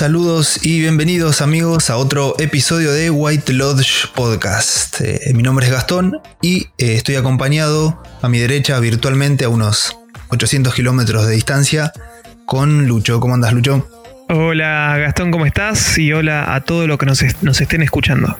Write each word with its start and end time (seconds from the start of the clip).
Saludos 0.00 0.64
y 0.64 0.80
bienvenidos 0.80 1.42
amigos 1.42 1.90
a 1.90 1.98
otro 1.98 2.34
episodio 2.38 2.90
de 2.90 3.10
White 3.10 3.52
Lodge 3.52 4.06
Podcast. 4.14 5.00
Eh, 5.02 5.32
mi 5.34 5.42
nombre 5.42 5.66
es 5.66 5.72
Gastón 5.72 6.22
y 6.40 6.68
eh, 6.78 6.94
estoy 6.94 7.16
acompañado 7.16 8.02
a 8.22 8.28
mi 8.30 8.38
derecha 8.38 8.80
virtualmente 8.80 9.44
a 9.44 9.50
unos 9.50 9.99
800 10.30 10.74
kilómetros 10.74 11.26
de 11.26 11.34
distancia 11.34 11.92
con 12.46 12.86
Lucho. 12.86 13.20
¿Cómo 13.20 13.34
andas 13.34 13.52
Lucho? 13.52 13.88
Hola 14.28 14.96
Gastón, 14.98 15.30
¿cómo 15.30 15.46
estás? 15.46 15.98
Y 15.98 16.12
hola 16.12 16.54
a 16.54 16.60
todos 16.60 16.86
los 16.86 16.98
que 16.98 17.06
nos, 17.06 17.22
nos 17.42 17.60
estén 17.60 17.82
escuchando. 17.82 18.36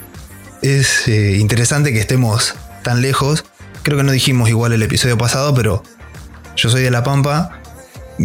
Es 0.63 1.09
eh, 1.09 1.37
interesante 1.39 1.93
que 1.93 2.01
estemos 2.01 2.55
tan 2.83 3.03
lejos. 3.03 3.45
Creo 3.83 3.99
que 3.99 4.05
no 4.05 4.13
dijimos 4.13 4.49
igual 4.49 4.73
el 4.73 4.83
episodio 4.83 5.19
pasado, 5.19 5.55
pero 5.55 5.83
yo 6.57 6.71
soy 6.71 6.83
de 6.83 6.91
La 6.91 7.03
Pampa 7.03 7.61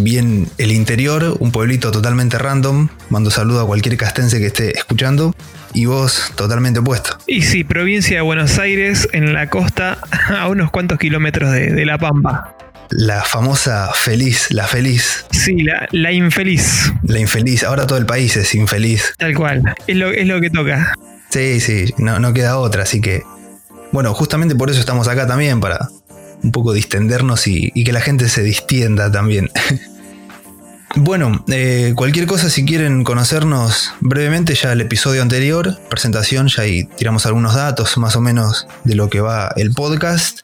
bien 0.04 0.48
el 0.58 0.72
interior, 0.72 1.38
un 1.40 1.52
pueblito 1.52 1.92
totalmente 1.92 2.38
random. 2.38 2.90
Mando 3.10 3.32
saludo 3.32 3.62
a 3.62 3.66
cualquier 3.66 3.98
castense 3.98 4.40
que 4.40 4.48
esté 4.48 4.78
escuchando. 4.78 5.34
Y 5.74 5.86
vos 5.86 6.32
totalmente 6.36 6.80
opuesto. 6.80 7.18
Y 7.28 7.42
sí, 7.42 7.64
provincia 7.64 8.18
de 8.18 8.22
Buenos 8.22 8.60
Aires, 8.60 9.10
en 9.12 9.34
la 9.34 9.50
costa, 9.50 9.98
a 10.30 10.48
unos 10.48 10.72
cuantos 10.72 10.98
kilómetros 10.98 11.52
de, 11.52 11.86
La 11.86 11.98
Pampa. 11.98 12.55
La 12.90 13.24
famosa 13.24 13.92
feliz, 13.94 14.48
la 14.52 14.68
feliz. 14.68 15.26
Sí, 15.32 15.64
la, 15.64 15.88
la, 15.92 16.12
infeliz. 16.12 16.92
La 17.04 17.20
infeliz. 17.20 17.64
Ahora 17.64 17.88
todo 17.88 17.98
el 17.98 18.06
país 18.06 18.38
es 18.38 18.54
infeliz. 18.56 19.14
Tal 19.18 19.34
cual. 19.34 19.76
Es 19.88 19.96
lo, 19.96 20.12
es 20.12 20.28
lo 20.28 20.40
que 20.40 20.50
toca. 20.50 20.94
Sí, 21.30 21.60
sí, 21.60 21.94
no, 21.98 22.20
no 22.20 22.34
queda 22.34 22.58
otra. 22.58 22.84
Así 22.84 23.02
que, 23.02 23.24
bueno, 23.92 24.14
justamente 24.14 24.56
por 24.56 24.70
eso 24.70 24.80
estamos 24.80 25.08
acá 25.08 25.28
también, 25.28 25.60
para 25.60 25.90
un 26.44 26.52
poco 26.52 26.74
distendernos 26.74 27.48
y, 27.48 27.72
que 27.84 27.92
la 27.92 28.02
gente 28.02 28.30
se 28.30 28.44
distienda 28.44 29.12
también. 29.12 29.50
Bueno, 30.98 31.44
eh, 31.50 31.92
cualquier 31.94 32.26
cosa 32.26 32.50
si 32.50 32.64
quieren 32.64 33.04
conocernos 33.04 33.92
brevemente 34.00 34.56
ya 34.56 34.72
el 34.72 34.80
episodio 34.80 35.22
anterior, 35.22 35.78
presentación, 35.90 36.48
ya 36.48 36.64
ahí 36.64 36.86
tiramos 36.86 37.26
algunos 37.26 37.54
datos 37.54 37.98
más 37.98 38.16
o 38.16 38.22
menos 38.22 38.66
de 38.86 38.96
lo 38.96 39.10
que 39.10 39.20
va 39.20 39.52
el 39.58 39.74
podcast. 39.74 40.44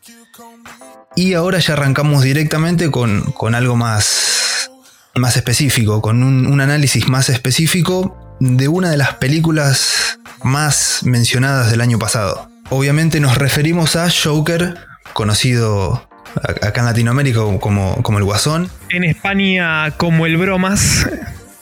Y 1.15 1.33
ahora 1.33 1.59
ya 1.59 1.73
arrancamos 1.73 2.23
directamente 2.23 2.89
con, 2.89 3.33
algo 3.53 3.75
más, 3.75 4.71
más 5.15 5.35
específico, 5.37 6.01
con 6.01 6.23
un, 6.23 6.47
un 6.47 6.61
análisis 6.61 7.07
más 7.07 7.29
específico 7.29 8.37
de 8.39 8.67
una 8.67 8.89
de 8.89 8.97
las 8.97 9.15
películas 9.15 10.19
más 10.43 11.01
mencionadas 11.03 11.71
del 11.71 11.81
año 11.81 11.99
pasado. 11.99 12.49
Obviamente 12.69 13.19
nos 13.19 13.37
referimos 13.37 13.95
a 13.95 14.09
Joker 14.09 14.75
conocido 15.13 16.07
acá 16.35 16.81
en 16.81 16.85
Latinoamérica 16.85 17.41
como, 17.59 18.01
como 18.01 18.17
el 18.17 18.23
Guasón. 18.23 18.69
En 18.89 19.03
España 19.03 19.91
como 19.97 20.25
el 20.25 20.37
Bromas. 20.37 21.07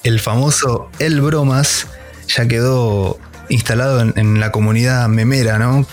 El 0.03 0.19
famoso 0.19 0.89
El 0.99 1.19
Bromas 1.21 1.87
ya 2.27 2.47
quedó 2.47 3.19
instalado 3.49 4.01
en, 4.01 4.39
la 4.39 4.51
comunidad 4.51 5.07
memera, 5.07 5.57
¿no? 5.57 5.85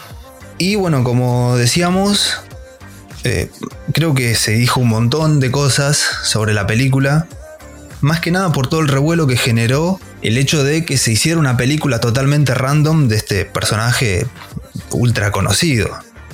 Y 0.59 0.77
bueno, 0.77 1.03
como 1.03 1.57
decíamos, 1.57 2.41
eh, 3.27 3.51
creo 3.93 4.15
que 4.15 4.37
se 4.37 4.53
dijo 4.53 4.79
un 4.81 4.89
montón 4.89 5.41
de 5.41 5.51
cosas 5.51 5.97
sobre 6.23 6.55
la 6.55 6.69
película. 6.69 7.27
Más 8.01 8.21
que 8.21 8.31
nada 8.31 8.53
por 8.53 8.69
todo 8.69 8.81
el 8.81 8.87
revuelo 8.87 9.27
que 9.27 9.37
generó 9.37 9.99
el 10.23 10.39
hecho 10.39 10.63
de 10.63 10.85
que 10.85 10.97
se 10.97 11.11
hiciera 11.11 11.41
una 11.41 11.57
película 11.57 11.99
totalmente 11.99 12.55
random 12.55 13.09
de 13.09 13.17
este 13.17 13.45
personaje 13.45 14.27
ultra 14.93 15.33
conocido. 15.33 15.91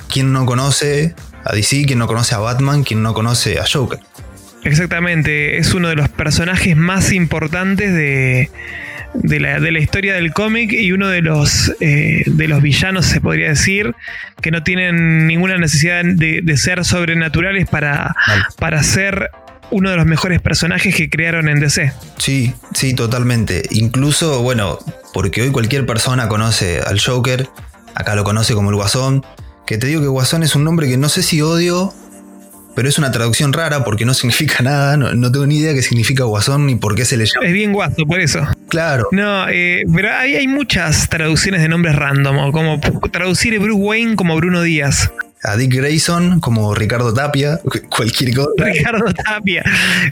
¿Quién 0.07 0.33
no 0.33 0.45
conoce 0.45 1.15
a 1.43 1.55
DC? 1.55 1.85
¿Quién 1.87 1.97
no 1.97 2.05
conoce 2.05 2.35
a 2.35 2.37
Batman? 2.37 2.83
¿Quién 2.83 3.01
no 3.01 3.15
conoce 3.15 3.59
a 3.59 3.65
Joker? 3.65 3.99
Exactamente, 4.63 5.57
es 5.57 5.73
uno 5.73 5.89
de 5.89 5.95
los 5.95 6.09
personajes 6.09 6.77
más 6.77 7.11
importantes 7.11 7.91
de, 7.91 8.51
de, 9.13 9.39
la, 9.39 9.79
historia 9.79 10.15
del 10.15 10.33
cómic 10.33 10.71
y 10.71 10.91
uno 10.91 11.07
de 11.07 11.21
los, 11.21 11.73
eh, 11.79 12.23
de 12.25 12.47
los 12.47 12.61
villanos, 12.61 13.05
se 13.05 13.21
podría 13.21 13.49
decir, 13.49 13.95
que 14.41 14.51
no 14.51 14.63
tienen 14.63 15.27
ninguna 15.27 15.57
necesidad 15.57 16.03
de, 16.03 16.57
ser 16.57 16.85
sobrenaturales 16.85 17.67
para, 17.67 18.15
para 18.59 18.83
ser 18.83 19.31
uno 19.71 19.89
de 19.89 19.97
los 19.97 20.05
mejores 20.05 20.41
personajes 20.41 20.95
que 20.95 21.09
crearon 21.09 21.49
en 21.49 21.59
DC. 21.59 21.93
Sí, 22.17 22.53
sí, 22.73 22.93
totalmente. 22.93 23.63
Incluso, 23.71 24.41
bueno, 24.41 24.77
porque 25.13 25.41
hoy 25.41 25.51
cualquier 25.51 25.85
persona 25.85 26.27
conoce 26.27 26.79
al 26.81 26.99
Joker, 26.99 27.49
acá 27.95 28.15
lo 28.15 28.23
conoce 28.23 28.53
como 28.53 28.69
el 28.69 28.75
Guasón, 28.75 29.25
que 29.65 29.77
te 29.77 29.87
digo 29.87 30.01
que 30.01 30.07
Guasón 30.07 30.43
es 30.43 30.55
un 30.55 30.63
nombre 30.63 30.87
que 30.87 30.97
no 30.97 31.09
sé 31.09 31.23
si 31.23 31.41
odio, 31.41 31.93
pero 32.75 32.89
es 32.89 32.97
una 32.97 33.11
traducción 33.11 33.53
rara 33.53 33.83
porque 33.83 34.05
no 34.05 34.13
significa 34.13 34.63
nada, 34.63 34.97
no, 34.97 35.31
tengo 35.31 35.45
ni 35.45 35.57
idea 35.57 35.73
qué 35.73 35.81
significa 35.81 36.23
Guasón 36.23 36.65
ni 36.65 36.75
por 36.75 36.95
qué 36.95 37.05
se 37.05 37.17
le 37.17 37.25
llama. 37.25 37.45
Es 37.45 37.53
bien 37.53 37.73
guaso, 37.73 38.05
por 38.05 38.19
eso. 38.19 38.45
Claro. 38.69 39.07
No, 39.11 39.47
eh, 39.49 39.83
pero 39.93 40.11
hay, 40.11 40.35
hay 40.35 40.47
muchas 40.47 41.09
traducciones 41.09 41.61
de 41.61 41.69
nombres 41.69 41.95
random, 41.95 42.51
como 42.51 42.79
traducir 43.11 43.59
Bruce 43.59 43.79
Wayne 43.79 44.15
como 44.15 44.35
Bruno 44.35 44.61
Díaz 44.61 45.11
a 45.43 45.57
Dick 45.57 45.73
Grayson 45.73 46.39
como 46.39 46.73
Ricardo 46.73 47.13
Tapia, 47.13 47.59
cualquier 47.89 48.33
cosa. 48.33 48.51
Ricardo 48.57 49.13
Tapia. 49.13 49.63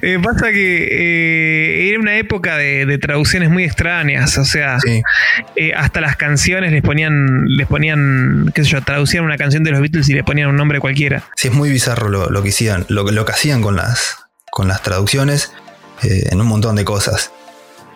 Eh, 0.02 0.20
pasa 0.22 0.52
que 0.52 0.88
eh, 0.92 1.90
era 1.90 2.00
una 2.00 2.18
época 2.18 2.58
de, 2.58 2.98
traducciones 3.02 3.50
muy 3.50 3.64
extrañas, 3.64 4.38
o 4.38 4.46
sea, 4.46 4.78
eh, 5.56 5.74
hasta 5.74 6.02
las 6.02 6.18
canciones 6.18 6.72
les 6.72 6.82
ponían, 6.82 7.46
les 7.48 7.66
ponían, 7.68 8.52
qué 8.54 8.64
sé 8.64 8.72
yo, 8.72 8.82
traducían 8.82 9.24
una 9.24 9.38
canción 9.38 9.64
de 9.64 9.72
los 9.72 9.80
Beatles 9.80 10.10
y 10.10 10.14
le 10.14 10.24
ponían 10.24 10.50
un 10.50 10.58
nombre 10.58 10.80
cualquiera. 10.80 11.24
Sí, 11.36 11.48
es 11.48 11.54
muy 11.54 11.70
bizarro 11.70 12.10
lo, 12.10 12.44
que 12.44 12.50
hacían, 12.50 12.86
lo, 12.90 13.04
lo, 13.04 13.26
que 13.26 13.32
hacían 13.32 13.62
con 13.62 13.76
las, 13.76 14.18
con 14.52 14.68
las 14.68 14.84
traducciones 14.84 15.54
en 16.04 16.42
un 16.42 16.48
montón 16.48 16.76
de 16.76 16.84
cosas. 16.84 17.32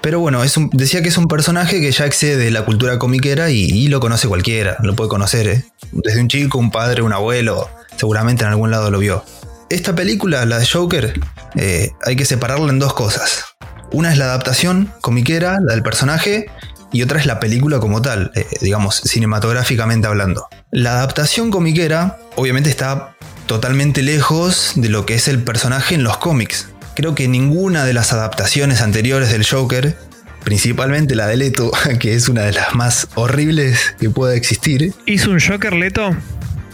Pero 0.05 0.19
bueno, 0.19 0.43
decía 0.71 1.01
que 1.01 1.07
es 1.07 1.17
un 1.17 1.25
personaje 1.25 1.81
que 1.81 1.91
ya 1.91 2.05
excede 2.05 2.51
la 2.51 2.63
cultura 2.63 2.99
comiquera 2.99 3.49
y, 3.49 3.87
lo 3.87 3.99
conoce 3.99 4.27
cualquiera, 4.27 4.77
lo 4.83 4.95
puede 4.95 5.09
conocer, 5.09 5.47
¿eh? 5.47 5.65
Desde 5.93 6.21
un 6.21 6.27
chico, 6.27 6.59
un 6.59 6.69
padre, 6.69 7.01
un 7.01 7.11
abuelo, 7.11 7.71
seguramente 7.97 8.43
en 8.43 8.51
algún 8.51 8.69
lado 8.69 8.91
lo 8.91 8.99
vio. 8.99 9.25
Esta 9.71 9.95
película, 9.95 10.45
la 10.45 10.59
de 10.59 10.67
Joker, 10.67 11.19
eh, 11.55 11.91
hay 12.03 12.15
que 12.15 12.23
separarla 12.23 12.69
en 12.69 12.77
dos 12.77 12.93
cosas. 12.93 13.45
Una 13.91 14.11
es 14.11 14.19
la 14.19 14.25
adaptación 14.25 14.93
comiquera, 15.01 15.57
la 15.59 15.73
del 15.73 15.81
personaje, 15.81 16.51
y 16.91 17.01
otra 17.01 17.19
es 17.19 17.25
la 17.25 17.39
película 17.39 17.79
como 17.79 18.03
tal, 18.03 18.31
eh, 18.35 18.45
digamos, 18.61 18.97
cinematográficamente 18.97 20.05
hablando. 20.05 20.45
La 20.69 20.91
adaptación 20.91 21.49
comiquera, 21.49 22.19
obviamente, 22.35 22.69
está 22.69 23.15
totalmente 23.47 24.03
lejos 24.03 24.73
de 24.75 24.89
lo 24.89 25.07
que 25.07 25.15
es 25.15 25.27
el 25.27 25.43
personaje 25.43 25.95
en 25.95 26.03
los 26.03 26.17
cómics. 26.17 26.67
Creo 26.95 27.13
que 27.13 27.27
ninguna 27.27 27.83
de 27.83 27.93
las 27.93 28.13
adaptaciones 28.13 28.81
anteriores 28.81 29.29
del 29.29 29.45
Joker, 29.45 29.97
principalmente 30.45 31.13
la 31.13 31.27
de 31.27 31.35
Leto, 31.35 31.71
que 31.99 32.15
es 32.15 32.29
una 32.29 32.43
de 32.43 32.53
las 32.53 32.73
más 32.73 33.09
horribles 33.15 33.95
que 33.99 34.09
pueda 34.09 34.33
existir. 34.33 34.93
¿Hizo 35.05 35.31
un 35.31 35.41
Joker 35.41 35.73
Leto? 35.73 36.15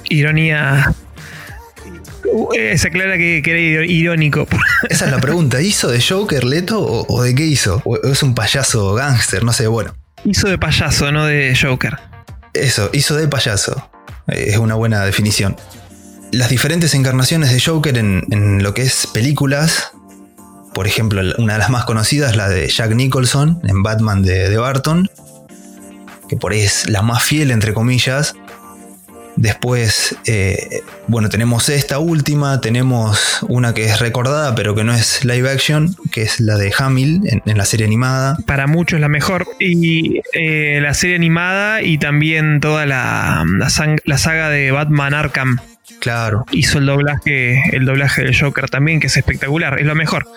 Ironía. 0.09 0.93
Uh, 2.31 2.49
se 2.77 2.87
aclara 2.87 3.17
que, 3.17 3.41
era 3.43 3.85
irónico. 3.85 4.47
Esa 4.89 5.05
es 5.05 5.11
la 5.11 5.19
pregunta. 5.19 5.59
¿Hizo 5.59 5.89
de 5.89 5.99
Joker 5.99 6.43
Leto 6.43 6.79
o, 6.79 7.23
de 7.23 7.33
qué 7.33 7.45
hizo? 7.45 7.81
¿O 7.83 7.97
es 7.97 8.21
un 8.21 8.35
payaso 8.35 8.93
gángster? 8.93 9.43
No 9.43 9.53
sé, 9.53 9.65
bueno. 9.65 9.95
Hizo 10.23 10.47
de 10.47 10.59
payaso, 10.59 11.11
no 11.11 11.25
de 11.25 11.57
Joker. 11.59 11.97
Eso, 12.53 12.91
hizo 12.93 13.15
de 13.15 13.27
payaso. 13.27 13.89
Es 14.27 14.57
una 14.57 14.75
buena 14.75 15.03
definición. 15.03 15.57
Las 16.31 16.49
diferentes 16.49 16.93
encarnaciones 16.93 17.51
de 17.51 17.59
Joker 17.59 17.97
en 17.97 18.61
lo 18.61 18.73
que 18.75 18.83
es 18.83 19.07
películas 19.07 19.91
por 20.73 20.87
ejemplo, 20.87 21.21
una 21.37 21.53
de 21.53 21.59
las 21.59 21.69
más 21.69 21.85
conocidas, 21.85 22.35
la 22.35 22.49
de 22.49 22.67
Jack 22.67 22.93
Nicholson 22.93 23.59
en 23.63 23.83
Batman 23.83 24.21
de, 24.23 24.57
Barton, 24.57 25.09
que 26.29 26.37
por 26.37 26.53
ahí 26.53 26.61
es 26.61 26.89
la 26.89 27.01
más 27.01 27.23
fiel, 27.23 27.51
entre 27.51 27.73
comillas. 27.73 28.33
Después, 29.37 30.17
eh, 30.25 30.81
bueno, 31.07 31.29
tenemos 31.29 31.69
esta 31.69 31.99
última, 31.99 32.59
tenemos 32.59 33.39
una 33.47 33.73
que 33.73 33.85
es 33.85 33.99
recordada, 33.99 34.55
pero 34.55 34.75
que 34.75 34.83
no 34.83 34.93
es 34.93 35.23
live 35.23 35.49
action, 35.49 35.95
que 36.11 36.21
es 36.21 36.41
la 36.41 36.57
de 36.57 36.73
Hamill 36.77 37.21
en, 37.45 37.57
la 37.57 37.65
serie 37.65 37.85
animada. 37.85 38.37
Para 38.45 38.67
muchos 38.67 38.99
la 38.99 39.07
mejor. 39.07 39.47
Y 39.59 40.21
eh, 40.33 40.79
la 40.81 40.93
serie 40.93 41.15
animada 41.15 41.81
y 41.81 41.97
también 41.97 42.59
toda 42.59 42.85
la, 42.85 43.45
la 44.05 44.17
saga 44.17 44.49
de 44.49 44.71
Batman 44.71 45.13
Arkham. 45.13 45.59
Claro. 45.99 46.45
Hizo 46.51 46.79
el 46.79 46.87
doblaje, 46.87 47.61
el 47.75 47.85
doblaje 47.85 48.23
del 48.23 48.37
Joker 48.37 48.69
también, 48.69 48.99
que 48.99 49.07
es 49.07 49.17
espectacular, 49.17 49.79
es 49.79 49.85
lo 49.85 49.95
mejor. 49.95 50.27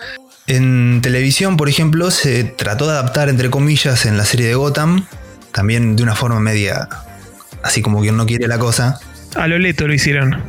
En 0.47 1.01
televisión, 1.01 1.57
por 1.57 1.69
ejemplo, 1.69 2.11
se 2.11 2.43
trató 2.43 2.85
de 2.85 2.93
adaptar, 2.93 3.29
entre 3.29 3.49
comillas, 3.49 4.05
en 4.05 4.17
la 4.17 4.25
serie 4.25 4.47
de 4.47 4.55
Gotham, 4.55 5.05
también 5.51 5.95
de 5.95 6.03
una 6.03 6.15
forma 6.15 6.39
media, 6.39 6.87
así 7.63 7.81
como 7.81 8.01
quien 8.01 8.15
no 8.15 8.25
quiere 8.27 8.47
la 8.47 8.59
cosa. 8.59 8.99
A 9.35 9.47
lo 9.47 9.57
leto 9.57 9.87
lo 9.87 9.93
hicieron. 9.93 10.43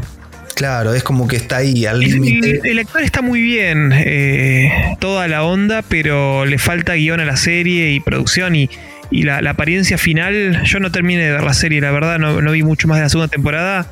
Claro, 0.54 0.94
es 0.94 1.02
como 1.02 1.28
que 1.28 1.36
está 1.36 1.58
ahí 1.58 1.86
al 1.86 2.00
límite. 2.00 2.60
El, 2.62 2.66
el, 2.66 2.78
actor 2.78 3.02
está 3.02 3.20
muy 3.20 3.42
bien, 3.42 3.92
eh, 3.94 4.96
toda 5.00 5.28
la 5.28 5.44
onda, 5.44 5.82
pero 5.82 6.46
le 6.46 6.58
falta 6.58 6.94
guion 6.94 7.20
a 7.20 7.24
la 7.26 7.36
serie 7.36 7.92
y 7.92 8.00
producción 8.00 8.56
y, 8.56 8.70
y 9.10 9.24
la, 9.24 9.42
la, 9.42 9.50
apariencia 9.50 9.98
final. 9.98 10.62
Yo 10.64 10.80
no 10.80 10.90
terminé 10.90 11.24
de 11.24 11.32
ver 11.32 11.42
la 11.42 11.52
serie, 11.52 11.80
la 11.80 11.90
verdad, 11.90 12.18
no, 12.18 12.40
no, 12.40 12.52
vi 12.52 12.62
mucho 12.62 12.88
más 12.88 12.98
de 12.98 13.04
la 13.04 13.08
segunda 13.10 13.28
temporada, 13.28 13.86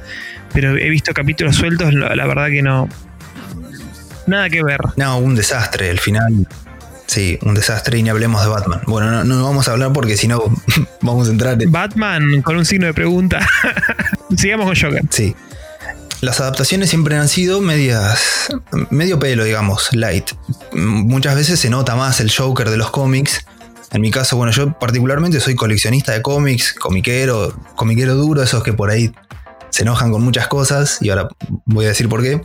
pero 0.54 0.76
he 0.76 0.88
visto 0.88 1.12
capítulos 1.12 1.56
sueltos, 1.56 1.92
la, 1.92 2.16
la 2.16 2.26
verdad 2.26 2.48
que 2.48 2.62
no. 2.62 2.88
Nada 4.26 4.48
que 4.48 4.62
ver. 4.62 4.80
No, 4.96 5.18
un 5.18 5.34
desastre, 5.34 5.90
el 5.90 6.00
final. 6.00 6.46
Sí, 7.06 7.38
un 7.42 7.54
desastre 7.54 7.98
y 7.98 8.02
ni 8.02 8.10
hablemos 8.10 8.42
de 8.42 8.48
Batman. 8.48 8.80
Bueno, 8.86 9.10
no, 9.10 9.24
no 9.24 9.44
vamos 9.44 9.68
a 9.68 9.72
hablar 9.72 9.92
porque 9.92 10.16
si 10.16 10.26
no 10.26 10.42
vamos 11.00 11.28
a 11.28 11.30
entrar 11.32 11.62
en... 11.62 11.70
Batman 11.70 12.42
con 12.42 12.56
un 12.56 12.64
signo 12.64 12.86
de 12.86 12.94
pregunta. 12.94 13.46
Sigamos 14.36 14.66
con 14.66 14.74
Joker. 14.74 15.02
Sí. 15.10 15.34
Las 16.20 16.40
adaptaciones 16.40 16.88
siempre 16.88 17.16
han 17.16 17.28
sido 17.28 17.60
medias. 17.60 18.48
medio 18.90 19.18
pelo, 19.18 19.44
digamos, 19.44 19.90
light. 19.92 20.30
Muchas 20.72 21.36
veces 21.36 21.60
se 21.60 21.68
nota 21.68 21.96
más 21.96 22.20
el 22.20 22.34
Joker 22.34 22.70
de 22.70 22.78
los 22.78 22.90
cómics. 22.90 23.44
En 23.92 24.00
mi 24.00 24.10
caso, 24.10 24.36
bueno, 24.36 24.50
yo 24.50 24.72
particularmente 24.78 25.38
soy 25.38 25.54
coleccionista 25.54 26.12
de 26.12 26.22
cómics, 26.22 26.72
comiquero, 26.72 27.54
comiquero 27.76 28.14
duro, 28.14 28.42
esos 28.42 28.62
que 28.62 28.72
por 28.72 28.90
ahí 28.90 29.12
se 29.70 29.82
enojan 29.82 30.10
con 30.10 30.22
muchas 30.22 30.48
cosas, 30.48 30.98
y 31.00 31.10
ahora 31.10 31.28
voy 31.64 31.84
a 31.84 31.88
decir 31.88 32.08
por 32.08 32.22
qué. 32.22 32.40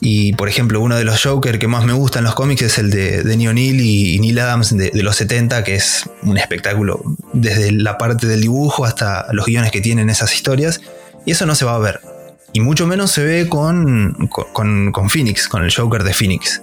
Y 0.00 0.34
por 0.34 0.48
ejemplo, 0.48 0.80
uno 0.80 0.96
de 0.96 1.04
los 1.04 1.22
Joker 1.22 1.58
que 1.58 1.68
más 1.68 1.84
me 1.84 1.92
gustan 1.92 2.20
en 2.20 2.24
los 2.24 2.34
cómics 2.34 2.62
es 2.62 2.78
el 2.78 2.90
de, 2.90 3.22
de 3.22 3.36
Neil 3.36 3.80
y, 3.80 4.18
Neil 4.18 4.38
Adams 4.38 4.76
de, 4.76 4.90
de, 4.90 5.02
los 5.02 5.16
70, 5.16 5.64
que 5.64 5.74
es 5.74 6.08
un 6.22 6.36
espectáculo 6.36 7.02
desde 7.32 7.72
la 7.72 7.96
parte 7.96 8.26
del 8.26 8.42
dibujo 8.42 8.84
hasta 8.84 9.26
los 9.32 9.46
guiones 9.46 9.70
que 9.70 9.80
tienen 9.80 10.10
esas 10.10 10.34
historias. 10.34 10.80
Y 11.24 11.32
eso 11.32 11.46
no 11.46 11.54
se 11.54 11.64
va 11.64 11.74
a 11.74 11.78
ver. 11.78 12.00
Y 12.52 12.60
mucho 12.60 12.86
menos 12.86 13.10
se 13.10 13.24
ve 13.24 13.48
con, 13.48 14.28
con, 14.52 14.92
con 14.92 15.10
Phoenix, 15.10 15.48
con 15.48 15.64
el 15.64 15.74
Joker 15.74 16.04
de 16.04 16.14
Phoenix. 16.14 16.62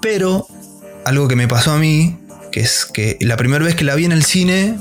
Pero 0.00 0.46
algo 1.04 1.28
que 1.28 1.36
me 1.36 1.48
pasó 1.48 1.72
a 1.72 1.78
mí, 1.78 2.18
que 2.50 2.60
es 2.60 2.86
que 2.86 3.16
la 3.20 3.36
primera 3.36 3.64
vez 3.64 3.74
que 3.74 3.84
la 3.84 3.94
vi 3.94 4.04
en 4.04 4.12
el 4.12 4.24
cine, 4.24 4.76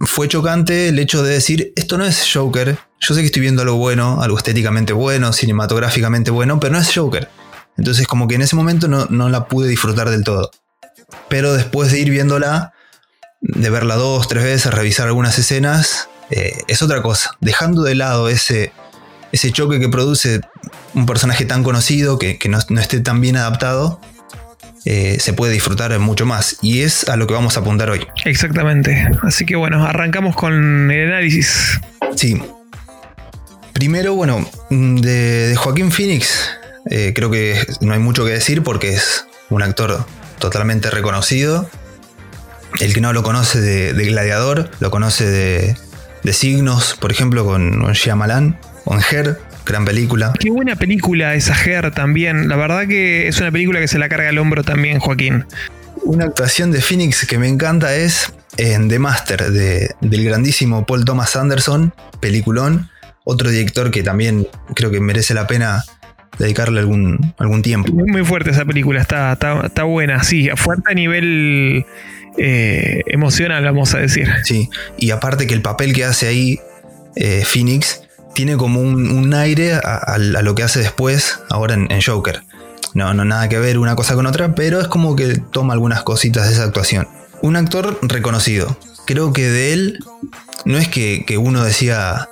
fue 0.00 0.28
chocante 0.28 0.88
el 0.88 0.98
hecho 0.98 1.22
de 1.22 1.34
decir, 1.34 1.72
esto 1.76 1.98
no 1.98 2.04
es 2.04 2.28
Joker, 2.32 2.78
yo 3.00 3.14
sé 3.14 3.20
que 3.20 3.26
estoy 3.26 3.42
viendo 3.42 3.62
algo 3.62 3.76
bueno, 3.76 4.22
algo 4.22 4.36
estéticamente 4.36 4.92
bueno, 4.92 5.32
cinematográficamente 5.32 6.30
bueno, 6.30 6.58
pero 6.60 6.72
no 6.72 6.78
es 6.78 6.94
Joker. 6.94 7.28
Entonces 7.76 8.06
como 8.06 8.28
que 8.28 8.36
en 8.36 8.42
ese 8.42 8.56
momento 8.56 8.88
no, 8.88 9.06
no 9.06 9.28
la 9.28 9.46
pude 9.46 9.68
disfrutar 9.68 10.10
del 10.10 10.24
todo. 10.24 10.50
Pero 11.28 11.52
después 11.52 11.92
de 11.92 12.00
ir 12.00 12.10
viéndola, 12.10 12.72
de 13.40 13.70
verla 13.70 13.96
dos, 13.96 14.26
tres 14.28 14.44
veces, 14.44 14.72
revisar 14.72 15.06
algunas 15.06 15.38
escenas, 15.38 16.08
eh, 16.30 16.56
es 16.66 16.82
otra 16.82 17.02
cosa. 17.02 17.36
Dejando 17.40 17.82
de 17.82 17.94
lado 17.94 18.28
ese, 18.28 18.72
ese 19.32 19.52
choque 19.52 19.80
que 19.80 19.88
produce 19.88 20.40
un 20.94 21.06
personaje 21.06 21.44
tan 21.44 21.62
conocido, 21.62 22.18
que, 22.18 22.38
que 22.38 22.48
no, 22.48 22.58
no, 22.68 22.80
esté 22.80 23.00
tan 23.00 23.20
bien 23.20 23.36
adaptado, 23.36 24.00
eh, 24.84 25.18
se 25.20 25.32
puede 25.32 25.52
disfrutar 25.52 25.98
mucho 25.98 26.26
más. 26.26 26.56
Y 26.62 26.82
es 26.82 27.08
a 27.08 27.16
lo 27.16 27.26
que 27.26 27.34
vamos 27.34 27.56
a 27.56 27.60
apuntar 27.60 27.90
hoy. 27.90 28.06
Exactamente. 28.24 29.08
Así 29.22 29.46
que 29.46 29.56
bueno, 29.56 29.84
arrancamos 29.84 30.36
con 30.36 30.90
el 30.90 31.08
análisis. 31.12 31.80
Sí. 32.16 32.40
Primero, 33.72 34.14
bueno, 34.14 34.48
de, 34.70 35.48
de 35.48 35.56
Joaquín 35.56 35.90
Phoenix, 35.90 36.50
eh, 36.90 37.12
creo 37.14 37.30
que 37.30 37.66
no 37.80 37.92
hay 37.92 37.98
mucho 37.98 38.24
que 38.24 38.32
decir 38.32 38.62
porque 38.62 38.94
es 38.94 39.26
un 39.50 39.62
actor 39.62 40.06
totalmente 40.38 40.90
reconocido. 40.90 41.68
El 42.80 42.92
que 42.92 43.00
no 43.00 43.12
lo 43.12 43.22
conoce 43.22 43.60
de, 43.60 43.92
de 43.92 44.04
Gladiador, 44.04 44.70
lo 44.80 44.90
conoce 44.90 45.26
de, 45.26 45.76
de 46.22 46.32
Signos, 46.32 46.96
por 47.00 47.12
ejemplo, 47.12 47.44
con, 47.44 47.80
con 47.80 47.92
Shyamalan, 47.92 48.58
con 48.84 49.00
Her, 49.00 49.40
gran 49.64 49.84
película. 49.84 50.32
Qué 50.38 50.50
buena 50.50 50.76
película 50.76 51.34
esa 51.34 51.54
Her 51.54 51.90
también. 51.90 52.48
La 52.48 52.56
verdad 52.56 52.86
que 52.86 53.28
es 53.28 53.40
una 53.40 53.50
película 53.50 53.80
que 53.80 53.88
se 53.88 53.98
la 53.98 54.08
carga 54.08 54.28
al 54.28 54.38
hombro 54.38 54.62
también, 54.62 54.98
Joaquín. 54.98 55.44
Una 56.04 56.26
actuación 56.26 56.70
de 56.70 56.80
Phoenix 56.80 57.26
que 57.26 57.38
me 57.38 57.48
encanta 57.48 57.94
es 57.94 58.32
en 58.56 58.88
The 58.88 58.98
Master, 58.98 59.50
de, 59.50 59.90
del 60.00 60.24
grandísimo 60.24 60.84
Paul 60.86 61.04
Thomas 61.04 61.36
Anderson, 61.36 61.94
peliculón. 62.20 62.90
Otro 63.24 63.48
director 63.48 63.90
que 63.90 64.02
también 64.02 64.46
creo 64.74 64.90
que 64.90 65.00
merece 65.00 65.32
la 65.32 65.46
pena 65.46 65.82
dedicarle 66.38 66.80
algún, 66.80 67.34
algún 67.38 67.62
tiempo. 67.62 67.92
Muy, 67.92 68.10
muy 68.10 68.24
fuerte 68.24 68.50
esa 68.50 68.64
película, 68.64 69.00
está, 69.00 69.32
está, 69.32 69.66
está, 69.66 69.84
buena, 69.84 70.22
sí, 70.24 70.48
fuerte 70.56 70.90
a 70.90 70.94
nivel 70.94 71.86
eh, 72.36 73.02
emocional, 73.06 73.64
vamos 73.64 73.94
a 73.94 73.98
decir. 73.98 74.28
Sí, 74.42 74.68
y 74.98 75.10
aparte 75.10 75.46
que 75.46 75.54
el 75.54 75.62
papel 75.62 75.92
que 75.92 76.04
hace 76.04 76.26
ahí 76.26 76.60
eh, 77.16 77.44
Phoenix 77.46 78.03
tiene 78.34 78.56
como 78.56 78.80
un, 78.80 79.32
aire 79.34 79.74
a, 79.74 80.18
lo 80.18 80.54
que 80.54 80.62
hace 80.62 80.80
después, 80.80 81.40
ahora 81.48 81.74
en, 81.74 82.02
Joker. 82.02 82.42
No, 82.92 83.14
no 83.14 83.24
nada 83.24 83.48
que 83.48 83.58
ver 83.58 83.78
una 83.78 83.96
cosa 83.96 84.14
con 84.14 84.26
otra, 84.26 84.54
pero 84.54 84.80
es 84.80 84.88
como 84.88 85.16
que 85.16 85.36
toma 85.38 85.72
algunas 85.72 86.02
cositas 86.02 86.46
de 86.46 86.54
esa 86.54 86.64
actuación. 86.64 87.08
Un 87.42 87.56
actor 87.56 87.98
reconocido. 88.02 88.78
Creo 89.06 89.32
que 89.32 89.48
de 89.48 89.72
él 89.72 89.98
no 90.64 90.78
es 90.78 90.88
que, 90.88 91.24
uno 91.38 91.64
decía, 91.64 92.28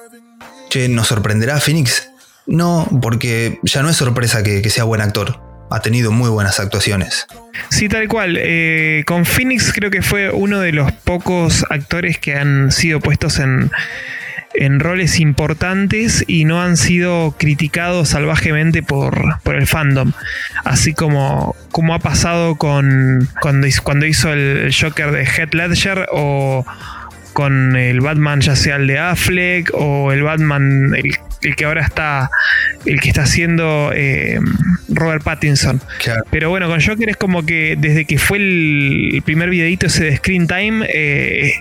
che, 0.69 0.89
¿nos 0.89 1.09
sorprenderá 1.09 1.59
Phoenix? 1.61 2.11
No, 2.47 2.89
porque 3.01 3.59
ya 3.63 3.83
no 3.83 3.91
es 3.91 3.97
sorpresa 3.97 4.43
que, 4.43 4.63
que 4.63 4.71
sea 4.71 4.85
buen 4.85 5.01
actor. 5.01 5.41
Ha 5.71 5.81
tenido 5.81 6.13
muy 6.13 6.29
buenas 6.29 6.61
actuaciones. 6.61 7.27
Sí, 7.71 7.89
tal 7.89 8.09
cual. 8.09 8.37
Eh, 8.39 9.05
con 9.07 9.25
Phoenix 9.25 9.73
creo 9.73 9.91
que 9.91 10.03
fue 10.03 10.31
uno 10.31 10.61
de 10.61 10.73
los 10.73 10.93
pocos 10.93 11.65
actores 11.71 12.19
que 12.19 12.35
han 12.35 12.71
sido 12.73 13.01
puestos 13.01 13.39
en, 13.39 13.71
en 14.55 14.81
roles 14.81 15.21
importantes 15.21 16.25
y 16.27 16.45
no 16.45 16.63
han 16.63 16.77
sido 16.77 17.35
criticados 17.39 18.11
salvajemente 18.11 18.83
por, 18.83 19.41
por 19.43 19.57
el 19.57 19.67
fandom. 19.67 20.13
Así 20.65 20.95
como, 20.95 21.57
como 21.71 21.95
ha 21.95 21.99
pasado 21.99 22.57
con 22.57 23.29
cuando, 23.41 23.67
cuando 23.83 24.07
hizo 24.07 24.33
el 24.33 24.73
Joker 24.79 25.11
de 25.11 25.25
Heath 25.25 25.55
Ledger 25.55 26.07
o 26.13 26.65
con 27.33 27.77
el 27.77 28.01
Batman 28.01 28.41
ya 28.41 28.57
sea 28.57 28.77
el 28.77 28.87
de 28.87 28.99
Affleck 28.99 29.71
o 29.73 30.13
el 30.13 30.23
Batman 30.23 30.95
el, 30.95 31.17
el 31.43 31.57
que 31.57 31.65
ahora 31.65 31.83
está 31.83 32.31
el 32.85 33.01
que 33.01 33.09
está 33.09 33.23
haciendo 33.23 33.91
eh, 33.95 34.39
Robert 34.89 35.23
Pattinson 35.23 35.81
claro. 35.99 36.25
pero 36.31 36.51
bueno 36.51 36.69
con 36.69 36.81
Joker 36.81 37.09
es 37.09 37.17
como 37.17 37.45
que 37.45 37.77
desde 37.79 38.05
que 38.05 38.19
fue 38.19 38.39
el, 38.39 39.11
el 39.15 39.23
primer 39.23 39.51
videito 39.51 39.87
ese 39.87 40.05
de 40.05 40.17
Screen 40.17 40.47
Time 40.47 40.87
eh, 40.93 41.55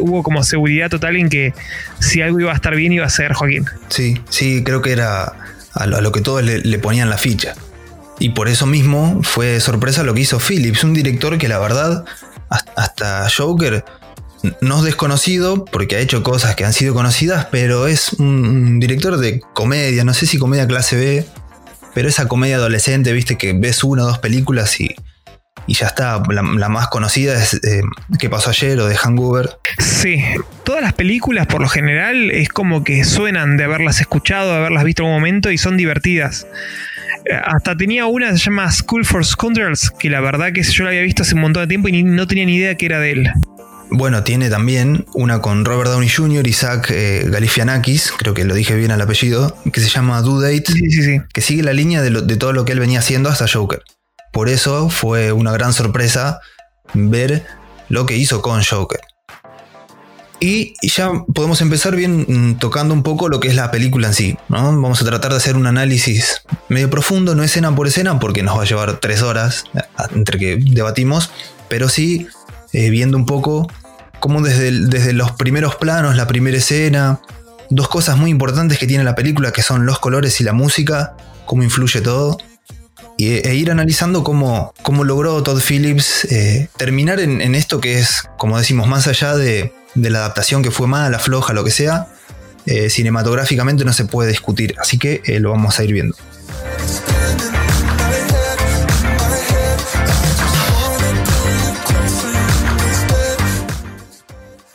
hubo 0.00 0.22
como 0.22 0.42
seguridad 0.42 0.90
total 0.90 1.16
en 1.16 1.28
que 1.28 1.54
si 2.00 2.20
algo 2.22 2.40
iba 2.40 2.52
a 2.52 2.54
estar 2.54 2.74
bien 2.74 2.92
iba 2.92 3.06
a 3.06 3.10
ser 3.10 3.32
Joaquín. 3.32 3.64
Sí 3.88 4.20
sí 4.28 4.62
creo 4.64 4.82
que 4.82 4.92
era 4.92 5.32
a 5.74 5.86
lo, 5.86 5.96
a 5.96 6.00
lo 6.00 6.12
que 6.12 6.20
todos 6.20 6.42
le, 6.42 6.58
le 6.58 6.78
ponían 6.78 7.10
la 7.10 7.18
ficha. 7.18 7.54
Y 8.20 8.30
por 8.30 8.48
eso 8.48 8.66
mismo 8.66 9.20
fue 9.22 9.60
sorpresa 9.60 10.02
lo 10.02 10.12
que 10.14 10.22
hizo 10.22 10.40
Phillips 10.40 10.82
un 10.84 10.92
director 10.92 11.38
que 11.38 11.48
la 11.48 11.58
verdad 11.58 12.04
hasta 12.48 13.28
Joker 13.30 13.84
no 14.60 14.78
es 14.78 14.84
desconocido 14.84 15.64
porque 15.64 15.96
ha 15.96 16.00
hecho 16.00 16.22
cosas 16.22 16.54
que 16.54 16.64
han 16.64 16.72
sido 16.72 16.94
conocidas, 16.94 17.48
pero 17.50 17.86
es 17.86 18.12
un 18.14 18.78
director 18.80 19.18
de 19.18 19.40
comedia, 19.40 20.04
no 20.04 20.14
sé 20.14 20.26
si 20.26 20.38
comedia 20.38 20.66
clase 20.66 20.96
B, 20.96 21.26
pero 21.94 22.08
esa 22.08 22.28
comedia 22.28 22.56
adolescente, 22.56 23.12
viste, 23.12 23.36
que 23.36 23.52
ves 23.52 23.82
una 23.82 24.04
o 24.04 24.06
dos 24.06 24.18
películas 24.18 24.80
y, 24.80 24.94
y 25.68 25.74
ya 25.74 25.86
está. 25.86 26.20
La, 26.30 26.42
la, 26.42 26.68
más 26.68 26.88
conocida 26.88 27.40
es 27.40 27.54
eh, 27.62 27.82
¿Qué 28.18 28.28
pasó 28.28 28.50
ayer? 28.50 28.80
o 28.80 28.86
de 28.86 28.96
Hangover. 28.96 29.50
Sí, 29.78 30.24
todas 30.64 30.82
las 30.82 30.94
películas 30.94 31.46
por 31.46 31.60
lo 31.60 31.68
general 31.68 32.30
es 32.32 32.48
como 32.48 32.82
que 32.82 33.04
suenan 33.04 33.56
de 33.56 33.64
haberlas 33.64 34.00
escuchado, 34.00 34.50
de 34.50 34.56
haberlas 34.56 34.84
visto 34.84 35.02
en 35.02 35.10
un 35.10 35.14
momento 35.14 35.50
y 35.50 35.58
son 35.58 35.76
divertidas. 35.76 36.46
Hasta 37.44 37.76
tenía 37.76 38.06
una 38.06 38.30
que 38.30 38.38
se 38.38 38.44
llama 38.44 38.72
School 38.72 39.04
for 39.04 39.24
Scoundrels, 39.24 39.92
que 39.98 40.08
la 40.08 40.20
verdad 40.20 40.52
que 40.52 40.62
yo 40.62 40.84
la 40.84 40.90
había 40.90 41.02
visto 41.02 41.22
hace 41.22 41.34
un 41.34 41.42
montón 41.42 41.62
de 41.64 41.66
tiempo 41.66 41.88
y 41.88 41.92
ni, 41.92 42.02
no 42.02 42.26
tenía 42.26 42.46
ni 42.46 42.56
idea 42.56 42.74
que 42.76 42.86
era 42.86 42.98
de 42.98 43.12
él. 43.12 43.30
Bueno, 43.90 44.22
tiene 44.22 44.50
también 44.50 45.06
una 45.14 45.40
con 45.40 45.64
Robert 45.64 45.90
Downey 45.90 46.08
Jr. 46.08 46.46
y 46.46 46.52
Zach 46.52 46.90
eh, 46.90 47.24
Galifianakis, 47.28 48.12
creo 48.18 48.34
que 48.34 48.44
lo 48.44 48.54
dije 48.54 48.74
bien 48.74 48.90
al 48.90 49.00
apellido, 49.00 49.56
que 49.72 49.80
se 49.80 49.88
llama 49.88 50.20
Do 50.22 50.40
Date, 50.40 50.64
sí, 50.66 50.90
sí, 50.90 51.02
sí. 51.02 51.20
que 51.32 51.40
sigue 51.40 51.62
la 51.62 51.72
línea 51.72 52.02
de, 52.02 52.10
lo, 52.10 52.22
de, 52.22 52.36
todo 52.36 52.52
lo 52.52 52.64
que 52.64 52.72
él 52.72 52.80
venía 52.80 52.98
haciendo 52.98 53.30
hasta 53.30 53.46
Joker. 53.48 53.82
Por 54.32 54.48
eso 54.48 54.90
fue 54.90 55.32
una 55.32 55.52
gran 55.52 55.72
sorpresa 55.72 56.40
ver 56.94 57.46
lo 57.88 58.06
que 58.06 58.16
hizo 58.16 58.42
con 58.42 58.62
Joker. 58.62 59.00
Y 60.40 60.74
ya 60.86 61.10
podemos 61.34 61.60
empezar 61.62 61.96
bien 61.96 62.24
mm, 62.28 62.58
tocando 62.58 62.94
un 62.94 63.02
poco 63.02 63.28
lo 63.28 63.40
que 63.40 63.48
es 63.48 63.56
la 63.56 63.70
película 63.70 64.08
en 64.08 64.14
sí. 64.14 64.38
Vamos 64.48 65.02
a 65.02 65.04
tratar 65.04 65.32
de 65.32 65.38
hacer 65.38 65.56
un 65.56 65.66
análisis 65.66 66.42
medio 66.68 66.88
profundo, 66.90 67.34
no 67.34 67.42
escena 67.42 67.74
por 67.74 67.88
escena, 67.88 68.20
porque 68.20 68.42
nos 68.42 68.56
va 68.56 68.62
a 68.62 68.66
llevar 68.66 68.98
tres 69.00 69.22
horas 69.22 69.64
eh, 69.74 69.80
entre 70.14 70.38
que 70.38 70.56
debatimos, 70.56 71.30
pero 71.68 71.88
sí 71.88 72.28
eh, 72.72 72.90
viendo 72.90 73.16
un 73.16 73.26
poco 73.26 73.68
cómo 74.20 74.40
desde, 74.40 74.70
desde 74.70 75.12
los 75.12 75.32
primeros 75.32 75.74
planos, 75.74 76.14
la 76.14 76.28
primera 76.28 76.56
escena, 76.56 77.20
dos 77.70 77.88
cosas 77.88 78.16
muy 78.16 78.30
importantes 78.30 78.78
que 78.78 78.86
tiene 78.86 79.02
la 79.02 79.16
película, 79.16 79.50
que 79.50 79.62
son 79.62 79.86
los 79.86 79.98
colores 79.98 80.40
y 80.40 80.44
la 80.44 80.52
música, 80.52 81.16
cómo 81.46 81.64
influye 81.64 82.00
todo, 82.00 82.38
e 83.18 83.54
ir 83.56 83.70
analizando 83.70 84.22
cómo, 84.22 84.72
cómo 84.82 85.02
logró 85.02 85.42
Todd 85.42 85.60
Phillips 85.60 86.24
eh, 86.30 86.68
terminar 86.76 87.18
en, 87.18 87.54
esto 87.56 87.80
que 87.80 87.98
es, 87.98 88.22
como 88.36 88.56
decimos, 88.56 88.86
más 88.86 89.08
allá 89.08 89.34
de, 89.36 89.72
de, 89.94 90.10
la 90.10 90.20
adaptación 90.20 90.62
que 90.62 90.70
fue 90.70 90.86
mala, 90.86 91.18
floja, 91.18 91.52
lo 91.52 91.64
que 91.64 91.72
sea, 91.72 92.06
eh, 92.66 92.90
cinematográficamente 92.90 93.84
no 93.84 93.92
se 93.92 94.04
puede 94.04 94.30
discutir, 94.30 94.76
así 94.78 94.98
que 94.98 95.20
eh, 95.24 95.40
lo 95.40 95.50
vamos 95.50 95.80
a 95.80 95.84
ir 95.84 95.92
viendo. 95.92 96.16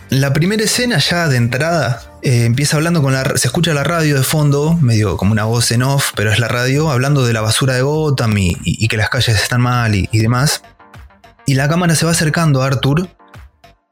La 0.10 0.34
primera 0.34 0.64
escena 0.64 1.00
ya 1.00 1.28
de 1.28 1.38
entrada 1.38 2.13
eh, 2.24 2.46
empieza 2.46 2.78
hablando 2.78 3.02
con 3.02 3.12
la... 3.12 3.26
Se 3.36 3.50
escucha 3.50 3.74
la 3.74 3.84
radio 3.84 4.16
de 4.16 4.24
fondo, 4.24 4.76
medio 4.76 5.18
como 5.18 5.34
una 5.34 5.44
voz 5.44 5.72
en 5.74 5.84
off, 5.84 6.12
pero 6.16 6.32
es 6.32 6.40
la 6.40 6.48
radio, 6.48 6.90
hablando 6.90 7.26
de 7.26 7.34
la 7.34 7.42
basura 7.42 7.74
de 7.74 7.82
Gotham 7.82 8.34
y, 8.38 8.88
que 8.88 8.96
las 8.96 9.10
calles 9.10 9.36
están 9.36 9.60
mal 9.60 9.94
y, 9.94 10.08
demás. 10.18 10.64
Y 11.46 11.56
la 11.56 11.68
cámara 11.68 11.96
se 11.96 12.06
va 12.06 12.12
acercando 12.12 12.64
a 12.64 12.68
Arthur. 12.68 13.10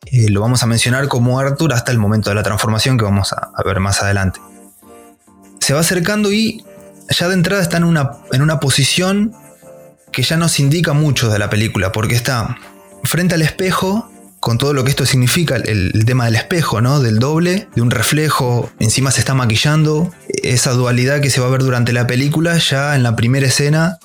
Eh, 0.06 0.30
lo 0.30 0.40
vamos 0.40 0.64
a 0.64 0.66
mencionar 0.66 1.10
como 1.10 1.40
Arthur 1.40 1.74
hasta 1.74 1.92
el 1.92 1.98
momento 1.98 2.30
de 2.30 2.36
la 2.36 2.44
transformación 2.44 2.98
que 2.98 3.04
vamos 3.04 3.34
a, 3.34 3.52
ver 3.66 3.82
más 3.82 4.02
adelante. 4.02 4.40
Se 5.60 5.74
va 5.74 5.82
acercando 5.82 6.32
y 6.32 6.64
ya 7.10 7.28
de 7.28 7.34
entrada 7.34 7.62
está 7.62 7.78
en 7.78 7.84
una, 7.84 8.12
en 8.32 8.42
una 8.42 8.62
posición 8.62 9.34
que 10.14 10.24
ya 10.24 10.38
nos 10.38 10.58
indica 10.60 10.94
mucho 10.94 11.30
de 11.30 11.38
la 11.38 11.50
película, 11.50 11.92
porque 11.92 12.16
está 12.16 12.58
frente 13.04 13.36
al 13.36 13.42
espejo 13.42 14.11
con 14.42 14.58
todo 14.58 14.74
lo 14.74 14.84
que 14.84 14.90
esto 14.90 15.06
significa, 15.06 15.56
el, 15.56 16.04
tema 16.06 16.26
del 16.26 16.36
espejo, 16.36 16.82
¿no? 16.82 17.00
Del 17.00 17.20
doble, 17.20 17.68
de 17.76 17.82
un 17.82 17.92
reflejo, 17.92 18.72
encima 18.80 19.12
se 19.12 19.20
está 19.20 19.36
maquillando. 19.36 20.12
Esa 20.28 20.72
dualidad 20.72 21.22
que 21.22 21.30
se 21.30 21.40
va 21.40 21.48
a 21.48 21.52
ver 21.52 21.62
durante 21.62 21.94
la 21.94 22.08
película, 22.08 22.58
ya 22.58 22.96
en 22.96 23.04
la 23.04 23.16
primera 23.16 23.46
escena 23.46 24.00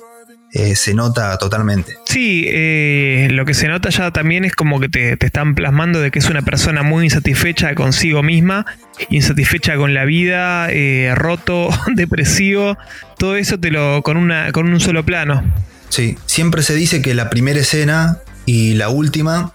eh, 0.52 0.76
se 0.76 0.92
nota 0.92 1.38
totalmente. 1.38 1.96
Sí, 2.04 2.44
eh, 2.48 3.28
lo 3.30 3.46
que 3.46 3.54
se 3.54 3.66
nota 3.66 3.88
ya 3.88 4.10
también 4.10 4.44
es 4.44 4.54
como 4.54 4.78
que 4.78 4.90
te, 4.90 5.16
están 5.24 5.54
plasmando 5.54 6.00
de 6.00 6.10
que 6.10 6.18
es 6.18 6.28
una 6.28 6.42
persona 6.42 6.82
muy 6.82 7.04
insatisfecha 7.04 7.74
consigo 7.74 8.22
misma, 8.22 8.66
insatisfecha 9.08 9.76
con 9.76 9.94
la 9.94 10.04
vida, 10.04 10.68
eh, 10.70 11.14
roto, 11.14 11.70
depresivo, 11.94 12.76
todo 13.16 13.36
eso 13.36 13.58
te 13.58 13.70
lo 13.70 14.02
con, 14.02 14.18
una, 14.18 14.52
con 14.52 14.68
un 14.68 14.80
solo 14.80 15.02
plano. 15.02 15.42
Sí, 15.88 16.18
siempre 16.26 16.62
se 16.62 16.74
dice 16.74 17.00
que 17.00 17.14
la 17.14 17.30
primera 17.30 17.58
escena 17.58 18.18
y 18.44 18.74
la 18.74 18.90
última 18.90 19.54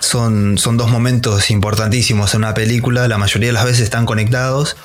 son, 0.00 0.58
son 0.58 0.76
dos 0.76 0.90
momentos 0.90 1.50
importantísimos 1.50 2.34
en 2.34 2.38
una 2.38 2.54
película, 2.54 3.06
la 3.06 3.18
mayoría 3.18 3.48
de 3.48 3.52
las 3.52 3.64
veces 3.64 3.82
están 3.82 4.06
conectados. 4.06 4.76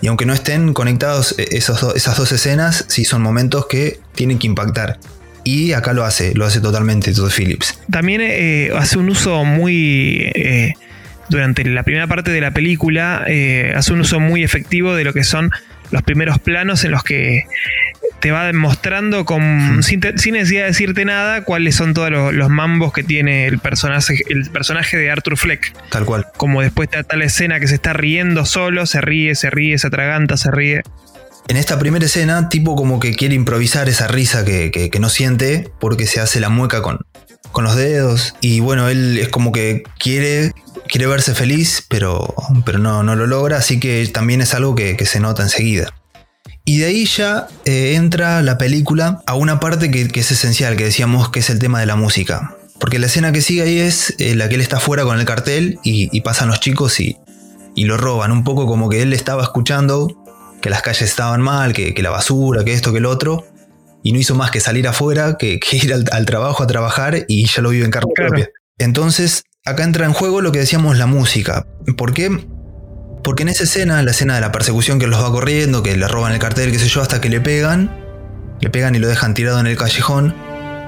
Y 0.00 0.08
aunque 0.08 0.26
no 0.26 0.34
estén 0.34 0.74
conectados 0.74 1.34
e, 1.38 1.56
esas 1.56 1.80
dos 1.80 2.32
escenas, 2.32 2.84
sí 2.88 3.04
son 3.04 3.22
momentos 3.22 3.66
que 3.66 4.00
tienen 4.14 4.38
que 4.38 4.46
impactar. 4.46 4.98
Y 5.44 5.72
acá 5.72 5.92
lo 5.92 6.04
hace, 6.04 6.34
lo 6.34 6.46
hace 6.46 6.60
totalmente 6.60 7.12
Todd 7.12 7.30
Phillips. 7.30 7.78
También 7.90 8.20
eh, 8.22 8.70
hace 8.76 8.98
un 8.98 9.08
uso 9.08 9.44
muy... 9.44 10.30
Eh, 10.34 10.74
durante 11.28 11.64
la 11.64 11.82
primera 11.84 12.06
parte 12.06 12.30
de 12.30 12.40
la 12.40 12.50
película, 12.50 13.24
eh, 13.26 13.72
hace 13.74 13.94
un 13.94 14.00
uso 14.00 14.20
muy 14.20 14.44
efectivo 14.44 14.94
de 14.94 15.04
lo 15.04 15.14
que 15.14 15.24
son 15.24 15.50
los 15.90 16.02
primeros 16.02 16.38
planos 16.38 16.84
en 16.84 16.90
los 16.90 17.02
que 17.02 17.44
te 18.20 18.30
va 18.30 18.46
demostrando 18.46 19.24
con, 19.24 19.82
sin, 19.82 20.00
necesidad 20.00 20.62
de 20.62 20.68
decirte 20.68 21.04
nada 21.04 21.44
cuáles 21.44 21.76
son 21.76 21.94
todos 21.94 22.10
los, 22.10 22.48
mambos 22.48 22.92
que 22.92 23.02
tiene 23.02 23.46
el 23.46 23.58
personaje, 23.58 24.18
el 24.28 24.50
personaje 24.50 24.96
de 24.96 25.10
Arthur 25.10 25.36
Fleck. 25.36 25.74
Tal 25.90 26.04
cual. 26.04 26.26
Como 26.36 26.62
después 26.62 26.90
de 26.90 27.04
tal 27.04 27.22
escena 27.22 27.60
que 27.60 27.68
se 27.68 27.74
está 27.74 27.92
riendo 27.92 28.46
solo, 28.46 28.86
se 28.86 29.00
ríe, 29.00 29.34
se 29.34 29.50
ríe, 29.50 29.78
se 29.78 29.88
atraganta, 29.88 30.36
se 30.36 30.50
ríe. 30.50 30.82
En 31.48 31.58
esta 31.58 31.78
primera 31.78 32.06
escena, 32.06 32.48
tipo 32.48 32.74
como 32.76 32.98
que 32.98 33.14
quiere 33.14 33.34
improvisar 33.34 33.88
esa 33.88 34.08
risa 34.08 34.44
que, 34.44 34.90
no 34.98 35.10
siente 35.10 35.70
porque 35.78 36.06
se 36.06 36.20
hace 36.20 36.40
la 36.40 36.48
mueca 36.48 36.80
con, 36.80 37.00
con 37.52 37.64
los 37.64 37.76
dedos. 37.76 38.34
Y 38.40 38.60
bueno, 38.60 38.88
él 38.88 39.18
es 39.18 39.28
como 39.28 39.52
que 39.52 39.82
quiere, 39.98 40.52
quiere 40.88 41.06
verse 41.06 41.34
feliz, 41.34 41.84
pero, 41.90 42.34
pero 42.64 42.78
no, 42.78 43.02
no 43.02 43.16
lo 43.16 43.26
logra, 43.26 43.58
así 43.58 43.78
que 43.78 44.08
también 44.12 44.40
es 44.40 44.54
algo 44.54 44.74
que 44.74 45.04
se 45.04 45.20
nota 45.20 45.42
enseguida. 45.42 45.92
Y 46.66 46.78
de 46.78 46.86
ahí 46.86 47.04
ya 47.04 47.46
eh, 47.66 47.94
entra 47.94 48.40
la 48.40 48.56
película 48.56 49.22
a 49.26 49.34
una 49.34 49.60
parte 49.60 49.90
que, 49.90 50.08
es 50.18 50.30
esencial, 50.30 50.76
que 50.76 50.84
decíamos 50.84 51.28
que 51.28 51.40
es 51.40 51.50
el 51.50 51.58
tema 51.58 51.80
de 51.80 51.86
la 51.86 51.94
música. 51.94 52.56
Porque 52.80 52.98
la 52.98 53.06
escena 53.06 53.32
que 53.32 53.42
sigue 53.42 53.62
ahí 53.62 53.78
es 53.78 54.14
eh, 54.18 54.34
la 54.34 54.48
que 54.48 54.54
él 54.54 54.62
está 54.62 54.80
fuera 54.80 55.04
con 55.04 55.18
el 55.18 55.26
cartel 55.26 55.78
y, 55.84 56.20
pasan 56.22 56.48
los 56.48 56.60
chicos 56.60 57.00
y, 57.00 57.18
lo 57.76 57.98
roban. 57.98 58.32
Un 58.32 58.44
poco 58.44 58.66
como 58.66 58.88
que 58.88 59.02
él 59.02 59.12
estaba 59.12 59.42
escuchando 59.42 60.08
que 60.62 60.70
las 60.70 60.80
calles 60.80 61.02
estaban 61.02 61.42
mal, 61.42 61.74
que, 61.74 61.94
la 62.02 62.10
basura, 62.10 62.64
que 62.64 62.72
esto, 62.72 62.92
que 62.92 62.98
el 62.98 63.06
otro. 63.06 63.46
Y 64.02 64.12
no 64.12 64.18
hizo 64.18 64.34
más 64.34 64.50
que 64.50 64.60
salir 64.60 64.88
afuera, 64.88 65.36
que, 65.38 65.60
ir 65.72 65.92
al, 65.92 66.24
trabajo 66.24 66.62
a 66.62 66.66
trabajar 66.66 67.26
y 67.28 67.46
ya 67.46 67.60
lo 67.60 67.70
vive 67.70 67.84
en 67.84 67.90
carne 67.90 68.12
propia. 68.16 68.48
Entonces, 68.78 69.44
acá 69.66 69.84
entra 69.84 70.06
en 70.06 70.14
juego 70.14 70.40
lo 70.40 70.50
que 70.50 70.60
decíamos 70.60 70.96
la 70.96 71.06
música. 71.06 71.66
¿Por 71.98 72.14
qué? 72.14 72.53
Porque 73.24 73.42
en 73.42 73.48
esa 73.48 73.64
escena, 73.64 74.02
la 74.02 74.10
escena 74.10 74.34
de 74.34 74.42
la 74.42 74.52
persecución 74.52 74.98
que 74.98 75.06
los 75.06 75.20
va 75.20 75.32
corriendo, 75.32 75.82
que 75.82 75.96
le 75.96 76.06
roban 76.06 76.34
el 76.34 76.38
cartel, 76.38 76.70
qué 76.70 76.78
sé 76.78 76.88
yo, 76.88 77.00
hasta 77.00 77.22
que 77.22 77.30
le 77.30 77.40
pegan, 77.40 77.90
le 78.60 78.68
pegan 78.68 78.94
y 78.94 78.98
lo 78.98 79.08
dejan 79.08 79.32
tirado 79.32 79.58
en 79.58 79.66
el 79.66 79.78
callejón. 79.78 80.34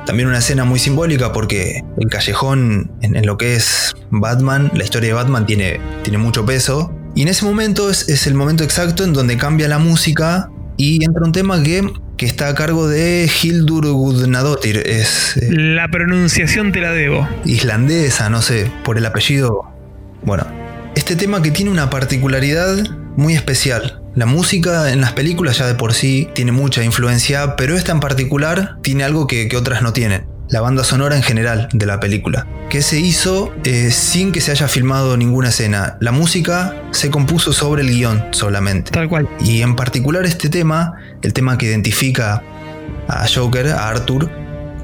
También 0.05 0.29
una 0.29 0.39
escena 0.39 0.65
muy 0.65 0.79
simbólica 0.79 1.33
porque 1.33 1.83
el 1.99 2.09
callejón 2.09 2.93
en, 3.01 3.27
lo 3.27 3.39
que 3.39 3.57
es 3.57 3.95
Batman, 4.11 4.71
la 4.75 4.85
historia 4.85 5.09
de 5.09 5.15
Batman 5.15 5.47
tiene, 5.47 5.81
tiene 6.03 6.19
mucho 6.19 6.45
peso. 6.45 6.95
Y 7.15 7.23
en 7.23 7.29
ese 7.29 7.47
momento 7.47 7.89
es, 7.89 8.27
el 8.27 8.35
momento 8.35 8.63
exacto 8.63 9.03
en 9.03 9.15
donde 9.15 9.39
cambia 9.39 9.67
la 9.67 9.79
música 9.79 10.51
y 10.77 11.03
entra 11.03 11.25
un 11.25 11.33
tema 11.33 11.63
que, 11.63 11.91
que 12.19 12.27
está 12.27 12.49
a 12.49 12.55
cargo 12.55 12.87
de 12.87 13.31
Hildur 13.43 13.87
Gudnadottir. 13.87 14.83
Es, 14.85 15.39
eh, 15.39 15.49
la 15.51 15.89
pronunciación 15.89 16.71
te 16.71 16.83
la 16.83 16.93
debo. 16.93 17.27
Islandesa, 17.47 18.29
no 18.29 18.43
sé, 18.43 18.71
por 18.85 18.99
el 18.99 19.07
apellido. 19.07 19.63
Bueno, 20.23 20.47
este 20.97 21.15
tema 21.15 21.43
que 21.43 21.51
tiene 21.51 21.71
una 21.71 21.91
particularidad 21.91 22.75
muy 23.17 23.35
especial. 23.35 24.01
La 24.15 24.25
música 24.25 24.91
en 24.91 25.03
las 25.03 25.13
películas 25.13 25.59
ya 25.59 25.67
de 25.67 25.75
por 25.75 25.93
sí 25.93 26.29
tiene 26.35 26.53
mucha 26.53 26.83
influencia, 26.83 27.55
pero 27.55 27.77
esta 27.77 27.93
en 27.93 28.01
particular 28.01 28.79
tiene 28.83 29.05
algo 29.05 29.27
que, 29.27 29.55
otras 29.57 29.83
no 29.83 29.93
tienen. 29.93 30.27
La 30.49 30.63
banda 30.63 30.85
sonora 30.85 31.15
en 31.15 31.23
general 31.23 31.69
de 31.73 31.85
la 31.85 32.01
película, 32.01 32.47
que 32.71 32.81
se 32.81 32.99
hizo 32.99 33.53
eh, 33.65 33.91
sin 33.91 34.33
que 34.33 34.41
se 34.41 34.53
haya 34.53 34.69
filmado 34.69 35.19
ninguna 35.19 35.51
escena. 35.51 35.99
La 36.01 36.13
música 36.13 36.75
se 36.93 37.11
compuso 37.11 37.53
sobre 37.53 37.83
el 37.83 37.91
guion 37.91 38.25
solamente. 38.31 38.91
Tal 38.91 39.09
cual. 39.09 39.29
Y 39.41 39.61
en 39.61 39.77
particular 39.77 40.25
este 40.25 40.49
tema, 40.49 40.95
el 41.21 41.35
tema 41.35 41.59
que 41.59 41.67
identifica 41.67 42.43
a 43.07 43.27
Joker, 43.29 43.69
a 43.69 43.89
Arthur, 43.89 44.31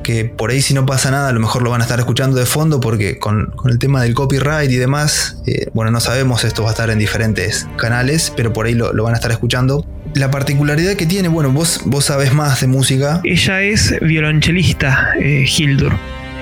que 0.03 0.25
por 0.25 0.51
ahí 0.51 0.61
si 0.61 0.75
no 0.75 0.87
pasa 0.87 1.11
nada 1.11 1.29
a 1.29 1.33
lo 1.33 1.41
mejor 1.41 1.63
lo 1.63 1.71
van 1.71 1.81
a 1.81 1.85
estar 1.85 1.99
escuchando 1.99 2.37
de 2.37 2.47
fondo 2.47 2.81
porque 2.81 3.19
con, 3.19 3.55
el 3.65 3.79
tema 3.79 4.03
del 4.03 4.15
copyright 4.15 4.71
y 4.71 4.77
demás, 4.77 5.43
eh, 5.47 5.67
bueno, 5.75 5.91
no 5.91 6.01
sabemos, 6.01 6.45
esto 6.45 6.63
va 6.63 6.71
a 6.71 6.73
estar 6.73 6.91
en 6.91 6.99
diferentes 6.99 7.67
canales, 7.77 8.33
pero 8.37 8.53
por 8.53 8.67
ahí 8.67 8.75
lo, 8.75 8.93
van 9.03 9.15
a 9.15 9.17
estar 9.17 9.31
escuchando. 9.31 9.87
La 10.15 10.31
particularidad 10.31 10.95
que 10.95 11.07
tiene, 11.07 11.29
bueno, 11.29 11.51
vos, 11.51 11.81
vos 11.87 12.07
sabés 12.07 12.35
más 12.35 12.61
de 12.61 12.67
música. 12.67 13.21
Ella 13.25 13.63
es 13.63 13.95
violonchelista, 14.01 15.15
eh, 15.19 15.47
Hildur. 15.47 15.95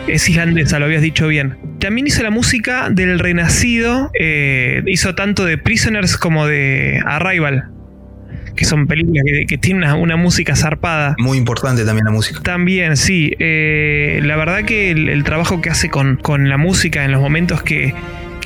Es 0.08 0.28
islandesa, 0.28 0.78
lo 0.78 0.86
habías 0.86 1.02
dicho 1.02 1.28
bien. 1.28 1.56
También 1.78 2.06
hizo 2.06 2.22
la 2.22 2.30
música 2.30 2.90
del 2.90 3.18
Renacido, 3.18 4.10
eh, 4.18 4.82
hizo 4.86 5.14
tanto 5.14 5.44
de 5.44 5.56
Prisoners 5.56 6.16
como 6.16 6.46
de 6.46 7.00
Arrival 7.06 7.70
que 8.60 8.66
son 8.66 8.86
películas 8.86 9.24
que, 9.48 9.56
tienen 9.56 9.90
una, 9.90 10.16
música 10.16 10.54
zarpada. 10.54 11.14
Muy 11.18 11.38
importante 11.38 11.82
también 11.86 12.04
la 12.04 12.10
música. 12.10 12.42
También, 12.42 12.98
sí. 12.98 13.34
Eh, 13.38 14.20
la 14.22 14.36
verdad 14.36 14.66
que 14.66 14.90
el, 14.90 15.24
trabajo 15.24 15.62
que 15.62 15.70
hace 15.70 15.88
con, 15.88 16.18
la 16.46 16.58
música 16.58 17.06
en 17.06 17.12
los 17.12 17.22
momentos 17.22 17.62
que, 17.62 17.94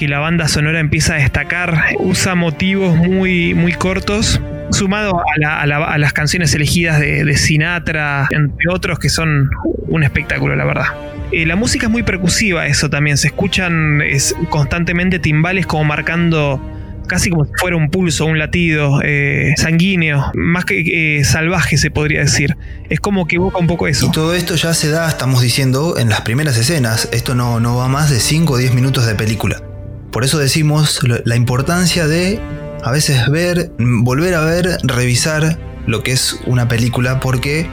la 0.02 0.20
banda 0.20 0.46
sonora 0.46 0.78
empieza 0.78 1.14
a 1.14 1.16
destacar, 1.16 1.96
usa 1.98 2.36
motivos 2.36 2.94
muy, 2.94 3.54
muy 3.54 3.72
cortos 3.72 4.40
sumado 4.70 5.20
a, 5.42 5.66
las 5.66 6.12
canciones 6.12 6.54
elegidas 6.54 7.00
de, 7.00 7.36
Sinatra, 7.36 8.28
entre 8.30 8.68
otros, 8.70 9.00
que 9.00 9.08
son 9.08 9.50
un 9.88 10.04
espectáculo, 10.04 10.54
la 10.54 10.64
verdad. 10.64 10.86
Eh, 11.32 11.44
la 11.44 11.56
música 11.56 11.86
es 11.86 11.90
muy 11.90 12.04
percusiva, 12.04 12.68
eso 12.68 12.88
también. 12.88 13.16
Se 13.16 13.26
escuchan 13.26 14.00
constantemente 14.48 15.18
timbales 15.18 15.66
como 15.66 15.82
marcando 15.82 16.60
casi 17.06 17.30
como 17.30 17.44
si 17.44 17.52
fuera 17.58 17.76
un 17.76 17.90
pulso, 17.90 18.26
un 18.26 18.38
latido 18.38 19.00
eh, 19.02 19.54
sanguíneo, 19.56 20.32
más 20.34 20.64
que 20.64 21.18
eh, 21.18 21.24
salvaje 21.24 21.76
se 21.76 21.90
podría 21.90 22.20
decir. 22.20 22.56
Es 22.90 23.00
como 23.00 23.26
que 23.26 23.36
evoca 23.36 23.58
un 23.58 23.66
poco 23.66 23.86
eso. 23.86 24.06
Y 24.06 24.12
todo 24.12 24.34
esto 24.34 24.54
ya 24.54 24.74
se 24.74 24.90
da, 24.90 25.08
estamos 25.08 25.42
diciendo, 25.42 25.96
en 25.98 26.08
las 26.08 26.22
primeras 26.22 26.56
escenas. 26.56 27.08
Esto 27.12 27.34
no, 27.34 27.60
no 27.60 27.76
va 27.76 27.88
más 27.88 28.10
de 28.10 28.20
5 28.20 28.52
o 28.52 28.56
10 28.56 28.74
minutos 28.74 29.06
de 29.06 29.14
película. 29.14 29.62
Por 30.10 30.24
eso 30.24 30.38
decimos 30.38 31.00
la 31.24 31.36
importancia 31.36 32.06
de 32.06 32.40
a 32.84 32.90
veces 32.90 33.28
ver, 33.30 33.72
volver 33.78 34.34
a 34.34 34.44
ver, 34.44 34.78
revisar 34.82 35.58
lo 35.86 36.02
que 36.02 36.12
es 36.12 36.38
una 36.46 36.68
película, 36.68 37.18
porque 37.18 37.66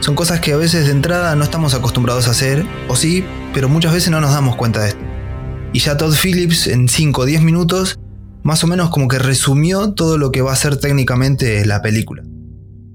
son 0.00 0.14
cosas 0.14 0.40
que 0.40 0.52
a 0.52 0.56
veces 0.56 0.86
de 0.86 0.92
entrada 0.92 1.34
no 1.34 1.42
estamos 1.42 1.74
acostumbrados 1.74 2.28
a 2.28 2.32
hacer, 2.32 2.64
o 2.86 2.94
sí, 2.94 3.24
pero 3.54 3.68
muchas 3.68 3.92
veces 3.92 4.10
no 4.10 4.20
nos 4.20 4.32
damos 4.32 4.56
cuenta 4.56 4.80
de 4.80 4.88
esto. 4.90 5.00
Y 5.72 5.80
ya 5.80 5.96
Todd 5.96 6.14
Phillips 6.14 6.66
en 6.66 6.88
5 6.88 7.22
o 7.22 7.24
10 7.24 7.42
minutos 7.42 7.98
más 8.48 8.64
o 8.64 8.66
menos 8.66 8.88
como 8.88 9.08
que 9.08 9.18
resumió 9.18 9.92
todo 9.92 10.16
lo 10.16 10.32
que 10.32 10.40
va 10.40 10.54
a 10.54 10.56
ser 10.56 10.78
técnicamente 10.78 11.66
la 11.66 11.82
película. 11.82 12.22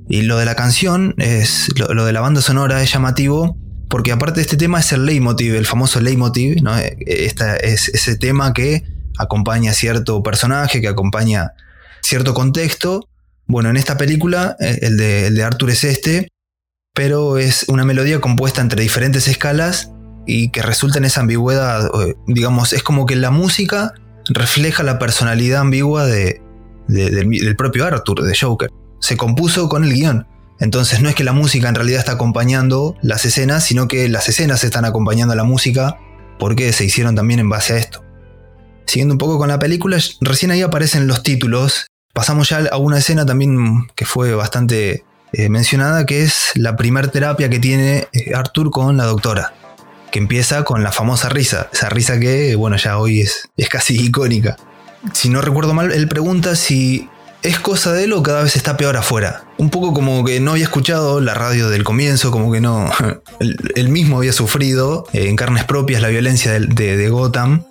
Y 0.10 0.24
lo 0.24 0.40
de 0.40 0.46
la 0.46 0.56
canción, 0.56 1.14
es, 1.20 1.70
lo, 1.78 2.06
de 2.06 2.12
la 2.12 2.22
banda 2.22 2.42
sonora 2.42 2.82
es 2.82 2.92
llamativo 2.92 3.56
porque 3.88 4.12
aparte 4.12 4.38
de 4.38 4.42
este 4.42 4.58
tema 4.58 4.80
es 4.80 4.92
el 4.94 5.06
leitmotiv, 5.06 5.54
el 5.54 5.68
famoso 5.68 6.02
leitmotiv, 6.02 6.64
¿no? 6.64 6.76
Esta 7.06 7.56
es 7.56 7.90
ese 7.90 8.18
tema 8.18 8.52
que 8.52 8.82
acompaña 9.20 9.74
cierto 9.74 10.24
personaje, 10.24 10.82
que 10.82 10.88
acompaña 10.88 11.52
cierto 12.02 12.34
contexto. 12.34 13.08
Bueno, 13.46 13.70
en 13.70 13.78
esta 13.78 13.96
película 13.96 14.56
eh, 14.60 14.80
el 14.82 14.98
de, 14.98 15.28
el 15.28 15.36
de 15.36 15.44
Arthur 15.44 15.70
es 15.70 15.84
este, 15.84 16.30
pero 16.96 17.38
es 17.38 17.66
una 17.68 17.86
melodía 17.86 18.20
compuesta 18.20 18.60
entre 18.60 18.82
diferentes 18.82 19.28
escalas 19.28 19.92
y 20.26 20.50
que 20.50 20.64
resulta 20.64 20.98
en 20.98 21.06
esa 21.06 21.22
ambigüedad, 21.22 21.92
digamos, 22.26 22.74
es 22.74 22.82
como 22.82 23.06
que 23.06 23.16
la 23.16 23.30
música 23.30 23.94
refleja 24.30 24.84
la 24.84 25.00
personalidad 25.00 25.62
ambigua 25.62 26.06
de, 26.06 26.42
del, 26.88 27.56
propio 27.56 27.86
Arthur, 27.86 28.24
de 28.24 28.36
Joker. 28.36 28.70
Se 29.00 29.18
compuso 29.18 29.70
con 29.70 29.84
el 29.84 29.94
guion. 29.94 30.28
Entonces 30.60 31.02
no 31.02 31.10
es 31.10 31.16
que 31.16 31.24
la 31.24 31.34
música 31.34 31.68
en 31.68 31.76
realidad 31.76 32.00
está 32.00 32.14
acompañando 32.14 32.96
las 33.02 33.26
escenas, 33.26 33.66
sino 33.66 33.88
que 33.88 34.08
las 34.08 34.30
escenas 34.30 34.64
están 34.64 34.86
acompañando 34.86 35.34
a 35.34 35.36
la 35.36 35.44
música 35.44 35.98
porque 36.40 36.72
se 36.74 36.86
hicieron 36.86 37.16
también 37.16 37.40
en 37.40 37.50
base 37.50 37.74
a 37.74 37.78
esto. 37.78 38.04
Siguiendo 38.86 39.14
un 39.14 39.18
poco 39.18 39.38
con 39.38 39.50
la 39.50 39.60
película, 39.60 39.98
recién 40.22 40.52
ahí 40.52 40.62
aparecen 40.62 41.08
los 41.08 41.24
títulos. 41.24 41.88
Pasamos 42.14 42.50
ya 42.50 42.64
a 42.72 42.78
una 42.78 43.00
escena 43.00 43.26
también 43.26 43.88
que 43.96 44.06
fue 44.06 44.36
bastante 44.36 45.04
eh, 45.34 45.50
mencionada, 45.50 46.06
que 46.06 46.22
es 46.24 46.52
la 46.56 46.76
primer 46.76 47.10
terapia 47.10 47.50
que 47.50 47.60
tiene 47.60 48.08
eh, 48.14 48.36
Arthur 48.36 48.70
con 48.70 48.96
la 48.98 49.06
doctora 49.06 49.54
que 50.14 50.20
empieza 50.20 50.64
con 50.64 50.84
la 50.84 50.92
famosa 50.92 51.28
risa, 51.28 51.70
esa 51.74 51.90
risa 51.90 52.20
que, 52.20 52.56
bueno, 52.56 52.78
ya 52.78 53.00
hoy 53.00 53.22
es, 53.22 53.50
es 53.58 53.68
casi 53.68 54.00
icónica. 54.00 54.56
Si 55.12 55.28
no 55.28 55.42
recuerdo 55.42 55.74
mal, 55.74 55.92
él 55.92 56.08
pregunta 56.08 56.56
si 56.56 57.10
es 57.42 57.60
cosa 57.60 57.92
de 57.92 58.04
él 58.04 58.14
o 58.14 58.22
cada 58.22 58.44
vez 58.44 58.56
está 58.56 58.78
peor 58.78 58.96
afuera. 58.96 59.44
Un 59.58 59.72
poco 59.72 59.92
como 59.92 60.24
que 60.24 60.40
no 60.40 60.52
había 60.52 60.66
escuchado 60.66 61.20
la 61.20 61.34
radio 61.34 61.68
del 61.70 61.84
comienzo, 61.84 62.30
como 62.30 62.52
que 62.52 62.62
no. 62.62 62.92
Él, 63.76 63.90
mismo 63.90 64.18
había 64.18 64.34
sufrido 64.34 65.08
eh, 65.14 65.28
en 65.28 65.36
carnes 65.36 65.64
propias 65.66 66.02
la 66.02 66.10
violencia 66.10 66.52
de, 66.52 67.10
Gotham. 67.10 67.66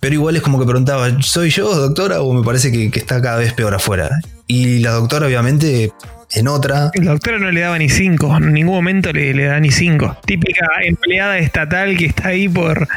Pero 0.00 0.14
igual 0.14 0.36
es 0.36 0.42
como 0.42 0.58
que 0.58 0.66
preguntaba, 0.66 1.10
¿soy 1.22 1.50
yo, 1.50 1.74
doctora? 1.74 2.20
O 2.22 2.32
me 2.32 2.44
parece 2.44 2.70
que 2.72 2.90
está 2.98 3.22
cada 3.22 3.38
vez 3.38 3.52
peor 3.54 3.74
afuera. 3.74 4.10
Y 4.46 4.80
la 4.80 4.90
doctora, 4.90 5.26
obviamente, 5.26 5.92
en 6.34 6.48
otra. 6.48 6.90
La 6.94 7.12
doctora 7.12 7.38
no 7.38 7.50
le 7.50 7.60
daba 7.60 7.78
ni 7.78 7.88
cinco, 7.88 8.36
en 8.36 8.52
ningún 8.52 8.74
momento 8.74 9.12
le, 9.12 9.32
le 9.34 9.44
da 9.44 9.60
ni 9.60 9.70
cinco. 9.70 10.16
Típica 10.24 10.66
empleada 10.84 11.38
estatal 11.38 11.96
que 11.96 12.06
está 12.06 12.28
ahí 12.28 12.48
por, 12.48 12.88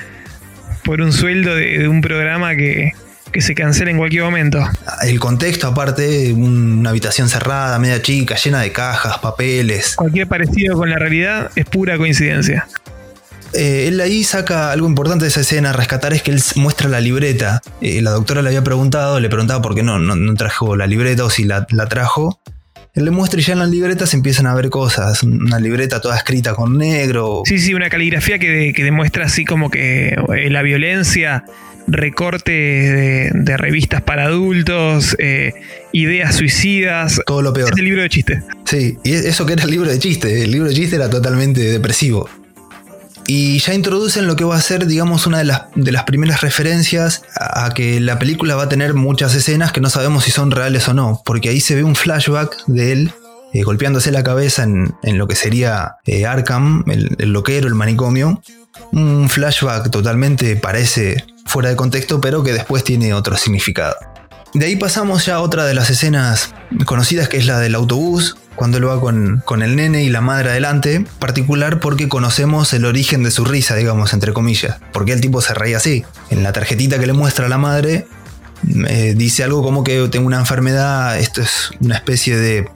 por 0.83 1.01
un 1.01 1.11
sueldo 1.11 1.55
de, 1.55 1.87
un 1.87 2.01
programa 2.01 2.55
que, 2.55 2.91
que 3.31 3.41
se 3.41 3.55
cancela 3.55 3.91
en 3.91 3.97
cualquier 3.97 4.23
momento. 4.23 4.63
El 5.03 5.19
contexto, 5.19 5.67
aparte, 5.67 6.33
una 6.33 6.89
habitación 6.89 7.29
cerrada, 7.29 7.77
media 7.79 8.01
chica, 8.01 8.35
llena 8.35 8.61
de 8.61 8.71
cajas, 8.71 9.19
papeles. 9.19 9.95
Cualquier 9.95 10.27
parecido 10.27 10.77
con 10.77 10.89
la 10.89 10.97
realidad 10.97 11.51
es 11.55 11.65
pura 11.65 11.97
coincidencia. 11.97 12.67
Eh, 13.53 13.89
él 13.89 13.99
ahí 13.99 14.23
saca 14.23 14.71
algo 14.71 14.87
importante 14.87 15.25
de 15.25 15.29
esa 15.29 15.41
escena, 15.41 15.73
rescatar 15.73 16.13
es 16.13 16.21
que 16.21 16.31
él 16.31 16.41
muestra 16.55 16.87
la 16.87 17.01
libreta. 17.01 17.61
Eh, 17.81 18.01
la 18.01 18.11
doctora 18.11 18.41
le 18.41 18.49
había 18.49 18.63
preguntado, 18.63 19.19
le 19.19 19.29
preguntaba 19.29 19.61
por 19.61 19.75
qué 19.75 19.83
no, 19.83 19.99
no, 19.99 20.33
trajo 20.35 20.75
la 20.77 20.87
libreta 20.87 21.25
o 21.25 21.29
si 21.29 21.43
la, 21.43 21.67
la 21.69 21.87
trajo. 21.87 22.39
Él 22.93 23.05
le 23.05 23.11
muestra 23.11 23.39
y 23.39 23.43
ya 23.43 23.53
en 23.53 23.59
las 23.59 23.69
libretas 23.69 24.13
empiezan 24.13 24.47
a 24.47 24.53
ver 24.53 24.69
cosas. 24.69 25.23
Una 25.23 25.59
libreta 25.59 26.01
toda 26.01 26.17
escrita 26.17 26.55
con 26.55 26.77
negro. 26.77 27.43
Sí, 27.45 27.57
sí, 27.57 27.73
una 27.73 27.89
caligrafía 27.89 28.37
que, 28.37 28.73
demuestra 28.75 29.25
así 29.25 29.45
como 29.45 29.69
que 29.69 30.09
eh, 30.09 30.49
la 30.49 30.61
violencia, 30.61 31.45
recortes 31.87 33.33
de, 33.33 33.57
revistas 33.57 34.01
para 34.01 34.25
adultos, 34.25 35.15
eh, 35.19 35.53
ideas 35.93 36.35
suicidas. 36.35 37.21
Todo 37.25 37.41
lo 37.41 37.53
peor. 37.53 37.71
Es 37.71 37.79
el 37.79 37.85
libro 37.85 38.01
de 38.01 38.09
chiste. 38.09 38.43
Sí, 38.65 38.97
y 39.05 39.13
eso 39.13 39.45
que 39.45 39.53
era 39.53 39.63
el 39.63 39.71
libro 39.71 39.89
de 39.89 39.97
chiste. 39.97 40.43
El 40.43 40.51
libro 40.51 40.67
de 40.67 40.75
chiste 40.75 40.97
era 40.97 41.09
totalmente 41.09 41.61
depresivo. 41.61 42.29
Y 43.33 43.59
ya 43.59 43.73
introducen 43.73 44.27
lo 44.27 44.35
que 44.35 44.43
va 44.43 44.57
a 44.57 44.61
ser, 44.61 44.87
digamos, 44.87 45.25
una 45.25 45.37
de 45.37 45.45
las, 45.45 45.61
de 45.73 45.93
las 45.93 46.03
primeras 46.03 46.41
referencias 46.41 47.23
a, 47.39 47.73
que 47.73 48.01
la 48.01 48.19
película 48.19 48.57
va 48.57 48.63
a 48.63 48.67
tener 48.67 48.93
muchas 48.93 49.33
escenas 49.33 49.71
que 49.71 49.79
no 49.79 49.89
sabemos 49.89 50.25
si 50.25 50.31
son 50.31 50.51
reales 50.51 50.89
o 50.89 50.93
no, 50.93 51.21
porque 51.23 51.47
ahí 51.47 51.61
se 51.61 51.75
ve 51.75 51.85
un 51.85 51.95
flashback 51.95 52.65
de 52.65 52.91
él 52.91 53.13
eh, 53.53 53.63
golpeándose 53.63 54.11
la 54.11 54.25
cabeza 54.25 54.63
en, 54.63 55.17
lo 55.17 55.29
que 55.29 55.35
sería 55.35 55.95
eh, 56.05 56.25
Arkham, 56.25 56.83
el, 56.87 57.15
el, 57.19 57.31
loquero, 57.31 57.69
el 57.69 57.73
manicomio. 57.75 58.41
Un 58.91 59.29
flashback 59.29 59.89
totalmente 59.91 60.57
parece 60.57 61.23
fuera 61.45 61.69
de 61.69 61.77
contexto, 61.77 62.19
pero 62.19 62.43
que 62.43 62.51
después 62.51 62.83
tiene 62.83 63.13
otro 63.13 63.37
significado. 63.37 63.95
De 64.53 64.65
ahí 64.65 64.75
pasamos 64.75 65.25
ya 65.25 65.35
a 65.35 65.41
otra 65.41 65.65
de 65.65 65.73
las 65.73 65.89
escenas 65.89 66.53
conocidas, 66.85 67.29
que 67.29 67.37
es 67.37 67.45
la 67.45 67.59
del 67.59 67.73
autobús, 67.73 68.35
cuando 68.55 68.77
él 68.77 68.87
va 68.87 68.99
con, 68.99 69.63
el 69.63 69.75
nene 69.77 70.03
y 70.03 70.09
la 70.09 70.19
madre 70.19 70.49
adelante, 70.49 71.05
particular 71.19 71.79
porque 71.79 72.09
conocemos 72.09 72.73
el 72.73 72.83
origen 72.85 73.23
de 73.23 73.31
su 73.31 73.45
risa, 73.45 73.75
digamos, 73.75 74.11
entre 74.13 74.33
comillas, 74.33 74.77
porque 74.91 75.13
el 75.13 75.21
tipo 75.21 75.41
se 75.41 75.53
reía 75.53 75.77
así. 75.77 76.03
En 76.29 76.43
la 76.43 76.51
tarjetita 76.51 76.99
que 76.99 77.07
le 77.07 77.13
muestra 77.13 77.45
a 77.45 77.49
la 77.49 77.57
madre, 77.57 78.07
eh, 78.87 79.13
dice 79.15 79.45
algo 79.45 79.63
como 79.63 79.85
que 79.85 80.07
tengo 80.09 80.27
una 80.27 80.39
enfermedad, 80.39 81.17
esto 81.17 81.41
es 81.41 81.71
una 81.79 81.95
especie 81.95 82.35
de, 82.35 82.69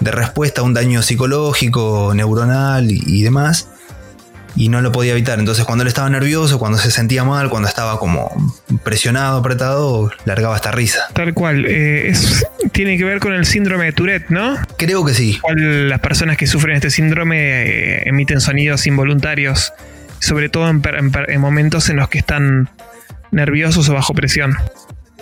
de 0.00 0.10
respuesta 0.10 0.62
a 0.62 0.64
un 0.64 0.74
daño 0.74 1.00
psicológico, 1.00 2.12
neuronal 2.12 2.90
y 2.90 3.22
demás 3.22 3.68
y 4.56 4.68
no 4.68 4.80
lo 4.80 4.92
podía 4.92 5.12
evitar. 5.12 5.38
Entonces 5.38 5.64
cuando 5.64 5.82
él 5.82 5.88
estaba 5.88 6.08
nervioso, 6.10 6.58
cuando 6.58 6.78
se 6.78 6.90
sentía 6.90 7.24
mal, 7.24 7.50
cuando 7.50 7.68
estaba 7.68 7.98
como 7.98 8.30
presionado, 8.82 9.38
apretado, 9.38 10.10
largaba 10.24 10.56
esta 10.56 10.70
risa. 10.70 11.08
Tal 11.12 11.34
cual. 11.34 11.66
Eh, 11.66 12.08
es, 12.08 12.46
tiene 12.72 12.96
que 12.96 13.04
ver 13.04 13.20
con 13.20 13.32
el 13.32 13.46
síndrome 13.46 13.86
de 13.86 13.92
Tourette, 13.92 14.30
¿no? 14.30 14.56
Creo 14.78 15.04
que 15.04 15.14
sí. 15.14 15.40
Las 15.56 16.00
personas 16.00 16.36
que 16.36 16.46
sufren 16.46 16.76
este 16.76 16.90
síndrome 16.90 17.36
eh, 17.38 18.02
emiten 18.06 18.40
sonidos 18.40 18.86
involuntarios, 18.86 19.72
sobre 20.20 20.48
todo 20.48 20.68
en, 20.68 21.40
momentos 21.40 21.88
en 21.88 21.96
los 21.96 22.08
que 22.08 22.18
están 22.18 22.68
nerviosos 23.30 23.88
o 23.88 23.94
bajo 23.94 24.14
presión. 24.14 24.56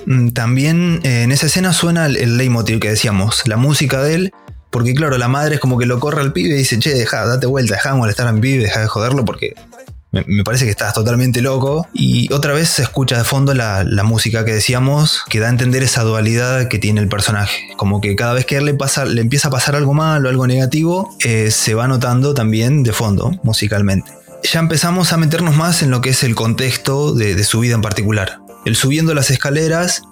Mm, 0.06 0.30
también 0.30 1.00
eh, 1.04 1.22
en 1.22 1.32
esa 1.32 1.46
escena 1.46 1.72
suena 1.72 2.06
el, 2.06 2.16
el 2.16 2.36
leitmotiv 2.36 2.80
que 2.80 2.88
decíamos, 2.88 3.42
la 3.46 3.56
música 3.56 4.02
de 4.02 4.14
él 4.14 4.32
porque 4.72 4.94
claro, 4.94 5.18
la 5.18 5.28
madre 5.28 5.56
es 5.56 5.60
como 5.60 5.78
que 5.78 5.84
lo 5.86 6.00
corre 6.00 6.22
al 6.22 6.32
pibe 6.32 6.54
y 6.54 6.58
dice, 6.58 6.78
che, 6.78 6.94
deja, 6.94 7.26
date 7.26 7.46
vuelta, 7.46 7.74
deja 7.74 7.90
de 7.90 7.96
molestar 7.96 8.26
a 8.26 8.32
mi 8.32 8.40
pibe, 8.40 8.64
deja 8.64 8.80
de 8.80 8.86
joderlo 8.88 9.24
porque 9.24 9.54
me, 10.12 10.44
parece 10.44 10.64
que 10.64 10.70
estás 10.70 10.94
totalmente 10.94 11.42
loco. 11.42 11.86
Y 11.92 12.32
otra 12.32 12.54
vez 12.54 12.70
se 12.70 12.82
escucha 12.82 13.18
de 13.18 13.24
fondo 13.24 13.52
la, 13.54 13.84
música 14.02 14.44
que 14.46 14.54
decíamos, 14.54 15.22
que 15.28 15.40
da 15.40 15.46
a 15.46 15.50
entender 15.50 15.82
esa 15.82 16.02
dualidad 16.02 16.68
que 16.68 16.78
tiene 16.78 17.02
el 17.02 17.08
personaje. 17.08 17.68
Como 17.76 18.00
que 18.00 18.16
cada 18.16 18.32
vez 18.32 18.46
que 18.46 18.56
él 18.56 18.64
le, 18.64 18.74
pasa, 18.74 19.04
le 19.04 19.20
empieza 19.20 19.48
a 19.48 19.50
pasar 19.50 19.76
algo 19.76 19.92
malo, 19.92 20.30
algo 20.30 20.46
negativo, 20.46 21.14
eh, 21.22 21.50
se 21.50 21.74
va 21.74 21.86
notando 21.86 22.32
también 22.32 22.82
de 22.82 22.94
fondo, 22.94 23.30
musicalmente. 23.42 24.10
Ya 24.50 24.58
empezamos 24.58 25.12
a 25.12 25.18
meternos 25.18 25.54
más 25.54 25.82
en 25.82 25.90
lo 25.90 26.00
que 26.00 26.10
es 26.10 26.22
el 26.24 26.34
contexto 26.34 27.14
de 27.14 27.44
su 27.44 27.60
vida 27.60 27.74
en 27.74 27.82
particular. 27.82 28.38
El 28.64 28.74
subiendo 28.74 29.14
las 29.14 29.30
escaleras 29.30 30.02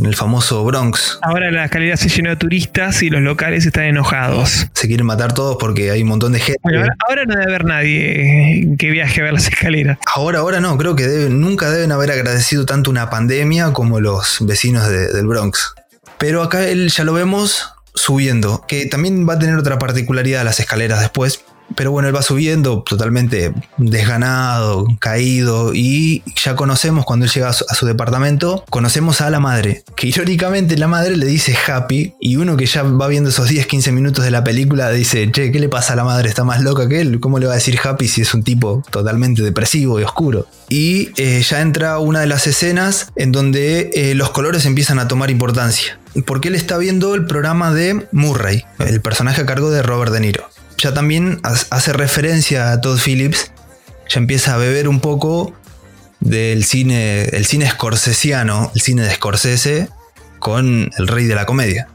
en 0.00 0.06
el 0.06 0.16
famoso 0.16 0.64
Bronx. 0.64 1.18
Ahora 1.22 1.50
la 1.50 1.66
escalera 1.66 1.96
se 1.96 2.08
llenó 2.08 2.30
de 2.30 2.36
turistas 2.36 3.02
y 3.02 3.10
los 3.10 3.20
locales 3.20 3.66
están 3.66 3.84
enojados. 3.84 4.68
Se 4.74 4.88
quieren 4.88 5.06
matar 5.06 5.34
todos 5.34 5.56
porque 5.60 5.90
hay 5.90 6.02
un 6.02 6.08
montón 6.08 6.32
de 6.32 6.40
gente. 6.40 6.60
Bueno, 6.62 6.86
ahora, 7.06 7.26
no 7.26 7.34
debe 7.34 7.44
haber 7.44 7.64
nadie 7.64 8.76
que 8.78 8.90
viaje 8.90 9.20
a 9.20 9.24
ver 9.24 9.34
las 9.34 9.46
escaleras. 9.46 9.98
Ahora, 10.14 10.38
ahora 10.38 10.60
no, 10.60 10.76
creo 10.78 10.96
que 10.96 11.28
nunca 11.30 11.70
deben 11.70 11.92
haber 11.92 12.10
agradecido 12.10 12.64
tanto 12.64 12.90
una 12.90 13.10
pandemia 13.10 13.72
como 13.72 14.00
los 14.00 14.38
vecinos 14.40 14.88
del 14.88 15.26
Bronx. 15.26 15.74
Pero 16.18 16.42
acá 16.42 16.66
él 16.66 16.90
ya 16.90 17.04
lo 17.04 17.12
vemos 17.12 17.74
subiendo, 17.94 18.64
que 18.66 18.86
también 18.86 19.28
va 19.28 19.34
a 19.34 19.38
tener 19.38 19.56
otra 19.56 19.78
particularidad 19.78 20.44
las 20.44 20.60
escaleras 20.60 21.00
después, 21.00 21.44
pero 21.80 21.92
bueno, 21.92 22.08
él 22.08 22.14
va 22.14 22.20
subiendo 22.20 22.82
totalmente 22.82 23.54
desganado, 23.78 24.86
caído 24.98 25.72
y 25.72 26.22
ya 26.36 26.54
conocemos 26.54 27.06
cuando 27.06 27.24
él 27.24 27.32
llega 27.32 27.48
a 27.48 27.54
su, 27.54 27.86
departamento, 27.86 28.66
conocemos 28.68 29.22
a 29.22 29.30
la 29.30 29.40
madre, 29.40 29.82
que 29.96 30.08
irónicamente 30.08 30.76
la 30.76 30.88
madre 30.88 31.16
le 31.16 31.24
dice 31.24 31.56
happy 31.56 32.16
y 32.20 32.36
uno 32.36 32.58
que 32.58 32.66
ya 32.66 32.82
va 32.82 33.08
viendo 33.08 33.30
esos 33.30 33.50
10-15 33.50 33.92
minutos 33.92 34.26
de 34.26 34.30
la 34.30 34.44
película 34.44 34.90
dice, 34.90 35.32
che, 35.32 35.50
¿qué 35.50 35.58
le 35.58 35.70
pasa 35.70 35.94
a 35.94 35.96
la 35.96 36.04
madre? 36.04 36.28
Está 36.28 36.44
más 36.44 36.60
loca 36.60 36.86
que 36.86 37.00
él, 37.00 37.18
¿cómo 37.18 37.38
le 37.38 37.46
va 37.46 37.52
a 37.52 37.56
decir 37.56 37.78
happy 37.82 38.08
si 38.08 38.20
es 38.20 38.34
un 38.34 38.42
tipo 38.42 38.82
totalmente 38.90 39.40
depresivo 39.40 39.98
y 39.98 40.02
oscuro? 40.02 40.46
Y 40.68 41.08
eh, 41.16 41.42
ya 41.42 41.62
entra 41.62 41.98
una 41.98 42.20
de 42.20 42.26
las 42.26 42.46
escenas 42.46 43.10
en 43.16 43.32
donde 43.32 43.90
eh, 43.94 44.14
los 44.14 44.28
colores 44.32 44.66
empiezan 44.66 44.98
a 44.98 45.08
tomar 45.08 45.30
importancia. 45.30 45.98
Porque 46.26 46.48
él 46.48 46.56
está 46.56 46.76
viendo 46.76 47.14
el 47.14 47.24
programa 47.24 47.72
de 47.72 48.06
Murray, 48.12 48.64
el 48.80 49.00
personaje 49.00 49.40
a 49.40 49.46
cargo 49.46 49.70
de 49.70 49.82
Robert 49.82 50.12
De 50.12 50.20
Niro 50.20 50.44
ya 50.80 50.94
también 50.94 51.40
hace 51.42 51.92
referencia 51.92 52.72
a 52.72 52.80
Todd 52.80 52.98
Phillips, 52.98 53.52
ya 54.08 54.18
empieza 54.18 54.54
a 54.54 54.56
beber 54.56 54.88
un 54.88 55.00
poco 55.00 55.52
del 56.20 56.64
cine, 56.64 57.24
el 57.24 57.44
cine 57.46 57.68
scorsesiano, 57.68 58.70
el 58.74 58.80
cine 58.80 59.02
de 59.02 59.14
Scorsese, 59.14 59.88
con 60.38 60.90
el 60.96 61.08
rey 61.08 61.26
de 61.26 61.34
la 61.34 61.46
comedia. 61.46 61.88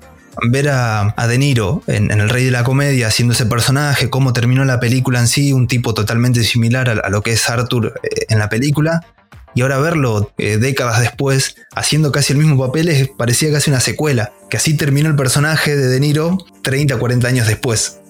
Ver 0.50 0.70
a, 0.70 1.14
De 1.28 1.38
Niro 1.38 1.82
en, 1.88 2.12
El 2.12 2.28
Rey 2.28 2.44
de 2.44 2.52
la 2.52 2.66
Comedia 2.66 3.08
haciendo 3.08 3.34
ese 3.34 3.46
personaje, 3.46 4.10
cómo 4.10 4.34
terminó 4.34 4.66
la 4.66 4.82
película 4.82 5.20
en 5.20 5.30
sí, 5.30 5.54
un 5.54 5.68
tipo 5.68 5.94
totalmente 5.94 6.44
similar 6.44 6.90
a, 6.90 7.10
lo 7.10 7.22
que 7.22 7.32
es 7.32 7.50
Arthur 7.50 7.94
eh, 8.04 8.26
en 8.28 8.40
la 8.40 8.50
película, 8.50 9.06
y 9.54 9.62
ahora 9.62 9.78
verlo 9.78 10.34
eh, 10.38 10.58
décadas 10.58 11.00
después 11.00 11.56
haciendo 11.74 12.12
casi 12.12 12.34
el 12.34 12.40
mismo 12.40 12.58
papel 12.58 13.10
parecía 13.18 13.50
casi 13.50 13.70
una 13.70 13.80
secuela, 13.80 14.34
que 14.50 14.58
así 14.58 14.76
terminó 14.76 15.08
el 15.08 15.16
personaje 15.16 15.78
de 15.78 15.88
De 15.88 16.02
Niro 16.02 16.38
30 16.64 17.00
40 17.00 17.28
años 17.28 17.48
después. 17.48 18.02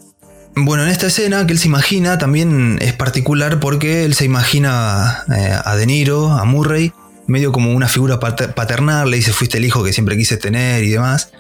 Bueno, 0.58 0.84
en 0.84 0.90
esta 0.90 1.08
escena 1.08 1.46
que 1.46 1.54
él 1.54 1.60
se 1.60 1.68
imagina 1.68 2.18
también 2.18 2.78
es 2.82 2.94
particular 2.94 3.60
porque 3.60 4.06
él 4.06 4.14
se 4.14 4.24
imagina 4.24 5.26
eh, 5.36 5.60
a 5.64 5.76
De 5.76 5.86
Niro, 5.86 6.32
a 6.32 6.46
Murray, 6.46 6.94
medio 7.28 7.52
como 7.52 7.74
una 7.74 7.90
figura 7.90 8.20
paternal, 8.20 9.10
le 9.10 9.18
dice 9.18 9.34
fuiste 9.34 9.58
el 9.58 9.66
hijo 9.66 9.84
que 9.84 9.92
siempre 9.92 10.18
quise 10.18 10.38
tener 10.38 10.84
y 10.84 10.92
demás. 10.92 11.32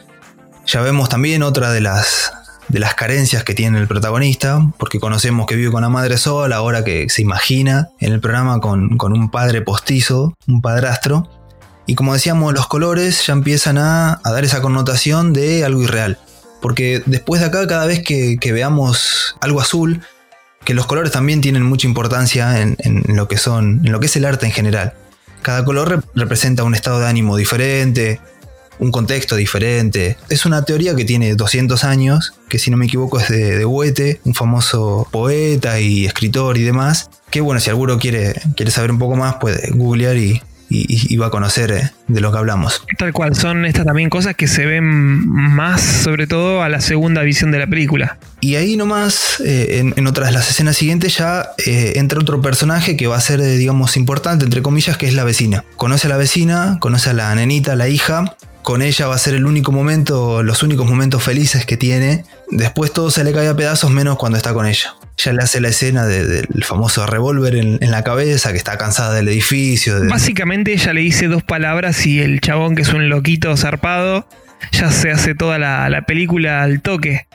Ya 0.65 0.81
vemos 0.81 1.09
también 1.09 1.43
otra 1.43 1.71
de 1.71 1.79
las, 1.79 2.33
de 2.67 2.79
las 2.79 2.95
carencias 2.95 3.43
que 3.43 3.53
tiene 3.53 3.79
el 3.79 3.87
protagonista, 3.87 4.59
porque 4.77 4.99
conocemos 4.99 5.45
que 5.45 5.55
vive 5.55 5.71
con 5.71 5.81
la 5.81 5.89
madre 5.89 6.17
sola, 6.17 6.57
ahora 6.57 6.83
que 6.83 7.07
se 7.09 7.21
imagina 7.21 7.89
en 7.99 8.13
el 8.13 8.19
programa 8.19 8.59
con, 8.59 8.97
un 8.99 9.31
padre 9.31 9.61
postizo, 9.61 10.35
un 10.47 10.61
padrastro. 10.61 11.29
Y 11.85 11.93
como 11.93 12.13
decíamos, 12.13 12.53
los 12.53 12.67
colores 12.67 13.25
ya 13.27 13.33
empiezan 13.33 13.77
a, 13.77 14.19
dar 14.23 14.43
esa 14.43 14.61
connotación 14.61 15.33
de 15.33 15.63
algo 15.63 15.83
irreal. 15.83 16.17
Porque 16.65 17.03
después 17.05 17.41
de 17.41 17.45
acá, 17.45 17.67
cada 17.67 17.85
vez 17.85 18.01
que, 18.01 18.39
veamos 18.51 19.35
algo 19.39 19.61
azul, 19.61 20.01
que 20.63 20.73
los 20.73 20.87
colores 20.87 21.11
también 21.11 21.39
tienen 21.39 21.61
mucha 21.61 21.85
importancia 21.85 22.59
en, 22.59 23.03
lo 23.05 23.27
que 23.27 23.37
son, 23.37 23.81
en 23.85 23.91
lo 23.91 23.99
que 23.99 24.07
es 24.07 24.15
el 24.15 24.25
arte 24.25 24.47
en 24.47 24.51
general. 24.51 24.95
Cada 25.43 25.63
color 25.63 26.03
representa 26.15 26.63
un 26.63 26.73
estado 26.73 26.99
de 27.01 27.05
ánimo 27.05 27.37
diferente, 27.37 28.19
un 28.79 28.91
contexto 28.91 29.35
diferente. 29.35 30.17
Es 30.29 30.47
una 30.47 30.63
teoría 30.63 30.95
que 30.95 31.05
tiene 31.05 31.35
200 31.35 31.83
años, 31.83 32.33
que 32.49 32.57
si 32.57 32.71
no 32.71 32.77
me 32.77 32.87
equivoco 32.87 33.19
es 33.19 33.29
de, 33.29 33.59
de 33.59 33.63
Goethe, 33.63 34.19
un 34.23 34.33
famoso 34.33 35.07
poeta 35.11 35.79
y 35.79 36.07
escritor 36.07 36.57
y 36.57 36.63
demás. 36.63 37.11
Que 37.29 37.41
bueno, 37.41 37.61
si 37.61 37.69
alguno 37.69 37.99
quiere, 37.99 38.41
quiere 38.55 38.71
saber 38.71 38.89
un 38.89 38.97
poco 38.97 39.15
más, 39.15 39.35
puede 39.35 39.69
googlear 39.69 40.17
y, 40.17 40.41
y, 40.87 41.17
va 41.17 41.27
a 41.27 41.29
conocer 41.29 41.71
eh, 41.71 41.91
de 42.07 42.21
lo 42.21 42.31
que 42.31 42.37
hablamos. 42.37 42.83
Tal 42.97 43.13
cual, 43.13 43.35
son 43.35 43.65
estas 43.65 43.85
también 43.85 44.09
cosas 44.09 44.35
que 44.35 44.47
se 44.47 44.65
ven 44.65 44.83
más, 44.83 45.81
sobre 45.81 46.27
todo 46.27 46.61
a 46.61 46.69
la 46.69 46.81
segunda 46.81 47.21
visión 47.21 47.51
de 47.51 47.59
la 47.59 47.67
película. 47.67 48.17
Y 48.41 48.55
ahí 48.55 48.75
nomás, 48.75 49.39
eh, 49.39 49.79
en, 49.79 49.93
en, 49.95 50.07
otras 50.07 50.33
las 50.33 50.49
escenas 50.49 50.77
siguientes, 50.77 51.17
ya 51.17 51.49
eh, 51.65 51.93
entra 51.95 52.19
otro 52.19 52.41
personaje 52.41 52.97
que 52.97 53.07
va 53.07 53.15
a 53.15 53.21
ser, 53.21 53.41
digamos, 53.41 53.97
importante, 53.97 54.45
entre 54.45 54.61
comillas, 54.61 54.97
que 54.97 55.07
es 55.07 55.13
la 55.13 55.23
vecina. 55.23 55.63
Conoce 55.77 56.07
a 56.07 56.09
la 56.09 56.17
vecina, 56.17 56.77
conoce 56.79 57.11
a 57.11 57.13
la 57.13 57.33
nenita, 57.33 57.73
a 57.73 57.75
la 57.75 57.87
hija, 57.87 58.35
con 58.65 58.81
ella 58.81 59.07
va 59.07 59.13
a 59.13 59.19
ser 59.19 59.35
el 59.35 59.45
único 59.45 59.71
momento, 59.71 60.41
los 60.41 60.63
únicos 60.63 60.87
momentos 60.87 61.21
felices 61.21 61.67
que 61.67 61.77
tiene. 61.77 62.25
Después 62.49 62.91
todo 62.91 63.11
se 63.11 63.23
le 63.23 63.31
cae 63.31 63.47
a 63.47 63.55
pedazos 63.55 63.91
menos 63.91 64.17
cuando 64.17 64.37
está 64.37 64.53
con 64.55 64.65
ella. 64.65 64.95
Ya 65.17 65.31
le 65.33 65.41
hace 65.41 65.61
la 65.61 65.69
escena 65.69 66.05
del 66.05 66.63
famoso 66.63 67.05
revólver 67.05 67.55
en, 67.55 67.91
la 67.91 68.03
cabeza, 68.03 68.51
que 68.51 68.57
está 68.57 68.77
cansada 68.77 69.13
del 69.13 69.29
edificio. 69.29 69.95
Básicamente 70.09 70.73
ella 70.73 70.93
le 70.93 71.01
dice 71.01 71.27
dos 71.27 71.43
palabras 71.43 72.05
y 72.05 72.19
el 72.19 72.41
chabón, 72.41 72.75
que 72.75 72.81
es 72.81 72.89
un 72.89 73.07
loquito 73.09 73.55
zarpado, 73.55 74.27
ya 74.71 74.91
se 74.91 75.11
hace 75.11 75.33
toda 75.35 75.57
la, 75.57 76.03
película 76.05 76.63
al 76.63 76.81
toque. 76.81 77.27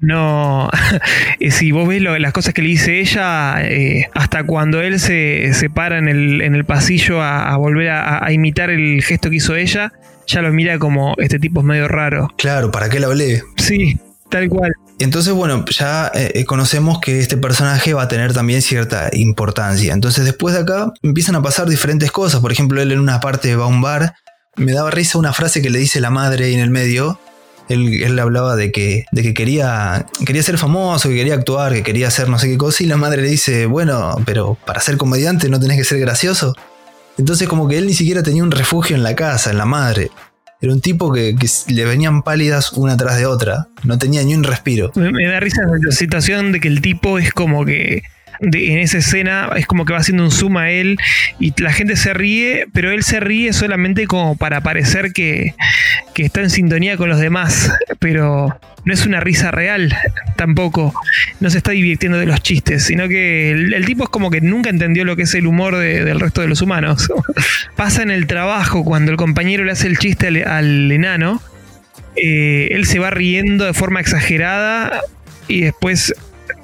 No, 0.00 0.70
eh, 1.40 1.50
si 1.50 1.72
vos 1.72 1.88
ves 1.88 2.02
las 2.02 2.32
cosas 2.32 2.54
que 2.54 2.62
le 2.62 2.68
dice 2.68 3.00
ella, 3.00 3.56
eh, 3.62 4.08
hasta 4.14 4.44
cuando 4.44 4.80
él 4.80 5.00
se, 5.00 5.52
se 5.54 5.70
para 5.70 5.98
en 5.98 6.08
el, 6.08 6.40
en 6.40 6.54
el 6.54 6.64
pasillo 6.64 7.22
a, 7.22 7.56
volver 7.56 7.90
a, 7.90 8.32
imitar 8.32 8.70
el 8.70 9.02
gesto 9.02 9.30
que 9.30 9.36
hizo 9.36 9.56
ella, 9.56 9.92
ya 10.26 10.42
lo 10.42 10.52
mira 10.52 10.78
como 10.78 11.14
este 11.18 11.38
tipo 11.38 11.60
es 11.60 11.66
medio 11.66 11.88
raro. 11.88 12.28
Claro, 12.36 12.70
¿para 12.70 12.88
qué 12.88 13.00
lo 13.00 13.08
hablé? 13.08 13.42
Sí, 13.56 13.98
tal 14.28 14.48
cual. 14.48 14.72
Entonces, 14.98 15.32
bueno, 15.32 15.64
ya 15.66 16.10
eh, 16.14 16.32
eh, 16.34 16.44
conocemos 16.44 16.98
que 17.00 17.20
este 17.20 17.36
personaje 17.36 17.94
va 17.94 18.02
a 18.02 18.08
tener 18.08 18.32
también 18.32 18.62
cierta 18.62 19.10
importancia. 19.12 19.92
Entonces, 19.92 20.24
después 20.24 20.54
de 20.54 20.62
acá 20.62 20.92
empiezan 21.02 21.36
a 21.36 21.42
pasar 21.42 21.68
diferentes 21.68 22.10
cosas. 22.10 22.40
Por 22.40 22.50
ejemplo, 22.50 22.82
él 22.82 22.90
en 22.90 22.98
una 22.98 23.20
parte 23.20 23.54
va 23.54 23.64
a 23.64 23.68
un 23.68 23.80
bar. 23.80 24.14
Me 24.56 24.72
daba 24.72 24.90
risa 24.90 25.18
una 25.18 25.32
frase 25.32 25.62
que 25.62 25.70
le 25.70 25.78
dice 25.78 26.00
la 26.00 26.10
madre 26.10 26.52
en 26.52 26.58
el 26.58 26.70
medio. 26.70 27.20
Él, 27.68 28.02
él 28.02 28.18
hablaba 28.18 28.56
de 28.56 28.72
que, 28.72 29.04
de 29.12 29.22
que 29.22 29.34
quería, 29.34 30.06
quería 30.24 30.42
ser 30.42 30.58
famoso, 30.58 31.10
que 31.10 31.14
quería 31.14 31.34
actuar, 31.34 31.74
que 31.74 31.82
quería 31.82 32.08
hacer 32.08 32.28
no 32.28 32.38
sé 32.38 32.48
qué 32.48 32.58
cosa. 32.58 32.82
Y 32.82 32.86
la 32.86 32.96
madre 32.96 33.22
le 33.22 33.28
dice, 33.28 33.66
bueno, 33.66 34.16
pero 34.24 34.56
para 34.66 34.80
ser 34.80 34.96
comediante 34.96 35.48
no 35.48 35.60
tenés 35.60 35.76
que 35.76 35.84
ser 35.84 36.00
gracioso. 36.00 36.54
Entonces 37.18 37.48
como 37.48 37.68
que 37.68 37.78
él 37.78 37.86
ni 37.86 37.94
siquiera 37.94 38.22
tenía 38.22 38.42
un 38.42 38.50
refugio 38.50 38.96
en 38.96 39.02
la 39.02 39.14
casa, 39.14 39.50
en 39.50 39.58
la 39.58 39.66
madre. 39.66 40.10
Era 40.60 40.72
un 40.72 40.80
tipo 40.80 41.12
que, 41.12 41.36
le 41.68 41.84
venían 41.84 42.22
pálidas 42.22 42.72
una 42.72 42.96
tras 42.96 43.18
de 43.18 43.26
otra. 43.26 43.68
No 43.84 43.98
tenía 43.98 44.24
ni 44.24 44.34
un 44.34 44.42
respiro. 44.42 44.90
Me, 44.96 45.26
da 45.26 45.38
risa 45.38 45.62
la 45.80 45.92
situación 45.92 46.52
de 46.52 46.60
que 46.60 46.68
el 46.68 46.80
tipo 46.80 47.18
es 47.18 47.32
como 47.32 47.64
que 47.64 48.02
en 48.40 48.78
esa 48.78 48.98
escena 48.98 49.50
es 49.56 49.66
como 49.66 49.84
que 49.84 49.92
va 49.92 49.98
haciendo 49.98 50.22
un 50.22 50.30
zoom 50.30 50.56
a 50.58 50.70
él 50.70 50.98
y 51.40 51.52
la 51.60 51.72
gente 51.72 51.96
se 51.96 52.14
ríe, 52.14 52.66
pero 52.72 52.90
él 52.92 53.02
se 53.02 53.20
ríe 53.20 53.52
solamente 53.52 54.06
como 54.06 54.36
para 54.36 54.60
parecer 54.60 55.12
que, 55.12 55.54
está 56.16 56.40
en 56.40 56.50
sintonía 56.50 56.96
con 56.96 57.08
los 57.08 57.20
demás, 57.20 57.72
pero 58.00 58.58
no 58.84 58.92
es 58.92 59.06
una 59.06 59.20
risa 59.20 59.52
real 59.52 59.96
tampoco, 60.34 60.92
no 61.38 61.48
se 61.48 61.58
está 61.58 61.70
divirtiendo 61.70 62.18
de 62.18 62.26
los 62.26 62.42
chistes, 62.42 62.82
sino 62.82 63.06
que 63.06 63.52
el, 63.52 63.86
tipo 63.86 64.02
es 64.02 64.10
como 64.10 64.28
que 64.28 64.40
nunca 64.40 64.68
entendió 64.68 65.04
lo 65.04 65.14
que 65.14 65.22
es 65.22 65.34
el 65.34 65.46
humor 65.46 65.76
del 65.76 66.18
resto 66.18 66.40
de 66.40 66.48
los 66.48 66.60
humanos. 66.60 67.08
Pasa 67.76 68.02
en 68.02 68.10
el 68.10 68.26
trabajo 68.26 68.84
cuando 68.84 69.12
el 69.12 69.16
compañero 69.16 69.62
le 69.64 69.70
hace 69.70 69.86
el 69.86 69.98
chiste 69.98 70.26
al, 70.44 70.90
enano, 70.90 71.40
eh, 72.16 72.70
él 72.72 72.84
se 72.86 72.98
va 72.98 73.10
riendo 73.10 73.64
de 73.64 73.72
forma 73.72 74.00
exagerada 74.00 75.00
y 75.46 75.60
después 75.60 76.14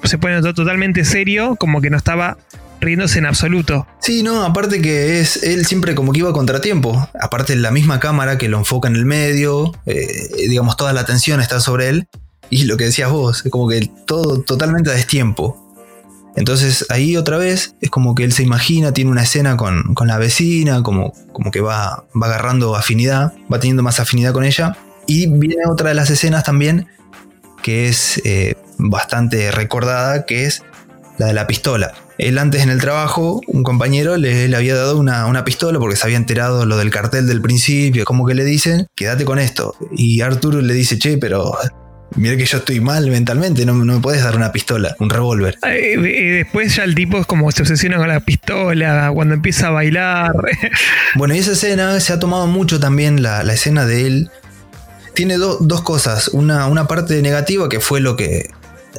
se 0.05 0.19
pone 0.19 0.41
totalmente 0.41 1.05
serio, 1.05 1.57
como 1.57 1.81
que 1.81 1.91
no 1.91 1.97
estaba 1.97 2.39
riéndose 2.81 3.19
en 3.19 3.27
absoluto. 3.27 3.87
Sí, 4.01 4.23
no, 4.23 4.45
aparte 4.45 4.81
que 4.81 5.21
es 5.21 5.43
él 5.43 5.67
siempre 5.67 5.95
como 5.95 6.13
que 6.13 6.19
iba 6.21 6.31
a 6.31 6.33
contratiempo. 6.33 7.09
Aparte 7.21 7.57
la 7.57 7.71
misma 7.71 7.99
cámara 8.01 8.39
que 8.39 8.49
lo 8.49 8.59
enfoca 8.59 8.89
en 8.89 8.97
el 8.97 9.07
medio, 9.07 9.73
eh, 9.87 10.07
digamos, 10.49 10.77
toda 10.77 10.93
la 10.93 11.01
atención 11.01 11.41
está 11.41 11.61
sobre 11.61 11.89
él. 11.89 12.09
Y 12.51 12.65
lo 12.65 12.77
que 12.77 12.85
decías 12.85 13.11
vos, 13.11 13.45
es 13.45 13.51
como 13.51 13.69
que 13.69 13.91
todo 14.07 14.43
totalmente 14.43 14.91
a 14.91 14.95
destiempo. 14.95 15.61
Entonces 16.37 16.87
ahí 16.91 17.17
otra 17.17 17.39
vez 17.39 17.77
es 17.81 17.91
como 17.91 18.15
que 18.15 18.25
él 18.25 18.33
se 18.33 18.43
imagina, 18.43 18.93
tiene 18.93 19.11
una 19.11 19.23
escena 19.23 19.57
con, 19.57 19.95
la 20.05 20.19
vecina, 20.19 20.83
como, 20.83 21.13
como 21.33 21.51
que 21.51 21.61
va, 21.61 22.05
va 22.21 22.27
agarrando 22.27 22.77
afinidad, 22.77 23.33
va 23.53 23.61
teniendo 23.61 23.83
más 23.83 24.01
afinidad 24.01 24.33
con 24.33 24.45
ella. 24.45 24.77
Y 25.07 25.27
viene 25.27 25.63
otra 25.69 25.91
de 25.91 25.95
las 25.95 26.11
escenas 26.11 26.45
también, 26.45 26.87
que 27.63 27.89
es 27.89 28.21
eh, 28.25 28.57
bastante 28.79 29.51
recordada, 29.51 30.25
que 30.27 30.47
es 30.47 30.63
la 31.19 31.27
de 31.27 31.35
la 31.35 31.47
pistola. 31.47 31.93
Él 32.19 32.39
antes 32.39 32.63
en 32.63 32.71
el 32.71 32.81
trabajo, 32.81 33.41
un 33.47 33.63
compañero 33.63 34.17
le, 34.17 34.55
había 34.55 34.75
dado 34.75 34.99
una, 34.99 35.45
pistola 35.45 35.79
porque 35.79 35.97
se 35.97 36.07
había 36.07 36.17
enterado 36.17 36.65
lo 36.65 36.77
del 36.77 36.91
cartel 36.91 37.27
del 37.27 37.41
principio, 37.41 38.05
como 38.05 38.27
que 38.27 38.35
le 38.35 38.45
dicen, 38.45 38.87
quédate 38.95 39.25
con 39.25 39.39
esto. 39.39 39.75
Y 39.93 40.21
Arturo 40.21 40.61
le 40.61 40.75
dice, 40.75 40.99
che, 40.99 41.19
pero 41.19 41.57
mira 42.17 42.37
que 42.37 42.47
yo 42.47 42.59
estoy 42.59 42.81
mal 42.81 43.11
mentalmente, 43.11 43.67
no, 43.67 43.75
me 43.75 43.99
puedes 43.99 44.23
dar 44.23 44.37
una 44.37 44.53
pistola, 44.53 44.95
un 45.01 45.11
revólver. 45.11 45.59
después 45.61 46.77
ya 46.77 46.85
el 46.85 46.95
tipo 46.95 47.19
es 47.19 47.27
como 47.27 47.51
se 47.51 47.63
obsesiona 47.63 47.97
con 47.97 48.09
la 48.09 48.21
pistola, 48.21 49.11
cuando 49.13 49.35
empieza 49.35 49.69
a 49.69 49.71
bailar. 49.71 50.33
bueno, 51.17 51.35
y 51.35 51.39
esa 51.39 51.53
escena 51.53 51.99
se 51.99 52.13
ha 52.13 52.21
tomado 52.21 52.47
mucho 52.47 52.79
también 52.79 53.23
la, 53.23 53.43
la 53.43 53.55
escena 53.55 53.87
de 53.87 54.07
él 54.07 54.31
tiene 55.15 55.37
dos 55.37 55.83
cosas. 55.83 56.29
Una, 56.29 56.67
una 56.67 56.87
parte 56.87 57.23
negativa 57.23 57.69
que 57.69 57.81
fue 57.81 58.01
lo 58.01 58.17
que, 58.17 58.51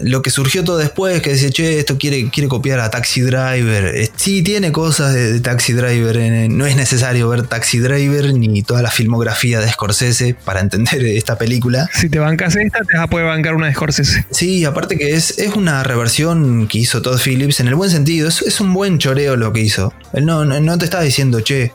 lo 0.02 0.22
que 0.22 0.30
surgió 0.30 0.64
todo 0.64 0.78
después, 0.78 1.22
que 1.22 1.34
dice, 1.34 1.50
che, 1.50 1.80
esto 1.80 1.98
quiere, 1.98 2.30
quiere 2.30 2.48
copiar 2.48 2.80
a 2.80 2.90
Taxi 2.90 3.22
Driver. 3.22 3.96
Eh, 3.96 4.12
sí, 4.16 4.42
tiene 4.44 4.72
cosas 4.72 5.14
de, 5.14 5.40
Taxi 5.40 5.74
Driver. 5.74 6.18
Eh, 6.18 6.48
no 6.50 6.66
es 6.66 6.76
necesario 6.76 7.30
ver 7.30 7.48
Taxi 7.48 7.80
Driver 7.80 8.34
ni 8.34 8.64
toda 8.64 8.82
la 8.82 8.92
filmografía 8.92 9.60
de 9.60 9.72
Scorsese 9.72 10.34
para 10.34 10.60
entender 10.60 11.06
esta 11.06 11.38
película. 11.38 11.90
Si 11.94 12.10
te 12.10 12.20
bancas 12.20 12.56
esta, 12.56 12.80
te 12.80 12.98
vas 12.98 13.06
a 13.06 13.08
poder 13.08 13.28
bancar 13.28 13.56
una 13.56 13.68
de 13.68 13.74
Scorsese. 13.74 14.26
Sí, 14.32 14.66
aparte 14.66 14.98
que 14.98 15.14
es, 15.14 15.38
es 15.38 15.56
una 15.56 15.84
reversión 15.84 16.68
que 16.68 16.80
hizo 16.80 17.02
Todd 17.02 17.20
Phillips 17.20 17.60
en 17.60 17.68
el 17.68 17.76
buen 17.76 17.90
sentido. 17.90 18.28
Es, 18.28 18.42
es 18.42 18.60
un 18.60 18.74
buen 18.74 18.98
choreo 18.98 19.36
lo 19.36 19.54
que 19.54 19.62
hizo. 19.62 19.94
Él 20.14 20.26
no, 20.26 20.46
no, 20.46 20.60
no 20.60 20.78
te 20.78 20.86
está 20.86 21.02
diciendo, 21.02 21.42
che, 21.42 21.72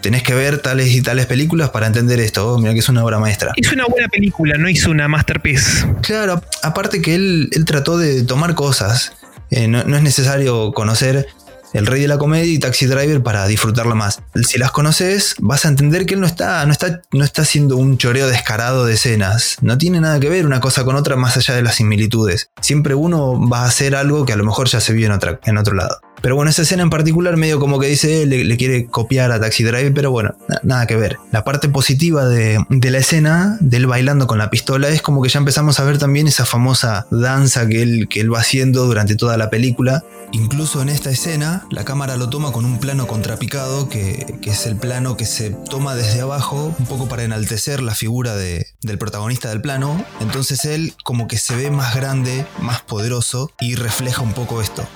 tenés 0.00 0.22
que 0.22 0.34
ver 0.34 0.58
tales 0.58 0.88
y 0.88 1.02
tales 1.02 1.26
películas 1.26 1.70
para 1.70 1.86
entender 1.86 2.20
esto. 2.20 2.54
Oh, 2.54 2.58
mira 2.58 2.72
que 2.72 2.80
es 2.80 2.88
una 2.88 3.04
obra 3.04 3.18
maestra. 3.18 3.52
Es 3.56 3.72
una 3.72 3.86
buena 3.86 4.08
película, 4.08 4.56
no 4.56 4.68
hizo 4.68 4.90
una 4.90 5.08
masterpiece. 5.08 5.86
Claro, 6.02 6.42
aparte 6.62 7.00
que 7.02 7.14
él, 7.14 7.48
él 7.52 7.64
trató 7.64 7.98
de 7.98 8.22
tomar 8.22 8.54
cosas. 8.54 9.12
Eh, 9.50 9.68
no, 9.68 9.80
es 9.80 10.02
necesario 10.02 10.72
conocer 10.72 11.26
El 11.72 11.86
Rey 11.86 12.02
de 12.02 12.08
la 12.08 12.18
Comedia 12.18 12.52
y 12.52 12.58
Taxi 12.58 12.86
Driver 12.86 13.22
para 13.22 13.46
disfrutarlo 13.46 13.94
más. 13.94 14.22
Si 14.46 14.58
las 14.58 14.70
conoces, 14.70 15.36
vas 15.38 15.64
a 15.64 15.68
entender 15.68 16.06
que 16.06 16.14
él 16.14 16.20
no 16.20 16.26
está, 16.26 16.64
no 16.66 16.72
está, 16.72 17.00
no 17.12 17.24
está 17.24 17.42
haciendo 17.42 17.76
un 17.76 17.98
choreo 17.98 18.28
descarado 18.28 18.84
de 18.84 18.94
escenas. 18.94 19.56
No 19.60 19.78
tiene 19.78 20.00
nada 20.00 20.20
que 20.20 20.28
ver 20.28 20.46
una 20.46 20.60
cosa 20.60 20.84
con 20.84 20.96
otra 20.96 21.16
más 21.16 21.36
allá 21.36 21.54
de 21.54 21.62
las 21.62 21.76
similitudes. 21.76 22.50
Siempre 22.60 22.94
uno 22.94 23.48
va 23.48 23.62
a 23.62 23.66
hacer 23.66 23.96
algo 23.96 24.24
que 24.26 24.32
a 24.32 24.36
lo 24.36 24.44
mejor 24.44 24.68
ya 24.68 24.80
se 24.80 24.92
vio 24.92 25.06
en, 25.06 25.12
otra, 25.12 25.40
en 25.44 25.56
otro 25.56 25.74
lado. 25.74 26.00
Pero 26.22 26.36
bueno, 26.36 26.50
esa 26.50 26.62
escena 26.62 26.82
en 26.82 26.90
particular 26.90 27.36
medio 27.36 27.60
como 27.60 27.78
que 27.78 27.86
dice, 27.86 28.26
le, 28.26 28.44
le 28.44 28.56
quiere 28.56 28.86
copiar 28.86 29.32
a 29.32 29.40
Taxi 29.40 29.64
Driver, 29.64 29.92
pero 29.94 30.10
bueno, 30.10 30.34
nada 30.62 30.86
que 30.86 30.96
ver. 30.96 31.18
La 31.32 31.44
parte 31.44 31.68
positiva 31.68 32.26
de, 32.26 32.58
la 32.68 32.98
escena, 32.98 33.56
de 33.60 33.76
él 33.76 33.86
bailando 33.86 34.26
con 34.26 34.38
la 34.38 34.50
pistola, 34.50 34.88
es 34.88 35.02
como 35.02 35.22
que 35.22 35.28
ya 35.28 35.38
empezamos 35.38 35.78
a 35.80 35.84
ver 35.84 35.98
también 35.98 36.26
esa 36.26 36.44
famosa 36.44 37.06
danza 37.10 37.66
que 37.66 37.82
él, 37.82 38.32
va 38.32 38.40
haciendo 38.40 38.84
durante 38.84 39.16
toda 39.16 39.36
la 39.36 39.50
película. 39.50 40.04
Incluso 40.32 40.82
en 40.82 40.90
esta 40.90 41.10
escena, 41.10 41.66
la 41.70 41.84
cámara 41.84 42.16
lo 42.16 42.28
toma 42.28 42.52
con 42.52 42.64
un 42.64 42.78
plano 42.78 43.06
contrapicado, 43.06 43.88
que, 43.88 44.38
es 44.42 44.66
el 44.66 44.76
plano 44.76 45.16
que 45.16 45.26
se 45.26 45.50
toma 45.50 45.94
desde 45.94 46.20
abajo, 46.20 46.74
un 46.78 46.86
poco 46.86 47.08
para 47.08 47.22
enaltecer 47.22 47.82
la 47.82 47.94
figura 47.94 48.34
de, 48.34 48.66
del 48.82 48.98
protagonista 48.98 49.50
del 49.50 49.60
plano. 49.60 50.04
Entonces 50.20 50.64
él 50.64 50.94
como 51.04 51.28
que 51.28 51.38
se 51.38 51.56
ve 51.56 51.70
más 51.70 51.94
grande, 51.94 52.46
más 52.60 52.80
poderoso 52.82 53.50
y 53.60 53.74
refleja 53.74 54.22
un 54.22 54.32
poco 54.32 54.60
esto. 54.62 54.86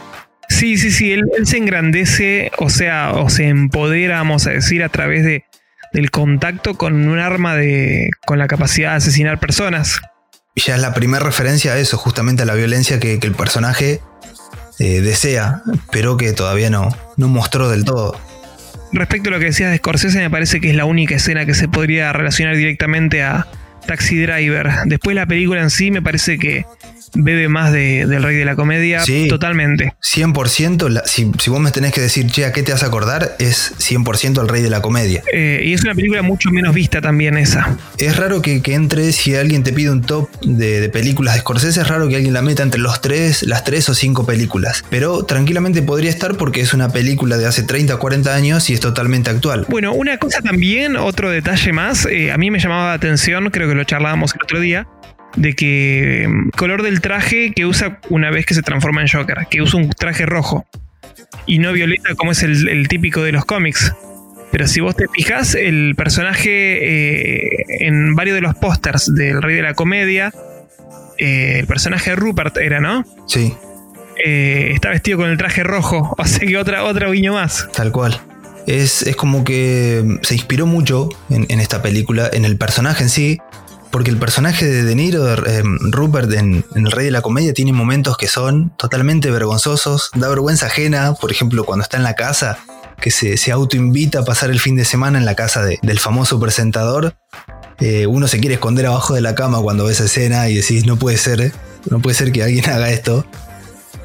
Sí, 0.53 0.77
sí, 0.77 0.91
sí, 0.91 1.13
él, 1.13 1.25
se 1.45 1.57
engrandece, 1.57 2.53
o 2.59 2.69
sea, 2.69 3.13
o 3.13 3.31
se 3.31 3.49
empodera, 3.49 4.19
vamos 4.19 4.47
a 4.47 4.51
decir, 4.51 4.85
a 4.85 4.91
través 4.91 5.25
de, 5.25 5.45
del 5.93 6.11
contacto 6.11 6.75
con 6.75 7.09
un 7.09 7.19
arma 7.19 7.57
de, 7.57 8.11
con 8.27 8.39
la 8.39 8.47
capacidad 8.47 8.91
de 8.91 8.97
asesinar 8.97 9.41
personas. 9.41 10.01
Ya 10.55 10.77
es 10.77 10.81
la 10.83 10.93
primera 10.93 11.25
referencia 11.25 11.73
a 11.73 11.79
eso, 11.79 11.97
justamente 11.97 12.43
a 12.43 12.47
la 12.47 12.55
violencia 12.55 13.01
que, 13.01 13.15
el 13.15 13.35
personaje 13.35 14.01
eh, 14.79 15.01
desea, 15.01 15.63
pero 15.91 16.17
que 16.17 16.33
todavía 16.33 16.69
no, 16.69 16.95
no 17.17 17.29
mostró 17.29 17.71
del 17.71 17.85
todo. 17.85 18.21
Respecto 18.93 19.31
a 19.31 19.33
lo 19.33 19.39
que 19.39 19.47
decías 19.47 19.71
de 19.71 19.79
Scorsese, 19.79 20.19
me 20.19 20.31
parece 20.31 20.61
que 20.61 20.71
es 20.71 20.77
la 20.77 20.85
única 20.85 21.15
escena 21.15 21.47
que 21.47 21.55
se 21.55 21.67
podría 21.67 22.13
relacionar 22.13 22.57
directamente 22.57 23.23
a 23.23 23.47
Taxi 23.87 24.21
Driver. 24.21 24.71
Después 24.85 25.17
la 25.17 25.25
película 25.27 25.63
en 25.63 25.71
sí 25.71 25.91
me 25.91 26.03
parece 26.03 26.39
que 26.39 26.67
bebe 27.15 27.49
más 27.49 27.73
de, 27.73 28.07
del 28.07 28.23
rey 28.23 28.37
de 28.37 28.45
la 28.45 28.57
comedia 28.57 29.01
sí, 29.01 29.29
totalmente. 29.29 29.95
100%, 30.03 31.03
si, 31.05 31.31
si, 31.39 31.51
vos 31.51 31.61
me 31.61 31.71
tenés 31.71 31.93
que 31.93 32.01
decir, 32.01 32.27
che, 32.27 32.45
¿a 32.45 32.53
qué 32.53 32.63
te 32.63 32.73
vas 32.73 32.83
a 32.83 32.87
acordar? 32.87 33.37
Es 33.39 33.75
100% 33.79 34.41
el 34.41 34.49
rey 34.49 34.63
de 34.63 34.71
la 34.71 34.83
comedia. 34.83 35.23
Eh, 35.33 35.63
y 35.65 35.73
es 35.73 35.83
una 35.83 35.95
película 35.95 36.23
mucho 36.23 36.51
menos 36.51 36.75
vista 36.75 37.01
también 37.01 37.37
esa. 37.37 37.77
Es 37.99 38.17
raro 38.17 38.43
que, 38.43 38.63
que 38.63 38.75
entre, 38.75 39.13
si 39.13 39.35
alguien 39.35 39.63
te 39.63 39.73
pide 39.73 39.91
un 39.91 40.03
top 40.03 40.29
de, 40.43 40.81
de, 40.81 40.89
películas 40.89 41.35
de 41.35 41.41
Scorsese, 41.41 41.81
es 41.81 41.89
raro 41.89 42.09
que 42.09 42.17
alguien 42.17 42.35
la 42.35 42.43
meta 42.43 42.63
entre 42.63 42.81
los 42.81 43.01
tres, 43.01 43.43
las 43.43 43.65
tres 43.65 43.89
o 43.89 43.95
cinco 43.95 44.27
películas. 44.27 44.85
Pero 44.91 45.25
tranquilamente 45.25 45.83
podría 45.83 46.11
estar 46.11 46.37
porque 46.37 46.61
es 46.61 46.75
una 46.75 46.91
película 46.91 47.37
de 47.37 47.47
hace 47.47 47.63
30 47.63 47.95
o 47.95 47.99
40 47.99 48.35
años 48.35 48.71
y 48.71 48.75
es 48.75 48.81
totalmente 48.81 49.31
actual. 49.31 49.67
Bueno, 49.69 49.93
una 49.93 50.19
cosa 50.19 50.41
también, 50.41 50.97
otro 50.97 51.31
detalle 51.31 51.73
más, 51.73 52.07
eh, 52.07 52.33
a 52.33 52.39
mí 52.39 52.51
me 52.51 52.59
llamaba 52.59 52.89
la 52.89 52.95
atención, 52.95 53.51
creo 53.51 53.69
que 53.69 53.75
lo 53.75 53.85
charlábamos 53.85 54.35
el 54.35 54.43
otro 54.43 54.61
día, 54.61 54.87
de 55.37 55.55
que 55.55 56.27
mm, 56.29 56.51
color 56.51 56.83
del 56.83 57.01
traje 57.01 57.53
que 57.53 57.67
usa 57.67 57.99
una 58.11 58.31
vez 58.31 58.47
que 58.47 58.55
se 58.55 58.63
transforma 58.63 59.01
en 59.03 59.09
Joker, 59.09 59.47
que 59.51 59.63
usa 59.63 59.81
un 59.81 59.91
traje 59.91 60.27
rojo 60.27 60.67
y 61.47 61.59
no 61.59 61.73
violeta 61.73 62.15
como 62.17 62.33
es 62.33 62.43
el, 62.43 62.69
el 62.69 62.89
típico 62.89 63.23
de 63.23 63.33
los 63.33 63.45
cómics. 63.45 63.93
Pero 64.51 64.67
si 64.67 64.81
vos 64.81 64.95
te 64.95 65.07
fijas, 65.09 65.55
el 65.55 65.95
personaje 65.97 66.51
eh, 66.51 67.65
en 67.81 68.15
varios 68.15 68.35
de 68.35 68.43
los 68.43 68.55
pósters 68.55 69.13
del 69.15 69.41
Rey 69.41 69.57
de 69.57 69.63
la 69.63 69.73
Comedia, 69.73 70.31
eh, 71.19 71.57
el 71.61 71.67
personaje 71.67 72.15
Rupert 72.15 72.59
era, 72.59 72.79
¿no? 72.79 73.03
Sí. 73.27 73.55
Eh, 74.23 74.73
está 74.75 74.91
vestido 74.91 75.17
con 75.19 75.31
el 75.31 75.39
traje 75.39 75.63
rojo, 75.63 76.15
o 76.19 76.25
sea 76.27 76.47
que 76.47 76.59
otra, 76.59 76.85
otra 76.85 77.11
guiño 77.11 77.33
más. 77.33 77.67
Tal 77.75 77.93
cual. 77.93 78.21
Es, 78.67 79.03
es 79.03 79.17
como 79.17 79.43
que 79.43 80.05
se 80.21 80.35
inspiró 80.35 80.67
mucho 80.67 81.09
en, 81.31 81.47
en 81.49 81.59
esta 81.59 81.81
película, 81.81 82.29
en 82.31 82.45
el 82.45 82.59
personaje 82.59 83.05
en 83.05 83.09
sí, 83.09 83.39
porque 83.93 84.11
el 84.11 84.17
personaje 84.17 84.67
de 84.67 84.83
De 84.85 84.95
Niro, 84.95 85.33
eh, 85.47 85.63
Rupert 85.91 86.33
en, 86.33 86.65
El 86.75 86.91
Rey 86.91 87.05
de 87.05 87.11
la 87.13 87.21
Comedia, 87.21 87.53
tiene 87.53 87.73
momentos 87.73 88.17
que 88.17 88.27
son 88.27 88.75
totalmente 88.77 89.31
vergonzosos, 89.31 90.11
da 90.15 90.29
vergüenza 90.31 90.67
ajena, 90.67 91.15
por 91.15 91.31
ejemplo, 91.31 91.65
cuando 91.65 91.83
está 91.85 91.99
en 91.99 92.03
la 92.03 92.15
casa, 92.15 92.59
que 93.01 93.11
se, 93.11 93.53
autoinvita 93.53 94.21
a 94.21 94.25
pasar 94.25 94.51
el 94.51 94.61
fin 94.61 94.77
de 94.77 94.87
semana 94.87 95.19
en 95.19 95.27
la 95.27 95.35
casa 95.35 95.63
de, 95.63 95.79
del 95.83 95.99
famoso 95.99 96.41
presentador. 96.41 97.15
Eh, 97.81 98.07
uno 98.07 98.29
se 98.29 98.41
quiere 98.41 98.55
esconder 98.55 98.87
abajo 98.87 99.15
de 99.15 99.21
la 99.21 99.35
cama 99.35 99.61
cuando 99.61 99.85
ve 99.85 99.93
esa 99.93 100.05
escena 100.05 100.49
y 100.49 100.55
decís, 100.55 100.87
no 100.87 100.97
puede 100.97 101.19
ser, 101.19 101.53
no 101.91 102.01
puede 102.01 102.17
ser 102.17 102.33
que 102.33 102.43
alguien 102.43 102.65
haga 102.71 102.91
esto. 102.91 103.27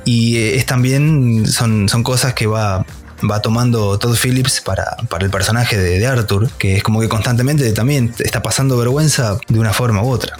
Y 0.03 0.37
eh, 0.37 0.57
es 0.57 0.65
también, 0.65 1.47
son, 1.47 1.87
son 1.87 2.03
cosas 2.03 2.33
que 2.33 2.45
va, 2.45 2.85
va 3.29 3.41
tomando 3.41 3.97
Todd 3.97 4.15
Phillips 4.15 4.61
para, 4.61 4.97
para 5.09 5.25
el 5.25 5.31
personaje 5.31 5.77
de, 5.77 6.05
Arthur, 6.05 6.49
que 6.57 6.77
es 6.77 6.83
como 6.83 6.99
que 7.01 7.09
constantemente 7.09 7.71
también 7.73 8.13
está 8.19 8.41
pasando 8.43 8.77
vergüenza 8.77 9.37
de 9.47 9.59
una 9.59 9.73
forma 9.73 10.03
u 10.03 10.09
otra. 10.09 10.37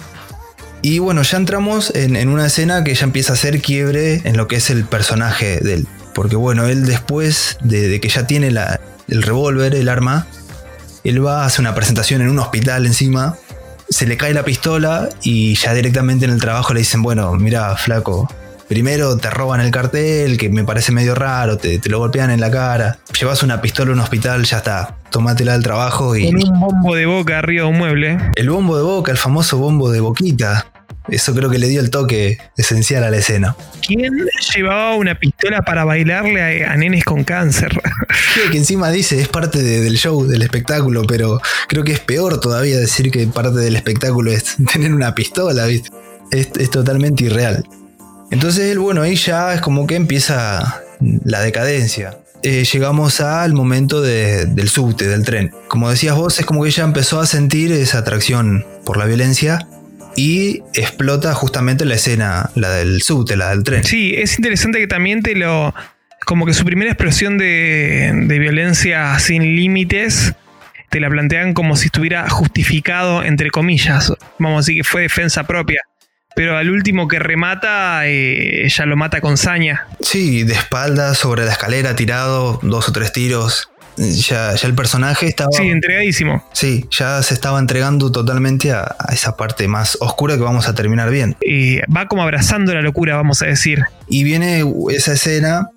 Y 0.80 1.00
bueno, 1.00 1.22
ya 1.22 1.36
entramos 1.38 1.90
en, 1.94 2.14
en 2.14 2.28
una 2.28 2.46
escena 2.46 2.84
que 2.84 2.94
ya 2.94 3.04
empieza 3.04 3.32
a 3.32 3.34
hacer 3.34 3.60
quiebre 3.60 4.22
en 4.24 4.36
lo 4.36 4.46
que 4.46 4.56
es 4.56 4.70
el 4.70 4.84
personaje 4.84 5.58
de 5.60 5.74
él. 5.74 5.88
Porque 6.14 6.36
bueno, 6.36 6.66
él 6.66 6.86
después 6.86 7.58
de, 7.62 7.88
de 7.88 8.00
que 8.00 8.08
ya 8.08 8.26
tiene 8.26 8.50
la, 8.50 8.80
el 9.08 9.22
revólver, 9.22 9.74
el 9.74 9.88
arma, 9.88 10.26
él 11.04 11.24
va 11.24 11.42
a 11.42 11.46
hacer 11.46 11.60
una 11.60 11.74
presentación 11.74 12.22
en 12.22 12.28
un 12.28 12.38
hospital 12.38 12.86
encima, 12.86 13.36
se 13.88 14.06
le 14.06 14.16
cae 14.16 14.34
la 14.34 14.44
pistola 14.44 15.08
y 15.22 15.54
ya 15.54 15.74
directamente 15.74 16.26
en 16.26 16.30
el 16.30 16.40
trabajo 16.40 16.74
le 16.74 16.80
dicen, 16.80 17.02
bueno, 17.02 17.32
mira, 17.34 17.76
flaco, 17.76 18.28
Primero 18.68 19.16
te 19.16 19.30
roban 19.30 19.60
el 19.60 19.70
cartel, 19.70 20.36
que 20.36 20.50
me 20.50 20.62
parece 20.62 20.92
medio 20.92 21.14
raro, 21.14 21.56
te, 21.56 21.78
te, 21.78 21.88
lo 21.88 21.98
golpean 21.98 22.30
en 22.30 22.40
la 22.40 22.50
cara. 22.50 22.98
Llevas 23.18 23.42
una 23.42 23.62
pistola 23.62 23.90
a 23.90 23.94
un 23.94 24.00
hospital, 24.00 24.44
ya 24.44 24.58
está. 24.58 24.96
Tómatela 25.10 25.54
al 25.54 25.62
trabajo 25.62 26.14
y. 26.14 26.26
Con 26.26 26.52
un 26.52 26.60
bombo 26.60 26.94
de 26.94 27.06
boca 27.06 27.38
arriba 27.38 27.64
de 27.64 27.70
un 27.70 27.78
mueble. 27.78 28.18
El 28.36 28.50
bombo 28.50 28.76
de 28.76 28.82
boca, 28.82 29.10
el 29.10 29.16
famoso 29.16 29.56
bombo 29.56 29.90
de 29.90 30.00
boquita. 30.00 30.66
Eso 31.08 31.34
creo 31.34 31.48
que 31.48 31.58
le 31.58 31.68
dio 31.68 31.80
el 31.80 31.88
toque 31.88 32.36
esencial 32.58 33.02
a 33.02 33.10
la 33.10 33.16
escena. 33.16 33.56
¿Quién 33.86 34.12
llevaba 34.54 34.94
una 34.94 35.14
pistola 35.14 35.62
para 35.62 35.84
bailarle 35.84 36.64
a, 36.64 36.72
a 36.72 36.76
nenes 36.76 37.04
con 37.04 37.24
cáncer? 37.24 37.80
Sí, 38.34 38.50
que 38.50 38.58
encima 38.58 38.90
dice 38.90 39.20
es 39.20 39.28
parte 39.28 39.62
de, 39.62 39.80
del 39.80 39.96
show, 39.96 40.26
del 40.26 40.42
espectáculo, 40.42 41.04
pero 41.04 41.40
creo 41.66 41.82
que 41.82 41.92
es 41.92 42.00
peor 42.00 42.40
todavía 42.40 42.76
decir 42.76 43.10
que 43.10 43.26
parte 43.26 43.58
del 43.58 43.74
espectáculo 43.74 44.30
es 44.30 44.56
tener 44.72 44.92
una 44.92 45.14
pistola, 45.14 45.64
¿viste? 45.66 45.90
Es, 46.30 46.50
es 46.58 46.70
totalmente 46.70 47.24
irreal. 47.24 47.64
Entonces, 48.30 48.76
bueno, 48.76 49.02
ahí 49.02 49.16
ya 49.16 49.54
es 49.54 49.60
como 49.60 49.86
que 49.86 49.96
empieza 49.96 50.82
la 51.24 51.40
decadencia. 51.40 52.18
Eh, 52.42 52.64
llegamos 52.64 53.20
al 53.20 53.52
momento 53.52 54.00
de, 54.00 54.46
del 54.46 54.68
subte, 54.68 55.08
del 55.08 55.24
tren. 55.24 55.52
Como 55.66 55.90
decías 55.90 56.14
vos, 56.14 56.38
es 56.38 56.46
como 56.46 56.62
que 56.62 56.68
ella 56.68 56.84
empezó 56.84 57.20
a 57.20 57.26
sentir 57.26 57.72
esa 57.72 57.98
atracción 57.98 58.64
por 58.84 58.96
la 58.96 59.06
violencia 59.06 59.66
y 60.14 60.62
explota 60.74 61.34
justamente 61.34 61.84
la 61.84 61.94
escena, 61.94 62.50
la 62.54 62.70
del 62.70 63.02
subte, 63.02 63.36
la 63.36 63.50
del 63.50 63.64
tren. 63.64 63.84
Sí, 63.84 64.14
es 64.16 64.36
interesante 64.38 64.78
que 64.78 64.86
también 64.86 65.22
te 65.22 65.34
lo... 65.34 65.74
Como 66.26 66.44
que 66.44 66.52
su 66.52 66.64
primera 66.64 66.90
expresión 66.90 67.38
de, 67.38 68.12
de 68.26 68.38
violencia 68.38 69.18
sin 69.18 69.56
límites 69.56 70.34
te 70.90 71.00
la 71.00 71.08
plantean 71.08 71.54
como 71.54 71.74
si 71.76 71.86
estuviera 71.86 72.28
justificado, 72.28 73.22
entre 73.22 73.50
comillas. 73.50 74.12
Vamos 74.38 74.56
a 74.56 74.60
decir 74.60 74.76
que 74.76 74.84
fue 74.84 75.02
defensa 75.02 75.44
propia 75.44 75.80
pero 76.38 76.56
al 76.56 76.70
último 76.70 77.08
que 77.08 77.18
remata 77.18 78.06
eh, 78.06 78.68
ya 78.68 78.86
lo 78.86 78.96
mata 78.96 79.20
con 79.20 79.36
saña. 79.36 79.88
Sí, 80.00 80.44
de 80.44 80.52
espaldas 80.52 81.18
sobre 81.18 81.44
la 81.44 81.50
escalera 81.50 81.96
tirado, 81.96 82.60
dos 82.62 82.88
o 82.88 82.92
tres 82.92 83.10
tiros. 83.10 83.72
Ya, 83.96 84.54
ya 84.54 84.68
el 84.68 84.74
personaje 84.76 85.26
estaba... 85.26 85.50
Sí, 85.50 85.64
entregadísimo. 85.64 86.44
Sí, 86.52 86.86
ya 86.92 87.20
se 87.24 87.34
estaba 87.34 87.58
entregando 87.58 88.12
totalmente 88.12 88.70
a, 88.70 88.94
a 89.00 89.12
esa 89.12 89.36
parte 89.36 89.66
más 89.66 89.98
oscura 90.00 90.36
que 90.36 90.42
vamos 90.42 90.68
a 90.68 90.76
terminar 90.76 91.10
bien. 91.10 91.34
Eh, 91.40 91.82
va 91.92 92.06
como 92.06 92.22
abrazando 92.22 92.72
la 92.72 92.82
locura, 92.82 93.16
vamos 93.16 93.42
a 93.42 93.46
decir. 93.46 93.82
Y 94.06 94.22
viene 94.22 94.62
esa 94.90 95.14
escena 95.14 95.70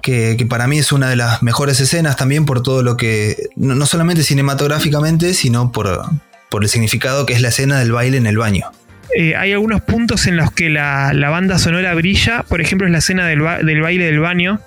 que, 0.00 0.36
que, 0.38 0.46
para 0.46 0.66
mí 0.66 0.78
es 0.78 0.92
una 0.92 1.10
de 1.10 1.16
las 1.16 1.42
mejores 1.42 1.78
escenas 1.78 2.16
también 2.16 2.46
por 2.46 2.62
todo 2.62 2.82
lo 2.82 2.96
que, 2.96 3.50
no, 3.54 3.74
no 3.74 3.84
solamente 3.84 4.22
cinematográficamente, 4.22 5.34
sino 5.34 5.72
por, 5.72 6.04
por 6.48 6.62
el 6.62 6.70
significado 6.70 7.26
que 7.26 7.34
es 7.34 7.42
la 7.42 7.48
escena 7.48 7.80
del 7.80 7.92
baile 7.92 8.16
en 8.16 8.26
el 8.26 8.38
baño. 8.38 8.72
Eh, 9.16 9.34
hay 9.34 9.52
algunos 9.52 9.80
puntos 9.82 10.26
en 10.26 10.36
los 10.36 10.52
que 10.52 10.70
la, 10.70 11.12
la, 11.12 11.30
banda 11.30 11.58
sonora 11.58 11.94
brilla. 11.94 12.44
Por 12.44 12.60
ejemplo, 12.60 12.86
es 12.86 12.92
la 12.92 12.98
escena 12.98 13.26
del, 13.26 13.40
ba 13.40 13.58
del, 13.58 13.80
baile 13.80 14.06
del 14.06 14.20
baño. 14.20 14.60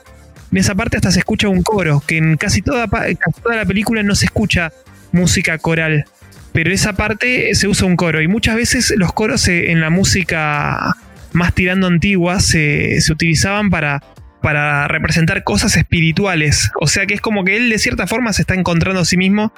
En 0.51 0.58
esa 0.58 0.75
parte 0.75 0.97
hasta 0.97 1.12
se 1.12 1.19
escucha 1.19 1.47
un 1.47 1.63
coro, 1.63 2.03
que 2.06 2.17
en 2.17 2.38
casi 2.38 2.62
toda, 2.62 2.88
toda 2.88 3.56
la 3.56 3.65
película 3.65 4.03
no 4.03 4.15
se 4.15 4.25
escucha 4.25 4.71
música 5.12 5.58
coral. 5.58 6.06
Pero 6.51 6.71
esa 6.71 6.93
parte 6.93 7.56
se 7.56 7.67
usa 7.67 7.88
un 7.88 7.95
coro. 7.95 8.21
Y 8.21 8.27
muchas 8.27 8.56
veces 8.56 8.93
los 8.97 9.13
coros 9.13 9.41
se, 9.41 9.71
en 9.71 9.82
la 9.82 9.89
música 9.89 10.95
más 11.32 11.53
tirando 11.56 11.88
antigua 11.88 12.39
se, 12.39 13.01
se 13.01 13.12
utilizaban 13.12 13.71
para, 13.71 14.03
para 14.41 14.88
representar 14.88 15.43
cosas 15.43 15.75
espirituales. 15.77 16.69
O 16.79 16.88
sea 16.88 17.08
que 17.08 17.15
es 17.15 17.21
como 17.21 17.43
que 17.43 17.58
él 17.58 17.69
de 17.69 17.79
cierta 17.79 18.06
forma 18.06 18.34
se 18.34 18.43
está 18.43 18.53
encontrando 18.53 19.01
a 19.01 19.06
sí 19.06 19.17
mismo 19.17 19.51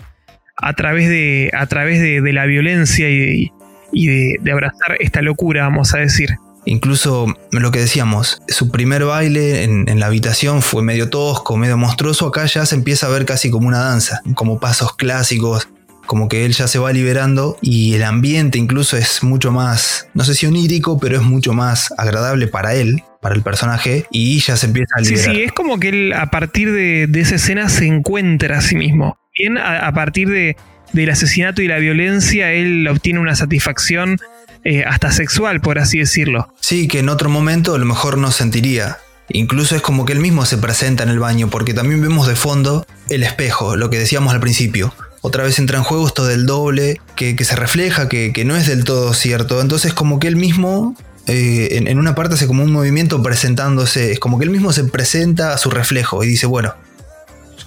a 0.56 0.74
través 0.74 1.10
de, 1.10 1.52
a 1.54 1.65
través 1.65 2.00
de, 2.00 2.21
de 2.21 2.34
la 2.34 2.45
violencia 2.45 3.10
y, 3.10 3.52
y 3.95 4.08
de, 4.08 4.38
de, 4.41 4.51
abrazar 4.51 4.97
esta 4.99 5.21
locura, 5.21 5.63
vamos 5.63 5.93
a 5.95 5.99
decir. 5.99 6.36
Incluso 6.65 7.27
lo 7.51 7.71
que 7.71 7.79
decíamos, 7.79 8.41
su 8.47 8.69
primer 8.69 9.05
baile 9.05 9.63
en, 9.63 9.88
en, 9.88 9.99
la 9.99 10.08
habitación 10.08 10.62
fue 10.62 10.84
medio 10.84 11.10
tosco, 11.10 11.58
medio 11.58 11.77
monstruoso, 11.77 12.27
acá 12.27 12.45
ya 12.45 12.65
se 12.65 12.75
empieza 12.75 13.08
a 13.08 13.10
ver 13.10 13.25
casi 13.25 13.49
como 13.49 13.67
una 13.67 13.79
danza, 13.79 14.21
como 14.36 14.60
pasos 14.60 14.95
clásicos, 14.95 15.69
como 16.05 16.27
que 16.27 16.45
él 16.45 16.53
ya 16.53 16.67
se 16.67 16.79
va 16.79 16.91
liberando 16.91 17.58
y 17.62 17.93
el 17.93 18.03
ambiente 18.03 18.58
incluso 18.58 18.97
es 18.97 19.23
mucho 19.23 19.51
más, 19.51 20.10
no 20.13 20.23
sé 20.23 20.36
si 20.36 20.45
onírico, 20.45 20.99
pero 20.99 21.17
es 21.17 21.23
mucho 21.23 21.53
más 21.53 21.93
agradable 21.97 22.47
para 22.47 22.75
él, 22.75 23.03
para 23.21 23.36
el 23.36 23.43
personaje, 23.43 24.05
y 24.12 24.39
ya 24.39 24.58
se 24.58 24.67
empieza 24.67 24.95
a 24.97 25.01
liberar. 25.01 25.23
Sí, 25.23 25.31
sí, 25.31 25.43
es 25.43 25.51
como 25.51 25.79
que 25.79 25.89
él 25.89 26.13
a 26.13 26.29
partir 26.31 26.71
de, 26.71 27.08
de 27.08 27.21
esa 27.21 27.36
escena 27.36 27.69
se 27.69 27.86
encuentra 27.86 28.58
a 28.58 28.62
sí 28.62 28.75
mismo. 28.75 29.17
Bien, 29.38 29.58
a, 29.58 29.88
a 29.88 29.93
partir 29.93 30.29
de, 30.29 30.55
del 30.95 31.10
asesinato 31.10 31.62
y 31.62 31.67
la 31.67 31.77
violencia, 31.77 32.51
él 32.51 32.88
obtiene 32.88 33.19
una 33.19 33.36
satisfacción 33.36 34.17
eh, 34.63 34.84
hasta 34.84 35.12
sexual, 35.12 35.62
por 35.62 35.77
así 35.77 35.99
decirlo. 35.99 36.51
Sí, 36.60 36.88
que 36.88 36.99
en 36.99 37.10
otro 37.10 37.29
momento 37.29 37.75
a 37.75 37.77
lo 37.77 37.86
mejor 37.86 38.17
no 38.17 38.31
sentiría. 38.31 38.97
Incluso 39.29 39.75
es 39.75 39.81
como 39.81 40.05
que 40.05 40.13
él 40.13 40.19
mismo 40.19 40.45
se 40.45 40.58
presenta 40.58 41.03
en 41.03 41.10
el 41.10 41.19
baño, 41.19 41.49
porque 41.49 41.73
también 41.73 42.01
vemos 42.01 42.27
de 42.27 42.36
fondo 42.36 42.86
el 43.10 43.23
espejo, 43.23 43.75
lo 43.75 43.89
que 43.89 43.99
decíamos 43.99 44.34
al 44.34 44.39
principio. 44.39 44.93
Otra 45.21 45.43
vez 45.43 45.58
entra 45.58 45.77
en 45.77 45.84
juego 45.84 46.08
esto 46.08 46.25
del 46.25 46.45
doble, 46.45 47.01
que, 47.15 47.36
se 47.43 47.55
refleja, 47.55 48.08
que, 48.08 48.31
que, 48.31 48.45
no 48.45 48.55
es 48.55 48.67
del 48.67 48.84
todo 48.84 49.13
cierto. 49.13 49.62
Entonces 49.62 49.93
como 49.93 50.19
que 50.19 50.27
él 50.27 50.36
mismo, 50.36 50.95
eh, 51.27 51.69
en, 51.71 51.88
en, 51.88 51.97
una 51.97 52.13
parte 52.13 52.36
hace 52.36 52.45
como 52.47 52.63
un 52.63 52.71
movimiento 52.71 53.21
presentándose, 53.23 54.12
es 54.12 54.19
como 54.19 54.38
que 54.38 54.45
él 54.45 54.51
mismo 54.51 54.71
se 54.71 54.84
presenta 54.84 55.53
a 55.53 55.58
su 55.58 55.71
reflejo 55.71 56.23
y 56.23 56.27
dice, 56.27 56.45
bueno, 56.45 56.75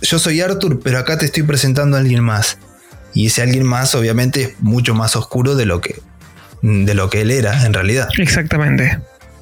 yo 0.03 0.19
soy 0.19 0.41
Arthur, 0.41 0.81
pero 0.81 0.99
acá 0.99 1.19
te 1.19 1.27
estoy 1.27 1.43
presentando 1.43 1.97
a 1.97 2.01
alguien 2.01 2.23
más. 2.23 2.59
Y 3.19 3.27
ese 3.27 3.43
alguien 3.43 3.67
más, 3.67 3.97
obviamente, 3.97 4.43
es 4.43 4.61
mucho 4.61 4.95
más 4.95 5.17
oscuro 5.17 5.57
de 5.57 5.67
lo 5.67 5.81
que, 5.81 5.97
de 6.63 6.95
lo 6.95 7.11
que 7.11 7.23
él 7.23 7.33
era 7.33 7.67
en 7.67 7.75
realidad. 7.75 8.09
Exactamente. 8.17 8.97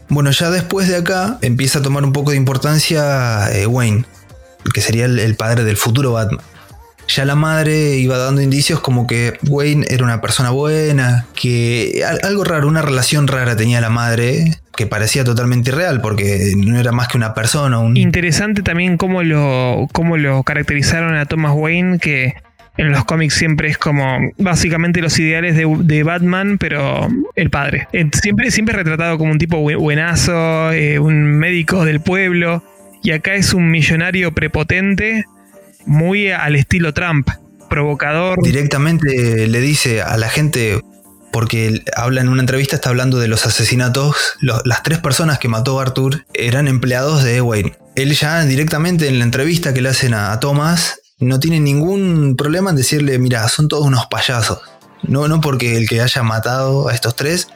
Bueno, 0.08 0.30
ya 0.30 0.48
después 0.48 0.88
de 0.88 0.96
acá 0.96 1.36
empieza 1.42 1.80
a 1.80 1.82
tomar 1.82 2.02
un 2.02 2.14
poco 2.14 2.30
de 2.30 2.38
importancia 2.38 3.52
eh, 3.52 3.66
Wayne, 3.66 4.06
que 4.72 4.80
sería 4.80 5.04
el, 5.04 5.34
padre 5.34 5.64
del 5.64 5.76
futuro 5.76 6.12
Batman. 6.12 6.42
Ya 7.06 7.26
la 7.26 7.34
madre 7.34 7.96
iba 7.96 8.16
dando 8.16 8.40
indicios 8.40 8.80
como 8.80 9.06
que 9.06 9.38
Wayne 9.46 9.84
era 9.90 10.04
una 10.04 10.22
persona 10.22 10.48
buena, 10.52 11.26
que 11.34 12.02
algo 12.22 12.44
raro, 12.44 12.68
una 12.68 12.80
relación 12.80 13.28
rara 13.28 13.56
tenía 13.56 13.82
la 13.82 13.90
madre 13.90 14.58
que 14.74 14.86
parecía 14.86 15.22
totalmente 15.22 15.68
irreal 15.68 16.00
porque 16.00 16.54
no 16.56 16.80
era 16.80 16.92
más 16.92 17.08
que 17.08 17.18
una 17.18 17.34
persona. 17.34 17.78
Interesante 17.94 18.62
también 18.62 18.96
cómo 18.96 19.22
lo, 19.22 19.86
cómo 19.92 20.16
lo 20.16 20.42
caracterizaron 20.44 21.14
a 21.14 21.26
Thomas 21.26 21.52
Wayne, 21.54 21.98
que 21.98 22.36
en 22.76 22.92
los 22.92 23.04
cómics 23.04 23.34
siempre 23.34 23.68
es 23.68 23.78
como 23.78 24.32
básicamente 24.38 25.00
los 25.00 25.18
ideales 25.18 25.56
de, 25.56 26.02
Batman, 26.02 26.58
pero 26.58 27.08
el 27.34 27.50
padre. 27.50 27.88
Siempre, 28.20 28.50
siempre 28.50 28.74
retratado 28.74 29.18
como 29.18 29.32
un 29.32 29.38
tipo 29.38 29.58
buenazo, 29.58 30.72
eh, 30.72 30.98
un 30.98 31.24
médico 31.24 31.84
del 31.84 32.00
pueblo, 32.00 32.62
y 33.02 33.12
acá 33.12 33.34
es 33.34 33.54
un 33.54 33.70
millonario 33.70 34.32
prepotente, 34.32 35.24
muy 35.86 36.28
al 36.30 36.56
estilo 36.56 36.92
Trump, 36.92 37.28
provocador. 37.70 38.38
Directamente 38.42 39.46
le 39.46 39.60
dice 39.60 40.02
a 40.02 40.16
la 40.16 40.28
gente, 40.28 40.80
porque 41.32 41.82
habla 41.96 42.20
en 42.20 42.28
una 42.28 42.42
entrevista, 42.42 42.76
está 42.76 42.90
hablando 42.90 43.18
de 43.18 43.28
los 43.28 43.46
asesinatos, 43.46 44.36
las 44.40 44.82
tres 44.82 44.98
personas 44.98 45.38
que 45.38 45.48
mató 45.48 45.80
Arthur 45.80 46.24
eran 46.34 46.68
empleados 46.68 47.24
de 47.24 47.40
Wayne. 47.40 47.72
Él 47.94 48.12
ya 48.12 48.44
directamente 48.44 49.08
en 49.08 49.18
la 49.18 49.24
entrevista 49.24 49.72
que 49.72 49.80
le 49.80 49.88
hacen 49.88 50.12
a 50.12 50.38
Thomas 50.40 51.00
no 51.18 51.40
tiene 51.40 51.60
ningún 51.60 52.36
problema 52.36 52.70
en 52.70 52.76
decirle, 52.76 53.18
mira, 53.18 53.48
son 53.48 53.68
todos 53.68 53.86
unos 53.86 54.06
payasos. 54.06 54.60
No, 55.02 55.28
no 55.28 55.40
porque 55.40 55.76
el 55.76 55.88
que 55.88 56.00
haya 56.00 56.22
matado 56.22 56.88
a 56.88 56.94
estos 56.94 57.16
tres 57.16 57.48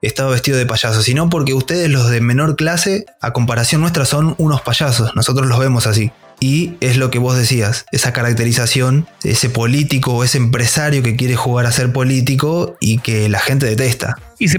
estaba 0.00 0.30
vestido 0.30 0.58
de 0.58 0.66
payaso, 0.66 1.02
sino 1.02 1.28
porque 1.28 1.54
ustedes 1.54 1.90
los 1.90 2.10
de 2.10 2.20
menor 2.20 2.56
clase, 2.56 3.06
a 3.20 3.32
comparación 3.32 3.80
nuestra, 3.80 4.04
son 4.04 4.34
unos 4.38 4.62
payasos. 4.62 5.14
Nosotros 5.14 5.46
los 5.46 5.58
vemos 5.58 5.86
así. 5.86 6.10
Y 6.40 6.74
es 6.80 6.96
lo 6.96 7.10
que 7.10 7.20
vos 7.20 7.36
decías, 7.36 7.86
esa 7.92 8.12
caracterización, 8.12 9.06
ese 9.22 9.48
político 9.48 10.14
o 10.14 10.24
ese 10.24 10.38
empresario 10.38 11.00
que 11.02 11.14
quiere 11.14 11.36
jugar 11.36 11.66
a 11.66 11.72
ser 11.72 11.92
político 11.92 12.76
y 12.80 12.98
que 12.98 13.28
la 13.28 13.38
gente 13.38 13.66
detesta. 13.66 14.16
Y 14.40 14.48
se, 14.48 14.58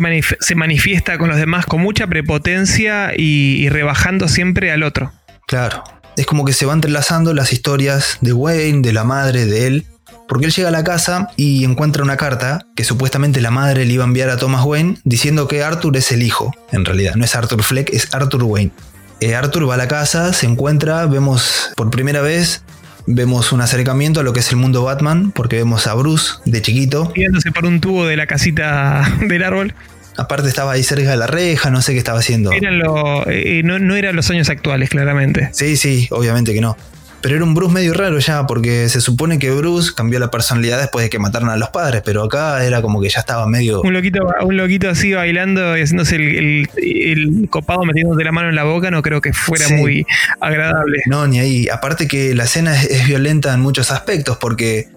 manifiesta 0.55 1.17
con 1.17 1.27
los 1.27 1.37
demás 1.37 1.65
con 1.65 1.81
mucha 1.81 2.07
prepotencia 2.07 3.11
y 3.17 3.67
rebajando 3.67 4.29
siempre 4.29 4.71
al 4.71 4.83
otro. 4.83 5.11
Claro, 5.45 5.83
es 6.17 6.25
como 6.25 6.45
que 6.45 6.53
se 6.53 6.65
van 6.65 6.77
entrelazando 6.77 7.33
las 7.33 7.53
historias 7.53 8.17
de 8.21 8.33
Wayne, 8.33 8.81
de 8.81 8.93
la 8.93 9.03
madre, 9.03 9.45
de 9.45 9.67
él, 9.67 9.85
porque 10.27 10.45
él 10.45 10.53
llega 10.53 10.69
a 10.69 10.71
la 10.71 10.83
casa 10.83 11.29
y 11.35 11.63
encuentra 11.63 12.03
una 12.03 12.17
carta 12.17 12.65
que 12.75 12.83
supuestamente 12.83 13.41
la 13.41 13.51
madre 13.51 13.85
le 13.85 13.93
iba 13.93 14.03
a 14.03 14.07
enviar 14.07 14.29
a 14.29 14.37
Thomas 14.37 14.63
Wayne 14.63 14.97
diciendo 15.03 15.47
que 15.47 15.63
Arthur 15.63 15.97
es 15.97 16.11
el 16.11 16.23
hijo. 16.23 16.53
En 16.71 16.85
realidad, 16.85 17.15
no 17.15 17.25
es 17.25 17.35
Arthur 17.35 17.63
Fleck, 17.63 17.89
es 17.93 18.13
Arthur 18.13 18.43
Wayne. 18.43 18.71
Eh, 19.19 19.35
Arthur 19.35 19.69
va 19.69 19.75
a 19.75 19.77
la 19.77 19.87
casa, 19.87 20.33
se 20.33 20.45
encuentra, 20.45 21.05
vemos 21.05 21.71
por 21.75 21.89
primera 21.89 22.21
vez, 22.21 22.63
vemos 23.05 23.51
un 23.51 23.61
acercamiento 23.61 24.19
a 24.19 24.23
lo 24.23 24.33
que 24.33 24.39
es 24.39 24.49
el 24.51 24.57
mundo 24.57 24.83
Batman, 24.83 25.31
porque 25.31 25.57
vemos 25.57 25.87
a 25.87 25.93
Bruce 25.93 26.33
de 26.45 26.61
chiquito. 26.61 27.11
Viéndose 27.15 27.51
por 27.51 27.65
un 27.65 27.79
tubo 27.79 28.05
de 28.05 28.17
la 28.17 28.27
casita 28.27 29.07
del 29.27 29.43
árbol. 29.43 29.73
Aparte 30.17 30.47
estaba 30.47 30.73
ahí 30.73 30.83
cerca 30.83 31.09
de 31.09 31.17
la 31.17 31.27
reja, 31.27 31.69
no 31.69 31.81
sé 31.81 31.93
qué 31.93 31.97
estaba 31.97 32.19
haciendo. 32.19 32.51
Eh, 32.53 33.61
no, 33.63 33.79
no 33.79 33.95
eran 33.95 34.15
los 34.15 34.29
años 34.29 34.49
actuales, 34.49 34.89
claramente. 34.89 35.49
Sí, 35.53 35.77
sí, 35.77 36.07
obviamente 36.11 36.53
que 36.53 36.61
no. 36.61 36.77
Pero 37.23 37.37
era 37.37 37.45
un 37.45 37.53
Bruce 37.53 37.73
medio 37.73 37.93
raro 37.93 38.19
ya, 38.19 38.45
porque 38.45 38.89
se 38.89 38.99
supone 38.99 39.39
que 39.39 39.49
Bruce 39.49 39.93
cambió 39.95 40.19
la 40.19 40.29
personalidad 40.29 40.77
después 40.77 41.03
de 41.03 41.09
que 41.09 41.19
mataron 41.19 41.49
a 41.49 41.55
los 41.55 41.69
padres, 41.69 42.01
pero 42.03 42.21
acá 42.21 42.65
era 42.65 42.81
como 42.81 42.99
que 43.01 43.07
ya 43.07 43.21
estaba 43.21 43.47
medio. 43.47 43.81
Un 43.81 43.93
loquito, 43.93 44.27
un 44.41 44.57
loquito 44.57 44.89
así 44.89 45.13
bailando 45.13 45.77
y 45.77 45.81
haciéndose 45.81 46.17
el, 46.17 47.47
copado 47.49 47.85
metiéndose 47.85 48.25
la 48.25 48.33
mano 48.33 48.49
en 48.49 48.55
la 48.55 48.65
boca, 48.65 48.91
no 48.91 49.01
creo 49.01 49.21
que 49.21 49.31
fuera 49.31 49.69
muy 49.69 50.05
agradable. 50.41 51.01
No, 51.05 51.25
ni 51.25 51.39
ahí. 51.39 51.69
Aparte 51.69 52.09
que 52.09 52.35
la 52.35 52.43
escena 52.43 52.75
es 52.83 53.07
violenta 53.07 53.53
en 53.53 53.61
muchos 53.61 53.91
aspectos, 53.91 54.35
porque 54.35 54.89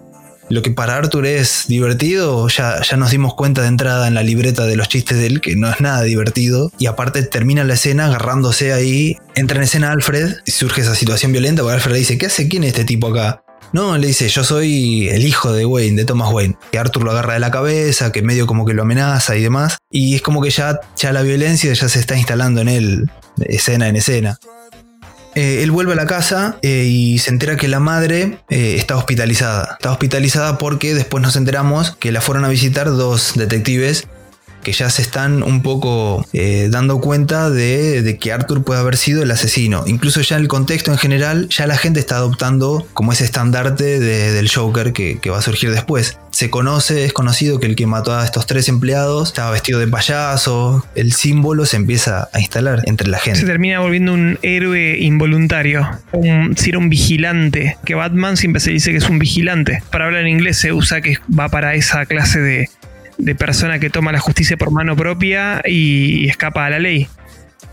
lo 0.49 0.61
que 0.61 0.71
para 0.71 0.95
Arthur 0.95 1.25
es 1.25 1.65
divertido, 1.67 2.47
ya, 2.47 2.81
ya 2.81 2.97
nos 2.97 3.11
dimos 3.11 3.33
cuenta 3.33 3.61
de 3.61 3.67
entrada 3.67 4.07
en 4.07 4.13
la 4.13 4.23
libreta 4.23 4.65
de 4.65 4.75
los 4.75 4.87
chistes 4.87 5.17
de 5.17 5.27
él 5.27 5.41
que 5.41 5.55
no 5.55 5.69
es 5.69 5.81
nada 5.81 6.01
divertido. 6.03 6.71
Y 6.77 6.85
aparte 6.85 7.23
termina 7.23 7.63
la 7.63 7.73
escena 7.73 8.05
agarrándose 8.05 8.73
ahí, 8.73 9.17
entra 9.35 9.57
en 9.57 9.63
escena 9.63 9.91
Alfred 9.91 10.37
y 10.45 10.51
surge 10.51 10.81
esa 10.81 10.95
situación 10.95 11.31
violenta 11.31 11.61
porque 11.61 11.75
Alfred 11.75 11.93
le 11.93 11.99
dice, 11.99 12.17
¿qué 12.17 12.27
hace? 12.27 12.47
¿Quién 12.47 12.63
es 12.63 12.69
este 12.69 12.85
tipo 12.85 13.07
acá? 13.07 13.43
No, 13.73 13.97
le 13.97 14.07
dice, 14.07 14.29
yo 14.29 14.43
soy 14.43 15.09
el 15.09 15.25
hijo 15.25 15.51
de 15.51 15.65
Wayne, 15.65 15.97
de 15.97 16.05
Thomas 16.05 16.31
Wayne. 16.31 16.55
Que 16.71 16.79
Arthur 16.79 17.03
lo 17.03 17.11
agarra 17.11 17.33
de 17.33 17.39
la 17.39 17.51
cabeza, 17.51 18.11
que 18.11 18.21
medio 18.21 18.47
como 18.47 18.65
que 18.65 18.73
lo 18.73 18.83
amenaza 18.83 19.35
y 19.35 19.41
demás. 19.41 19.77
Y 19.91 20.15
es 20.15 20.21
como 20.21 20.41
que 20.41 20.49
ya, 20.49 20.79
ya 20.95 21.11
la 21.11 21.21
violencia 21.21 21.73
ya 21.73 21.89
se 21.89 21.99
está 21.99 22.15
instalando 22.15 22.61
en 22.61 22.69
él, 22.69 23.11
escena 23.45 23.89
en 23.89 23.97
escena. 23.97 24.39
Eh, 25.37 25.61
él 25.61 25.69
vuelve 25.69 25.93
a 25.93 25.95
la 25.95 26.07
casa 26.07 26.57
eh, 26.63 26.85
y 26.89 27.19
se 27.19 27.29
entera 27.29 27.57
que 27.57 27.67
la 27.67 27.79
madre 27.79 28.39
eh, 28.49 28.73
está 28.75 28.97
hospitalizada. 28.97 29.73
Está 29.73 29.91
hospitalizada 29.91 30.57
porque 30.57 30.95
después 30.95 31.21
nos 31.21 31.35
enteramos 31.35 31.95
que 31.99 32.11
la 32.11 32.21
fueron 32.21 32.43
a 32.43 32.47
visitar 32.47 32.87
dos 32.87 33.33
detectives 33.35 34.07
que 34.67 34.73
ya 34.73 34.89
se 34.89 35.01
están 35.01 35.43
un 35.43 35.61
poco 35.61 36.27
eh, 36.33 36.67
dando 36.69 36.99
cuenta 36.99 37.49
de, 37.49 38.17
que 38.19 38.33
Arthur 38.33 38.65
puede 38.65 38.81
haber 38.81 38.97
sido 38.97 39.23
el 39.23 39.31
asesino. 39.31 39.85
Incluso 39.87 40.19
ya 40.19 40.35
en 40.35 40.41
el 40.41 40.49
contexto 40.49 40.91
en 40.91 40.97
general, 40.97 41.47
ya 41.47 41.67
la 41.67 41.77
gente 41.77 42.01
está 42.01 42.17
adoptando 42.17 42.85
como 42.91 43.13
ese 43.13 43.23
estandarte 43.23 44.01
del 44.01 44.51
Joker 44.51 44.91
que, 44.91 45.21
va 45.29 45.37
a 45.37 45.41
surgir 45.41 45.71
después. 45.71 46.19
Se 46.31 46.49
conoce, 46.49 47.05
es 47.05 47.13
conocido 47.13 47.61
que 47.61 47.67
el 47.67 47.77
que 47.77 47.87
mató 47.87 48.13
a 48.13 48.25
estos 48.25 48.45
tres 48.45 48.67
empleados 48.67 49.29
estaba 49.29 49.51
vestido 49.51 49.79
de 49.79 49.87
payaso. 49.87 50.85
El 50.95 51.13
símbolo 51.13 51.65
se 51.65 51.77
empieza 51.77 52.27
a 52.33 52.39
instalar 52.41 52.81
entre 52.87 53.07
la 53.07 53.19
gente. 53.19 53.39
Se 53.39 53.45
termina 53.45 53.79
volviendo 53.79 54.11
un 54.11 54.37
héroe 54.41 54.97
involuntario. 54.99 55.89
Un, 56.11 56.57
si 56.57 56.71
era 56.71 56.77
un 56.77 56.89
vigilante. 56.89 57.77
Que 57.85 57.95
Batman 57.95 58.35
siempre 58.35 58.59
se 58.59 58.71
dice 58.71 58.91
que 58.91 58.97
es 58.97 59.09
un 59.09 59.17
vigilante. 59.17 59.81
Para 59.91 60.07
hablar 60.07 60.23
en 60.23 60.27
inglés 60.27 60.57
se 60.57 60.73
usa 60.73 60.99
que 60.99 61.19
va 61.33 61.47
para 61.47 61.73
esa 61.75 62.05
clase 62.05 62.41
de, 62.41 62.69
de 63.17 63.35
persona 63.35 63.79
que 63.79 63.89
toma 63.89 64.11
la 64.11 64.19
justicia 64.19 64.57
por 64.57 64.71
mano 64.71 64.95
propia 64.95 65.61
y 65.65 66.29
escapa 66.29 66.65
a 66.65 66.69
la 66.69 66.79
ley. 66.79 67.07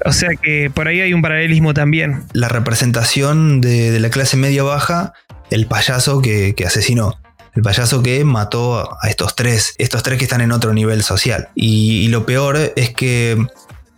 O 0.05 0.13
sea 0.13 0.31
que 0.41 0.71
por 0.71 0.89
ahí 0.89 1.01
hay 1.01 1.15
un 1.15 1.23
paralelismo 1.23 1.75
también. 1.75 2.25
La 2.33 2.49
representación 2.49 3.61
de, 3.61 3.99
la 4.01 4.11
clase 4.11 4.37
media 4.37 4.63
baja, 4.63 5.13
el 5.51 5.67
payaso 5.67 6.21
que, 6.21 6.55
asesinó. 6.67 7.19
El 7.55 7.63
payaso 7.63 8.03
que 8.03 8.25
mató 8.25 8.91
a 9.01 9.09
estos 9.09 9.37
tres, 9.37 9.75
estos 9.79 10.03
tres 10.03 10.19
que 10.19 10.25
están 10.25 10.41
en 10.41 10.51
otro 10.51 10.75
nivel 10.75 11.03
social. 11.03 11.49
Y, 11.55 12.09
lo 12.09 12.27
peor 12.27 12.73
es 12.75 12.91
que 12.91 13.39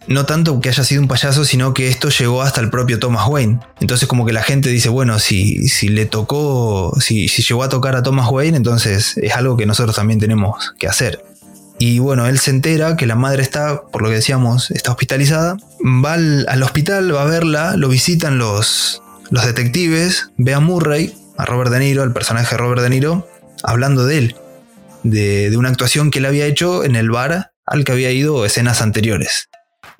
no 0.07 0.27
tanto 0.27 0.61
que 0.61 0.69
haya 0.69 0.85
sido 0.85 1.01
un 1.01 1.09
payaso, 1.09 1.45
sino 1.45 1.73
que 1.75 1.89
esto 1.89 2.11
llegó 2.11 2.43
hasta 2.43 2.61
el 2.61 2.71
propio 2.71 2.99
Thomas 2.99 3.27
Wayne. 3.27 3.61
Entonces 3.81 4.07
como 4.07 4.27
que 4.27 4.33
la 4.33 4.43
gente 4.43 4.69
dice, 4.69 4.91
bueno, 4.91 5.19
si, 5.19 5.67
si 5.69 5.89
le 5.89 6.05
tocó, 6.07 6.95
si, 7.01 7.29
si 7.29 7.43
llegó 7.43 7.65
a 7.65 7.69
tocar 7.69 7.97
a 7.97 8.03
Thomas 8.03 8.29
Wayne, 8.31 8.57
entonces 8.57 9.17
es 9.17 9.35
algo 9.35 9.57
que 9.57 9.67
nosotros 9.67 9.97
también 9.97 10.21
tenemos 10.21 10.75
que 10.79 10.87
hacer. 10.87 11.25
Y 11.79 11.99
bueno, 11.99 12.27
él 12.27 12.39
se 12.39 12.51
entera 12.51 12.97
que 12.97 13.07
la 13.07 13.17
madre 13.17 13.43
está, 13.43 13.83
por 13.83 14.03
lo 14.03 14.09
que 14.09 14.17
decíamos, 14.17 14.71
está 14.71 14.93
hospitalizada. 14.93 15.57
Va 15.81 16.15
al, 16.15 16.63
hospital, 16.63 17.15
va 17.15 17.23
a 17.23 17.27
verla, 17.27 17.77
lo 17.77 17.89
visitan 17.89 18.39
los, 18.39 19.03
los 19.31 19.45
detectives, 19.45 20.31
ve 20.39 20.55
a 20.55 20.61
Murray, 20.61 21.15
a 21.37 21.45
Robert 21.45 21.71
De 21.71 21.81
Niro, 21.81 22.03
el 22.03 22.13
personaje 22.13 22.55
de 22.55 22.57
Robert 22.57 22.81
De 22.81 22.91
Niro, 22.91 23.29
hablando 23.63 24.07
de 24.07 24.19
él, 24.19 24.37
de, 25.03 25.55
una 25.57 25.69
actuación 25.69 26.11
que 26.11 26.21
él 26.21 26.25
había 26.27 26.47
hecho 26.47 26.83
en 26.83 26.97
el 26.97 27.11
bar 27.11 27.53
al 27.67 27.85
que 27.85 27.93
había 27.93 28.11
ido 28.11 28.47
escenas 28.47 28.81
anteriores. 28.81 29.51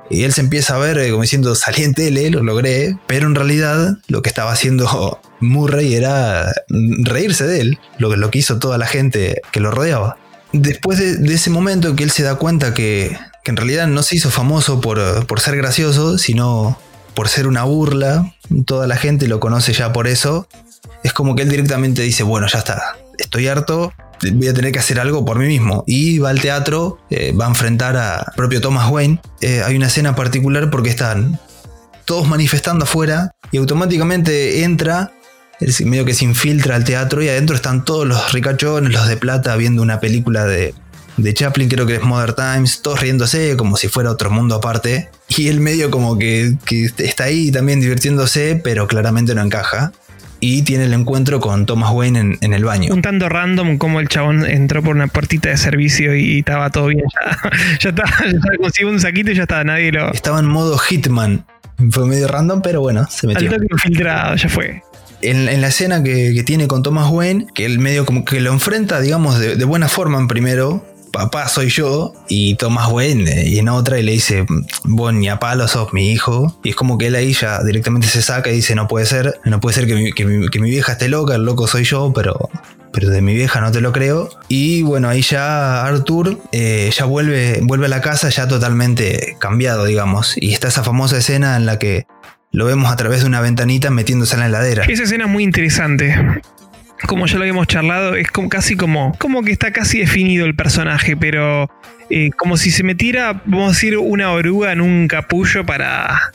Y 0.09 0.23
él 0.23 0.33
se 0.33 0.41
empieza 0.41 0.77
a 0.77 0.79
ver 0.79 0.99
eh, 0.99 1.11
como 1.11 1.23
diciendo, 1.23 1.55
salí 1.57 1.83
en 1.83 2.33
lo 2.33 2.43
logré, 2.43 2.97
pero 3.09 3.27
en 3.27 3.35
realidad 3.35 3.97
lo 4.07 4.23
que 4.23 4.29
estaba 4.29 4.53
haciendo 4.53 5.21
Murray 5.41 5.95
era 5.95 6.55
reírse 6.71 7.47
de 7.47 7.61
él, 7.61 7.79
lo, 7.99 8.17
lo 8.17 8.31
que 8.31 8.39
hizo 8.39 8.59
toda 8.59 8.79
la 8.79 8.87
gente 8.87 9.43
que 9.51 9.61
lo 9.61 9.73
rodeaba 9.73 10.17
después 10.63 10.99
de, 10.99 11.35
ese 11.35 11.51
momento 11.51 11.89
en 11.89 11.97
que 11.97 12.05
él 12.05 12.11
se 12.11 12.23
da 12.23 12.37
cuenta 12.37 12.75
que, 12.75 13.17
en 13.45 13.57
realidad 13.57 13.87
no 13.87 14.03
se 14.03 14.17
hizo 14.17 14.31
famoso 14.31 14.81
por, 14.81 15.41
ser 15.41 15.57
gracioso, 15.57 16.19
sino 16.19 16.79
por 17.15 17.29
ser 17.29 17.47
una 17.47 17.63
burla, 17.63 18.35
toda 18.67 18.87
la 18.87 18.97
gente 18.97 19.29
lo 19.29 19.39
conoce 19.41 19.73
ya 19.73 19.93
por 19.93 20.09
eso, 20.09 20.49
es 21.05 21.13
como 21.13 21.37
que 21.37 21.43
él 21.43 21.51
directamente 21.51 22.03
dice, 22.03 22.25
bueno, 22.25 22.49
ya 22.49 22.59
está, 22.59 22.97
estoy 23.19 23.47
harto, 23.47 23.93
voy 24.33 24.49
a 24.49 24.55
tener 24.55 24.73
que 24.73 24.79
hacer 24.79 24.99
algo 24.99 25.25
por 25.25 25.39
mí 25.39 25.47
mismo. 25.47 25.85
Y 25.87 26.19
va 26.19 26.31
al 26.31 26.41
teatro, 26.41 26.99
eh, 27.11 27.33
va 27.33 27.47
a 27.47 27.49
enfrentar 27.49 27.97
a 27.97 28.33
propio 28.37 28.61
Thomas 28.61 28.91
Wayne. 28.91 29.21
Eh, 29.41 29.63
hay 29.65 29.77
una 29.77 29.87
escena 29.87 30.15
particular 30.17 30.71
porque 30.71 30.91
están 30.91 31.39
todos 32.05 32.29
manifestando 32.29 32.85
afuera 32.85 33.33
y 33.51 33.59
automáticamente 33.59 34.63
entra 34.63 35.13
medio 35.85 36.05
que 36.05 36.15
se 36.15 36.25
infiltra 36.25 36.77
al 36.77 36.85
teatro 36.85 37.23
y 37.23 37.29
adentro 37.29 37.57
están 37.57 37.85
todos 37.85 38.07
los 38.07 38.33
ricachones, 38.33 38.93
los 38.93 39.09
de 39.09 39.17
plata, 39.17 39.57
viendo 39.57 39.83
una 39.83 40.01
película 40.01 40.45
de, 40.45 40.75
de 41.17 41.35
Chaplin, 41.35 41.69
creo 41.69 41.87
que 41.87 41.97
es 41.97 42.03
Modern 42.03 42.35
Times, 42.35 42.83
todos 42.83 43.01
riéndose 43.01 43.57
como 43.57 43.77
si 43.77 43.89
fuera 43.89 44.11
otro 44.11 44.31
mundo 44.31 44.57
aparte. 44.57 45.09
Y 45.29 45.49
él 45.49 45.61
medio 45.61 45.91
como 45.91 46.19
que, 46.19 46.55
está 46.99 47.25
ahí 47.25 47.51
también 47.51 47.81
divirtiéndose, 47.81 48.61
pero 48.63 48.87
claramente 48.87 49.35
no 49.35 49.43
encaja. 49.43 49.93
y 50.39 50.63
tiene 50.63 50.85
el 50.85 50.93
encuentro 50.93 51.41
con 51.41 51.65
Thomas 51.65 51.91
Wayne 51.93 52.39
en, 52.41 52.53
el 52.53 52.65
baño. 52.65 52.93
Un 52.93 53.01
tanto 53.01 53.29
random 53.29 53.79
como 53.79 54.01
el 54.01 54.09
chabón 54.09 54.45
entró 54.45 54.83
por 54.83 54.95
una 54.95 55.07
puertita 55.07 55.49
de 55.49 55.57
servicio 55.57 56.15
y, 56.15 56.41
estaba 56.41 56.71
todo 56.71 56.89
bien. 56.89 57.05
Ya, 57.81 57.91
estaba, 57.91 58.11
ya 58.79 58.87
un 58.87 59.01
saquito 59.01 59.31
y 59.31 59.35
ya 59.35 59.43
estaba, 59.43 59.65
nadie 59.65 59.93
lo. 59.93 60.13
Estaba 60.13 60.41
en 60.41 60.47
modo 60.47 60.77
Hitman. 60.79 61.45
Fue 61.91 62.07
medio 62.07 62.29
random, 62.29 62.63
pero 62.63 62.81
bueno, 62.81 63.07
se 63.11 63.27
metió. 63.27 63.51
Al 63.51 63.57
toque 63.57 63.69
filtrado, 63.83 64.37
ya 64.37 64.49
fue. 64.49 64.83
En, 65.23 65.61
la 65.61 65.69
escena 65.69 66.03
que, 66.03 66.43
tiene 66.45 66.69
con 66.69 66.83
Thomas 66.83 67.11
Wayne, 67.11 67.47
que 67.55 67.65
él 67.65 67.79
medio 67.79 68.05
como 68.07 68.25
que 68.25 68.41
lo 68.41 68.53
enfrenta, 68.53 69.01
digamos, 69.01 69.39
de, 69.39 69.65
buena 69.65 69.89
forma 69.89 70.19
en 70.19 70.29
primero, 70.29 70.85
papá 71.13 71.49
soy 71.49 71.69
yo, 71.71 72.15
y 72.29 72.55
Thomas 72.57 72.89
Wayne, 72.91 73.49
y 73.49 73.59
en 73.59 73.69
otra 73.69 73.99
y 73.99 74.03
le 74.03 74.13
dice, 74.13 74.47
bueno, 74.85 75.19
ni 75.19 75.29
a 75.29 75.39
palo 75.39 75.67
sos 75.69 75.93
mi 75.93 76.11
hijo, 76.11 76.59
y 76.63 76.71
es 76.71 76.77
como 76.77 76.99
que 76.99 77.07
él 77.07 77.15
ahí 77.15 77.33
ya 77.33 77.63
directamente 77.63 78.07
se 78.07 78.23
saca 78.23 78.51
y 78.51 78.57
dice, 78.57 78.75
no 78.75 78.87
puede 78.87 79.07
ser, 79.07 79.41
no 79.45 79.61
puede 79.61 79.75
ser 79.75 79.87
que 79.87 79.95
mi, 79.95 80.13
que 80.13 80.25
mi, 80.61 80.71
vieja 80.71 80.93
esté 80.93 81.09
loca, 81.09 81.35
el 81.35 81.43
loco 81.43 81.67
soy 81.67 81.85
yo, 81.85 82.13
pero 82.15 82.51
pero 82.97 83.11
de 83.11 83.21
mi 83.21 83.35
vieja 83.35 83.61
no 83.61 83.71
te 83.71 83.83
lo 83.83 83.93
creo. 83.93 84.31
Y 84.49 84.81
bueno, 84.81 85.11
ahí 85.11 85.21
ya 85.21 85.85
Arthur 85.85 86.39
eh, 86.53 86.91
ya 86.97 87.05
vuelve, 87.05 87.61
vuelve 87.63 87.85
a 87.85 87.89
la 87.91 88.01
casa 88.01 88.31
ya 88.31 88.49
totalmente 88.49 89.37
cambiado, 89.39 89.85
digamos. 89.85 90.35
Y 90.37 90.55
está 90.55 90.69
esa 90.69 90.83
famosa 90.83 91.19
escena 91.19 91.57
en 91.57 91.67
la 91.67 91.79
que 91.79 92.07
lo 92.57 92.65
vemos 92.65 92.91
a 92.91 92.97
través 92.97 93.21
de 93.21 93.27
una 93.27 93.43
ventanita 93.43 93.91
metiéndose 93.91 94.33
en 94.33 94.41
la 94.41 94.47
heladera. 94.47 94.85
Esa 94.89 95.03
escena 95.03 95.27
es 95.27 95.31
muy 95.31 95.45
interesante 95.45 96.17
como 97.07 97.27
ya 97.27 97.35
lo 97.35 97.43
habíamos 97.43 97.67
charlado, 97.67 98.15
es 98.15 98.31
como, 98.31 98.49
casi 98.49 98.75
como, 98.75 99.15
como 99.19 99.43
que 99.43 99.53
está 99.53 99.71
casi 99.71 99.99
definido 99.99 100.47
el 100.47 100.55
personaje, 100.57 101.19
pero 101.19 101.71
eh, 102.09 102.31
como 102.35 102.57
si 102.57 102.71
se 102.71 102.83
metiera, 102.83 103.43
vamos 103.45 103.67
a 103.67 103.73
decir, 103.73 103.99
una 103.99 104.33
oruga 104.33 104.73
en 104.73 104.81
un 104.81 105.07
capullo 105.07 105.67
para, 105.67 106.33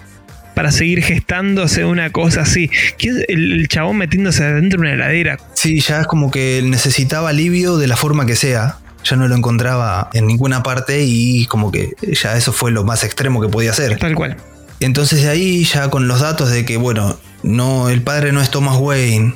para 0.54 0.72
seguir 0.72 1.02
gestándose 1.02 1.86
una 1.86 2.12
cosa 2.12 2.42
así. 2.42 2.70
El, 3.00 3.54
el 3.54 3.68
chabón 3.68 3.98
metiéndose 3.98 4.44
dentro 4.44 4.80
de 4.80 4.82
una 4.82 4.94
heladera. 4.94 5.40
Sí, 5.56 5.80
ya 5.80 6.02
es 6.02 6.08
como 6.08 6.30
que 6.30 6.62
necesitaba 6.64 7.30
alivio 7.30 7.78
de 7.78 7.88
la 7.88 7.98
forma 7.98 8.28
que 8.28 8.36
sea. 8.36 8.78
Ya 9.04 9.16
no 9.16 9.28
lo 9.28 9.36
encontraba 9.36 10.12
en 10.14 10.28
ninguna 10.28 10.62
parte 10.62 11.02
y 11.02 11.48
como 11.48 11.72
que 11.72 11.94
ya 12.02 12.38
eso 12.38 12.54
fue 12.54 12.70
lo 12.70 12.84
más 12.84 13.04
extremo 13.04 13.42
que 13.42 13.48
podía 13.48 13.72
hacer. 13.72 13.98
Tal 13.98 14.14
cual. 14.14 14.38
Entonces 14.82 15.24
de 15.24 15.30
ahí 15.30 15.64
ya 15.64 15.90
con 15.90 16.08
los 16.08 16.20
datos 16.20 16.50
de 16.50 16.66
que, 16.66 16.78
bueno, 16.78 17.18
no, 17.44 17.90
el 17.90 18.02
padre 18.02 18.32
no 18.32 18.42
es 18.42 18.50
Thomas 18.50 18.78
Wayne, 18.78 19.34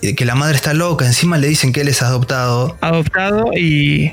que, 0.00 0.24
la 0.24 0.34
madre 0.34 0.56
está 0.56 0.74
loca, 0.74 1.06
encima 1.06 1.38
le 1.38 1.48
dicen 1.48 1.72
que 1.72 1.80
él 1.80 1.88
es 1.88 2.02
adoptado. 2.02 2.76
Adoptado 2.80 3.52
y, 3.56 4.12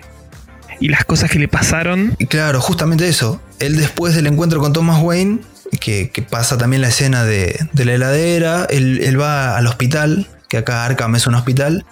y 0.80 0.88
las 0.88 1.04
cosas 1.04 1.30
que 1.30 1.40
le 1.40 1.48
pasaron. 1.48 2.16
Y 2.20 2.28
claro, 2.28 2.62
justamente 2.62 3.08
eso. 3.08 3.42
Él 3.60 3.78
después 3.78 4.16
del 4.16 4.28
encuentro 4.28 4.60
con 4.60 4.74
Thomas 4.74 5.02
Wayne, 5.02 5.40
que, 5.80 6.10
pasa 6.30 6.58
también 6.58 6.82
la 6.82 6.90
escena 6.90 7.24
de, 7.24 7.68
la 7.74 7.94
heladera, 7.94 8.68
él, 8.70 9.02
él, 9.04 9.20
va 9.20 9.58
al 9.58 9.68
hospital, 9.68 10.28
que 10.48 10.58
acá 10.58 10.86
Arkham 10.86 11.16
es 11.16 11.28
un 11.28 11.36
hospital, 11.36 11.86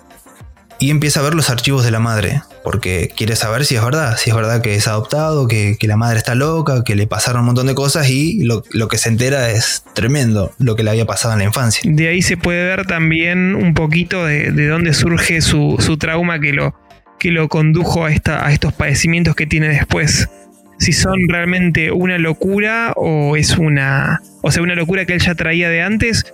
y 0.84 0.90
empieza 0.90 1.22
a 1.22 1.24
ver 1.24 1.34
los 1.34 1.50
archivos 1.50 1.86
de 1.86 1.92
la 1.92 2.02
madre, 2.02 2.42
porque 2.62 3.10
quiere 3.16 3.38
saber 3.38 3.64
si 3.64 3.78
es 3.78 3.82
verdad, 3.82 4.18
si 4.18 4.32
es 4.32 4.36
verdad 4.36 4.62
que 4.62 4.76
es 4.76 4.86
adoptado, 4.86 5.48
que, 5.48 5.78
la 5.84 5.96
madre 5.96 6.18
está 6.18 6.36
loca, 6.36 6.84
que 6.84 6.98
le 6.98 7.08
pasaron 7.08 7.40
un 7.40 7.46
montón 7.46 7.68
de 7.68 7.74
cosas 7.74 8.10
y 8.10 8.44
lo, 8.44 8.64
que 8.90 8.98
se 8.98 9.08
entera 9.08 9.50
es 9.52 9.86
tremendo, 9.96 10.52
lo 10.60 10.76
que 10.76 10.84
le 10.84 10.90
había 10.90 11.06
pasado 11.06 11.36
en 11.36 11.40
la 11.40 11.46
infancia. 11.46 11.90
De 11.90 12.10
ahí 12.10 12.22
se 12.22 12.36
puede 12.36 12.66
ver 12.66 12.86
también 12.86 13.56
un 13.56 13.74
poquito 13.74 14.26
de, 14.26 14.52
dónde 14.68 14.94
surge 14.94 15.40
su, 15.40 15.78
trauma 15.98 16.42
que 16.42 16.52
lo, 16.52 16.76
que 17.18 17.32
lo 17.32 17.48
condujo 17.48 18.04
a, 18.04 18.12
esta, 18.12 18.46
a 18.46 18.52
estos 18.52 18.74
padecimientos 18.74 19.36
que 19.38 19.46
tiene 19.46 19.70
después. 19.70 20.28
Si 20.80 20.92
son 20.92 21.18
realmente 21.30 21.94
una 21.94 22.18
locura 22.18 22.92
o 22.98 23.38
es 23.38 23.58
una, 23.58 24.22
o 24.42 24.52
sea, 24.52 24.62
una 24.62 24.76
locura 24.76 25.06
que 25.06 25.14
él 25.14 25.22
ya 25.22 25.34
traía 25.34 25.70
de 25.70 25.82
antes 25.82 26.26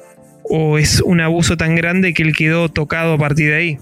o 0.43 0.79
es 0.79 1.01
un 1.01 1.21
abuso 1.21 1.55
tan 1.55 1.75
grande 1.75 2.15
que 2.15 2.23
él 2.23 2.35
quedó 2.35 2.67
tocado 2.69 3.13
a 3.13 3.17
partir 3.19 3.49
de 3.49 3.55
ahí 3.55 3.79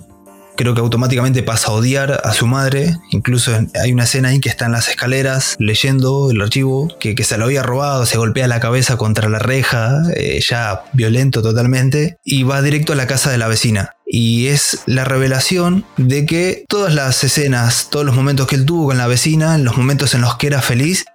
creo 0.58 0.74
que 0.74 0.82
automáticamente 0.82 1.44
pasa 1.44 1.70
a 1.70 1.72
odiar 1.72 2.20
a 2.24 2.34
su 2.34 2.48
madre. 2.48 2.98
Incluso 3.12 3.58
hay 3.82 3.94
una 3.94 4.04
escena 4.04 4.30
ahí 4.30 4.42
que 4.42 4.50
está 4.50 4.66
en 4.66 4.74
las 4.74 4.90
escaleras 4.90 5.56
leyendo 5.60 6.32
el 6.32 6.42
archivo, 6.42 6.90
que, 7.00 7.16
se 7.24 7.38
lo 7.38 7.46
había 7.46 7.64
robado, 7.64 8.06
se 8.06 8.18
golpea 8.18 8.48
la 8.48 8.60
cabeza 8.60 8.98
contra 8.98 9.30
la 9.30 9.40
reja, 9.40 10.02
eh, 10.16 10.42
ya 10.42 10.84
violento 10.94 11.42
totalmente, 11.42 12.18
y 12.26 12.44
va 12.44 12.62
directo 12.62 12.94
a 12.94 12.96
la 12.98 13.08
casa 13.08 13.32
de 13.32 13.38
la 13.38 13.48
vecina. 13.48 13.92
Y 14.06 14.48
es 14.48 14.80
la 14.86 15.06
revelación 15.06 15.86
de 15.98 16.26
que 16.26 16.66
todas 16.68 16.94
las 16.94 17.24
escenas, 17.24 17.90
todos 17.90 18.06
los 18.06 18.16
momentos 18.16 18.48
que 18.48 18.56
él 18.56 18.66
tuvo 18.66 18.88
con 18.88 18.98
la 18.98 19.08
vecina, 19.08 19.58
los 19.58 19.78
momentos 19.78 20.14
en 20.14 20.22
los 20.22 20.38
que 20.38 20.48
era 20.48 20.62
feliz, 20.62 21.06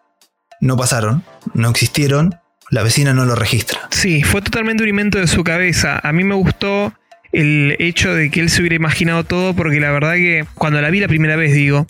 no 0.60 0.76
pasaron, 0.76 1.24
no 1.54 1.70
existieron, 1.70 2.36
la 2.70 2.82
vecina 2.82 3.12
no 3.12 3.24
lo 3.24 3.34
registra. 3.34 3.80
Sí, 3.90 4.22
fue 4.22 4.40
totalmente 4.40 4.82
un 4.82 4.88
invento 4.88 5.18
de 5.18 5.26
su 5.26 5.44
cabeza. 5.44 6.00
A 6.02 6.12
mí 6.12 6.24
me 6.24 6.34
gustó 6.34 6.94
el 7.32 7.76
hecho 7.78 8.14
de 8.14 8.30
que 8.30 8.40
él 8.40 8.50
se 8.50 8.60
hubiera 8.60 8.76
imaginado 8.76 9.24
todo, 9.24 9.54
porque 9.54 9.80
la 9.80 9.90
verdad 9.90 10.14
que 10.14 10.44
cuando 10.54 10.80
la 10.80 10.90
vi 10.90 11.00
la 11.00 11.08
primera 11.08 11.36
vez, 11.36 11.54
digo, 11.54 11.86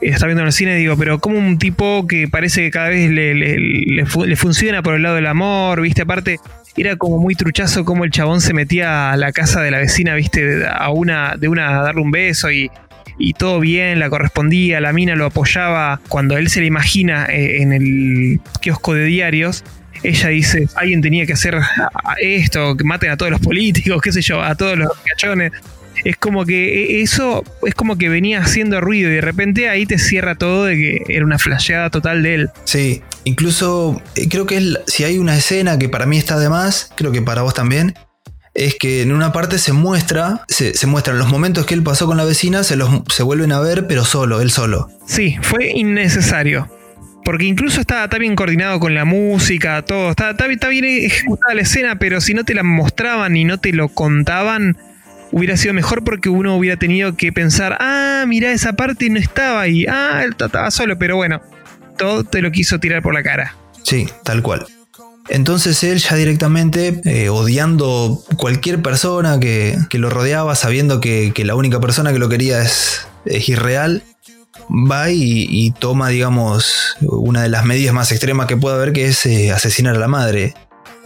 estaba 0.00 0.28
viendo 0.28 0.42
en 0.42 0.46
el 0.48 0.52
cine, 0.52 0.74
digo, 0.76 0.96
pero 0.96 1.18
como 1.18 1.38
un 1.38 1.58
tipo 1.58 2.06
que 2.06 2.28
parece 2.28 2.62
que 2.62 2.70
cada 2.70 2.88
vez 2.88 3.10
le, 3.10 4.36
funciona 4.36 4.82
por 4.82 4.94
el 4.94 5.02
lado 5.02 5.16
del 5.16 5.26
amor, 5.26 5.80
viste, 5.80 6.02
aparte 6.02 6.38
era 6.76 6.96
como 6.96 7.18
muy 7.18 7.34
truchazo 7.34 7.84
como 7.84 8.04
el 8.04 8.10
chabón 8.10 8.40
se 8.40 8.52
metía 8.52 9.10
a 9.12 9.16
la 9.16 9.32
casa 9.32 9.62
de 9.62 9.70
la 9.70 9.78
vecina, 9.78 10.14
viste, 10.14 10.66
a 10.66 10.90
una, 10.90 11.36
de 11.36 11.48
una 11.48 11.78
a 11.78 11.82
darle 11.82 12.02
un 12.02 12.10
beso 12.10 12.50
y, 12.50 12.70
y 13.18 13.32
todo 13.32 13.60
bien, 13.60 13.98
la 13.98 14.10
correspondía, 14.10 14.80
la 14.80 14.92
mina 14.92 15.14
lo 15.14 15.26
apoyaba 15.26 16.00
cuando 16.08 16.36
él 16.36 16.48
se 16.50 16.60
le 16.60 16.66
imagina 16.66 17.26
eh, 17.26 17.62
en 17.62 17.72
el 17.72 18.40
kiosco 18.60 18.94
de 18.94 19.04
diarios 19.04 19.64
ella 20.02 20.28
dice, 20.28 20.68
alguien 20.74 21.02
tenía 21.02 21.26
que 21.26 21.32
hacer 21.32 21.58
esto, 22.20 22.76
que 22.76 22.84
maten 22.84 23.10
a 23.10 23.16
todos 23.16 23.32
los 23.32 23.40
políticos, 23.40 24.00
qué 24.02 24.12
sé 24.12 24.22
yo, 24.22 24.42
a 24.42 24.54
todos 24.54 24.76
los 24.76 24.88
cachones. 25.04 25.52
Es 26.04 26.16
como 26.16 26.44
que 26.44 26.98
e, 26.98 27.02
eso 27.02 27.42
es 27.66 27.74
como 27.74 27.96
que 27.96 28.08
venía 28.08 28.40
haciendo 28.40 28.80
ruido 28.80 29.10
y 29.10 29.14
de 29.14 29.20
repente 29.20 29.68
ahí 29.68 29.86
te 29.86 29.98
cierra 29.98 30.36
todo 30.36 30.66
de 30.66 30.76
que 30.76 31.02
era 31.08 31.24
una 31.24 31.38
flasheada 31.38 31.90
total 31.90 32.22
de 32.22 32.34
él. 32.34 32.50
Sí, 32.64 33.02
incluso 33.24 34.00
eh, 34.14 34.28
creo 34.28 34.46
que 34.46 34.74
si 34.86 35.04
hay 35.04 35.18
una 35.18 35.36
escena 35.36 35.78
que 35.78 35.88
para 35.88 36.06
mí 36.06 36.18
está 36.18 36.38
de 36.38 36.48
más, 36.48 36.90
creo 36.96 37.12
que 37.12 37.22
para 37.22 37.42
vos 37.42 37.54
también, 37.54 37.94
es 38.56 38.76
que 38.76 39.02
en 39.02 39.12
una 39.12 39.32
parte 39.32 39.58
se 39.58 39.72
muestra, 39.72 40.44
se, 40.48 40.86
muestran 40.86 41.18
los 41.18 41.28
momentos 41.28 41.66
que 41.66 41.74
él 41.74 41.82
pasó 41.82 42.06
con 42.06 42.16
la 42.16 42.24
vecina, 42.24 42.64
se, 42.64 42.76
los, 42.76 42.90
se 43.12 43.22
vuelven 43.22 43.52
a 43.52 43.60
ver, 43.60 43.86
pero 43.86 44.04
solo, 44.04 44.40
él 44.40 44.50
solo. 44.50 44.88
Sí, 45.06 45.36
fue 45.42 45.72
innecesario. 45.72 46.70
Porque 47.26 47.44
incluso 47.44 47.80
está, 47.80 48.06
bien 48.20 48.36
coordinado 48.36 48.78
con 48.78 48.94
la 48.94 49.04
música, 49.04 49.82
todo. 49.82 50.10
Está, 50.10 50.46
bien 50.46 50.84
ejecutada 50.84 51.54
la 51.54 51.62
escena, 51.62 51.98
pero 51.98 52.20
si 52.20 52.34
no 52.34 52.44
te 52.44 52.54
la 52.54 52.62
mostraban 52.62 53.36
y 53.36 53.44
no 53.44 53.58
te 53.58 53.72
lo 53.72 53.88
contaban, 53.88 54.76
hubiera 55.32 55.56
sido 55.56 55.74
mejor 55.74 56.04
porque 56.04 56.28
uno 56.28 56.56
hubiera 56.56 56.76
tenido 56.76 57.16
que 57.16 57.32
pensar, 57.32 57.78
ah, 57.80 58.24
mira, 58.28 58.52
esa 58.52 58.74
parte 58.74 59.10
no 59.10 59.18
estaba 59.18 59.62
ahí. 59.62 59.86
Ah, 59.88 60.22
él 60.24 60.36
estaba 60.38 60.70
solo, 60.70 61.00
pero 61.00 61.16
bueno, 61.16 61.42
todo 61.98 62.22
te 62.22 62.40
lo 62.40 62.52
quiso 62.52 62.78
tirar 62.78 63.02
por 63.02 63.12
la 63.12 63.24
cara. 63.24 63.56
Sí, 63.82 64.06
tal 64.22 64.40
cual. 64.40 64.64
Entonces 65.28 65.82
él 65.82 65.98
ya 65.98 66.14
directamente, 66.14 67.00
eh, 67.06 67.28
odiando 67.28 68.22
cualquier 68.36 68.82
persona 68.82 69.40
que, 69.40 69.76
lo 69.94 70.10
rodeaba, 70.10 70.54
sabiendo 70.54 71.00
que, 71.00 71.32
la 71.44 71.56
única 71.56 71.80
persona 71.80 72.12
que 72.12 72.20
lo 72.20 72.28
quería 72.28 72.62
es, 72.62 73.08
es 73.24 73.48
irreal, 73.48 74.04
va 74.70 75.10
y, 75.10 75.70
toma, 75.78 76.08
digamos, 76.08 76.96
una 77.00 77.42
de 77.42 77.48
las 77.48 77.64
medidas 77.64 77.94
más 77.94 78.10
extremas 78.12 78.46
que 78.46 78.56
puede 78.56 78.76
haber, 78.76 78.92
que 78.92 79.06
es 79.06 79.26
eh, 79.26 79.52
asesinar 79.52 79.96
a 79.96 79.98
la 79.98 80.08
madre. 80.08 80.54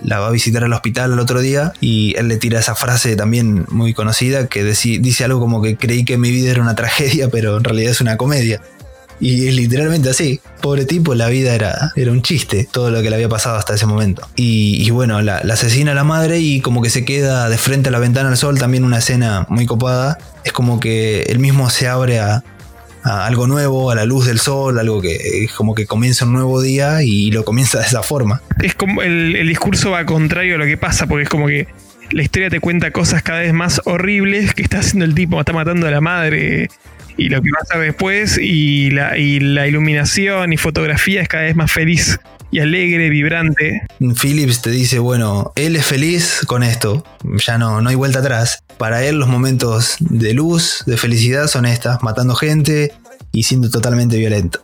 La 0.02 0.18
va 0.18 0.28
a 0.28 0.30
visitar 0.30 0.64
al 0.64 0.72
hospital 0.72 1.12
el 1.12 1.18
otro 1.18 1.40
día 1.40 1.74
y 1.80 2.16
él 2.16 2.28
le 2.28 2.38
tira 2.38 2.58
esa 2.58 2.74
frase 2.74 3.16
también 3.16 3.66
muy 3.68 3.92
conocida 3.92 4.46
que 4.46 4.64
dice 4.64 5.24
algo 5.24 5.40
como 5.40 5.60
que 5.60 5.76
creí 5.76 6.06
que 6.06 6.16
mi 6.16 6.30
vida 6.30 6.50
era 6.50 6.62
una 6.62 6.74
tragedia, 6.76 7.28
pero 7.28 7.58
en 7.58 7.64
realidad 7.64 7.90
es 7.90 8.00
una 8.00 8.16
comedia. 8.16 8.62
Y 9.22 9.48
es 9.48 9.54
literalmente 9.54 10.08
así. 10.08 10.40
Pobre 10.62 10.86
tipo, 10.86 11.14
la 11.14 11.28
vida 11.28 11.54
era, 11.54 11.92
era 11.94 12.10
un 12.10 12.22
chiste, 12.22 12.66
todo 12.72 12.90
lo 12.90 13.02
que 13.02 13.10
le 13.10 13.16
había 13.16 13.28
pasado 13.28 13.56
hasta 13.56 13.74
ese 13.74 13.84
momento. 13.84 14.26
Y, 14.34 14.88
bueno, 14.90 15.20
la, 15.20 15.42
la, 15.44 15.54
asesina 15.54 15.92
a 15.92 15.94
la 15.94 16.04
madre 16.04 16.38
y 16.38 16.62
como 16.62 16.80
que 16.80 16.88
se 16.88 17.04
queda 17.04 17.50
de 17.50 17.58
frente 17.58 17.90
a 17.90 17.92
la 17.92 17.98
ventana 17.98 18.30
al 18.30 18.38
sol, 18.38 18.58
también 18.58 18.82
una 18.82 18.96
escena 18.96 19.44
muy 19.50 19.66
copada. 19.66 20.16
Es 20.44 20.54
como 20.54 20.80
que 20.80 21.24
él 21.24 21.38
mismo 21.38 21.68
se 21.68 21.86
abre 21.86 22.18
a, 22.18 22.42
algo 23.02 23.46
nuevo, 23.46 23.90
a 23.90 23.94
la 23.94 24.04
luz 24.04 24.26
del 24.26 24.38
sol, 24.38 24.78
algo 24.78 25.00
que 25.00 25.16
es 25.44 25.52
como 25.52 25.74
que 25.74 25.86
comienza 25.86 26.24
un 26.24 26.32
nuevo 26.32 26.60
día 26.60 27.02
y 27.02 27.30
lo 27.30 27.44
comienza 27.44 27.78
de 27.78 27.86
esa 27.86 28.02
forma. 28.02 28.42
Es 28.62 28.74
como 28.74 29.02
el, 29.02 29.46
discurso 29.48 29.90
va 29.90 30.04
contrario 30.04 30.56
a 30.56 30.58
lo 30.58 30.64
que 30.64 30.76
pasa, 30.76 31.06
porque 31.06 31.24
es 31.24 31.28
como 31.28 31.46
que 31.46 31.68
la 32.10 32.22
historia 32.22 32.50
te 32.50 32.60
cuenta 32.60 32.90
cosas 32.90 33.22
cada 33.22 33.40
vez 33.40 33.52
más 33.52 33.80
horribles 33.84 34.54
que 34.54 34.62
está 34.62 34.80
haciendo 34.80 35.04
el 35.04 35.14
tipo, 35.14 35.38
está 35.38 35.52
matando 35.52 35.86
a 35.86 35.90
la 35.90 36.00
madre 36.00 36.68
y 37.16 37.28
lo 37.28 37.42
que 37.42 37.50
pasa 37.50 37.78
después 37.78 38.38
y 38.38 38.90
la, 38.90 39.16
y 39.18 39.40
la 39.40 39.66
iluminación 39.66 40.52
y 40.52 40.56
fotografía 40.56 41.22
es 41.22 41.28
cada 41.28 41.44
vez 41.44 41.56
más 41.56 41.70
feliz 41.70 42.18
y 42.50 42.58
alegre, 42.58 43.10
vibrante. 43.10 43.82
Phillips 43.98 44.62
te 44.62 44.70
dice, 44.70 44.98
bueno, 44.98 45.52
él 45.54 45.76
es 45.76 45.86
feliz 45.86 46.40
con 46.46 46.62
esto, 46.62 47.04
ya 47.46 47.58
no, 47.58 47.80
no 47.80 47.88
hay 47.88 47.96
vuelta 47.96 48.18
atrás. 48.20 48.62
Para 48.78 49.04
él 49.04 49.18
los 49.18 49.28
momentos 49.28 49.96
de 50.00 50.34
luz, 50.34 50.82
de 50.86 50.96
felicidad 50.96 51.46
son 51.46 51.66
estas, 51.66 52.02
matando 52.02 52.34
gente 52.34 52.92
y 53.32 53.44
siendo 53.44 53.70
totalmente 53.70 54.16
violento. 54.16 54.60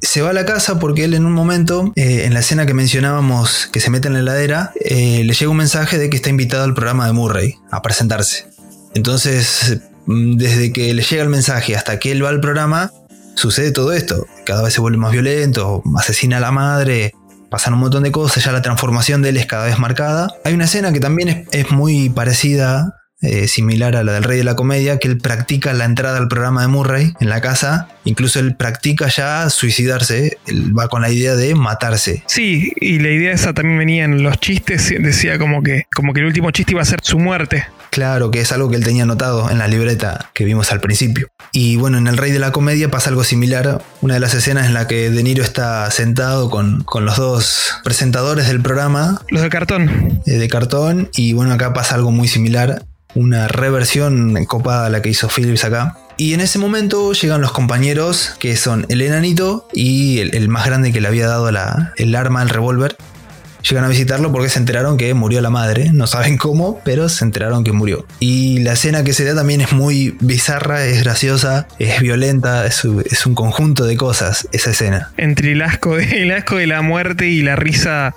se 0.00 0.22
va 0.22 0.30
a 0.30 0.32
la 0.32 0.46
casa 0.46 0.78
porque 0.78 1.04
él 1.04 1.14
en 1.14 1.26
un 1.26 1.32
momento, 1.32 1.92
eh, 1.96 2.24
en 2.24 2.34
la 2.34 2.40
escena 2.40 2.66
que 2.66 2.74
mencionábamos, 2.74 3.68
que 3.72 3.80
se 3.80 3.90
mete 3.90 4.08
en 4.08 4.14
la 4.14 4.20
heladera, 4.20 4.72
eh, 4.80 5.22
le 5.24 5.32
llega 5.32 5.50
un 5.50 5.56
mensaje 5.56 5.98
de 5.98 6.08
que 6.08 6.16
está 6.16 6.30
invitado 6.30 6.64
al 6.64 6.74
programa 6.74 7.06
de 7.06 7.12
Murray 7.12 7.54
a 7.70 7.82
presentarse. 7.82 8.46
Entonces, 8.94 9.80
mm, 10.06 10.36
desde 10.36 10.72
que 10.72 10.94
le 10.94 11.02
llega 11.02 11.22
el 11.22 11.28
mensaje 11.28 11.74
hasta 11.74 11.98
que 11.98 12.12
él 12.12 12.24
va 12.24 12.28
al 12.28 12.40
programa, 12.40 12.92
sucede 13.38 13.70
todo 13.70 13.92
esto. 13.92 14.26
Cada 14.44 14.62
vez 14.62 14.74
se 14.74 14.80
vuelve 14.80 14.98
más 14.98 15.12
violento, 15.12 15.82
asesina 15.96 16.38
a 16.38 16.40
la 16.40 16.50
madre, 16.50 17.12
pasan 17.50 17.74
un 17.74 17.80
montón 17.80 18.02
de 18.02 18.12
cosas, 18.12 18.44
ya 18.44 18.52
la 18.52 18.62
transformación 18.62 19.22
de 19.22 19.30
él 19.30 19.36
es 19.36 19.46
cada 19.46 19.66
vez 19.66 19.78
marcada. 19.78 20.28
Hay 20.44 20.54
una 20.54 20.64
escena 20.64 20.92
que 20.92 21.00
también 21.00 21.46
es, 21.50 21.70
muy 21.70 22.08
parecida, 22.08 22.94
eh, 23.20 23.48
similar 23.48 23.96
a 23.96 24.04
la 24.04 24.12
del 24.12 24.24
Rey 24.24 24.38
de 24.38 24.44
la 24.44 24.56
Comedia, 24.56 24.98
que 24.98 25.08
él 25.08 25.18
practica 25.18 25.72
la 25.72 25.84
entrada 25.84 26.18
al 26.18 26.28
programa 26.28 26.62
de 26.62 26.68
Murray 26.68 27.14
en 27.20 27.28
la 27.28 27.40
casa, 27.40 27.88
incluso 28.04 28.40
él 28.40 28.56
practica 28.56 29.08
ya 29.08 29.48
suicidarse, 29.50 30.38
él 30.46 30.76
va 30.76 30.88
con 30.88 31.02
la 31.02 31.10
idea 31.10 31.36
de 31.36 31.54
matarse. 31.54 32.24
Sí, 32.26 32.72
y 32.80 32.98
la 32.98 33.10
idea 33.10 33.32
esa 33.32 33.54
también 33.54 33.78
venía 33.78 34.04
en 34.04 34.22
los 34.22 34.38
chistes, 34.38 34.92
decía 35.00 35.38
como 35.38 35.62
que, 35.62 35.84
como 35.94 36.12
que 36.12 36.20
el 36.20 36.26
último 36.26 36.50
chiste 36.50 36.72
iba 36.72 36.82
a 36.82 36.86
ser 36.86 37.00
su 37.02 37.18
muerte. 37.18 37.66
Claro, 37.90 38.30
que 38.30 38.40
es 38.40 38.52
algo 38.52 38.68
que 38.68 38.76
él 38.76 38.84
tenía 38.84 39.04
anotado 39.04 39.50
en 39.50 39.58
la 39.58 39.68
libreta 39.68 40.30
que 40.34 40.44
vimos 40.44 40.72
al 40.72 40.80
principio. 40.80 41.28
Y 41.52 41.76
bueno, 41.76 41.98
en 41.98 42.06
El 42.06 42.16
Rey 42.16 42.30
de 42.30 42.38
la 42.38 42.52
Comedia 42.52 42.90
pasa 42.90 43.10
algo 43.10 43.24
similar. 43.24 43.82
Una 44.00 44.14
de 44.14 44.20
las 44.20 44.34
escenas 44.34 44.66
en 44.66 44.74
la 44.74 44.86
que 44.86 45.10
De 45.10 45.22
Niro 45.22 45.42
está 45.42 45.90
sentado 45.90 46.50
con, 46.50 46.84
los 47.00 47.16
dos 47.16 47.74
presentadores 47.84 48.48
del 48.48 48.60
programa. 48.60 49.22
Los 49.30 49.42
de 49.42 49.48
cartón. 49.48 50.20
Eh, 50.26 50.32
de 50.32 50.48
cartón. 50.48 51.10
Y 51.14 51.32
bueno, 51.32 51.52
acá 51.52 51.72
pasa 51.72 51.94
algo 51.94 52.10
muy 52.10 52.28
similar. 52.28 52.84
Una 53.14 53.48
reversión 53.48 54.44
copada 54.44 54.86
a 54.86 54.90
la 54.90 55.02
que 55.02 55.08
hizo 55.08 55.28
Phillips 55.28 55.64
acá. 55.64 55.96
Y 56.20 56.34
en 56.34 56.40
ese 56.40 56.58
momento 56.58 57.12
llegan 57.12 57.40
los 57.40 57.52
compañeros 57.52 58.34
que 58.40 58.56
son 58.56 58.86
el 58.88 59.02
enanito 59.02 59.68
y 59.72 60.18
el, 60.18 60.48
más 60.48 60.66
grande 60.66 60.92
que 60.92 61.00
le 61.00 61.06
había 61.06 61.28
dado 61.28 61.52
la, 61.52 61.92
el 61.96 62.16
arma, 62.16 62.42
el 62.42 62.48
revólver, 62.48 62.96
llegan 63.68 63.84
a 63.84 63.88
visitarlo 63.88 64.32
porque 64.32 64.48
se 64.48 64.58
enteraron 64.58 64.96
que 64.96 65.12
murió 65.14 65.40
la 65.40 65.50
madre. 65.50 65.90
No 65.92 66.06
saben 66.06 66.36
cómo, 66.36 66.80
pero 66.84 67.08
se 67.08 67.24
enteraron 67.24 67.64
que 67.64 67.72
murió. 67.72 68.06
Y 68.20 68.60
la 68.60 68.72
escena 68.72 69.04
que 69.04 69.12
se 69.12 69.24
da 69.24 69.34
también 69.34 69.60
es 69.60 69.72
muy 69.72 70.16
bizarra, 70.20 70.84
es 70.84 71.02
graciosa, 71.02 71.68
es 71.78 72.00
violenta, 72.00 72.66
es, 72.66 72.84
un 72.84 73.34
conjunto 73.34 73.84
de 73.84 73.96
cosas 73.96 74.48
esa 74.52 74.70
escena. 74.70 75.10
Entre 75.16 75.52
el 75.52 75.62
asco 75.62 75.96
de, 75.96 76.22
el 76.22 76.32
asco 76.32 76.56
de 76.56 76.66
la 76.66 76.82
muerte 76.82 77.28
y 77.28 77.42
la 77.42 77.56
risa 77.56 78.14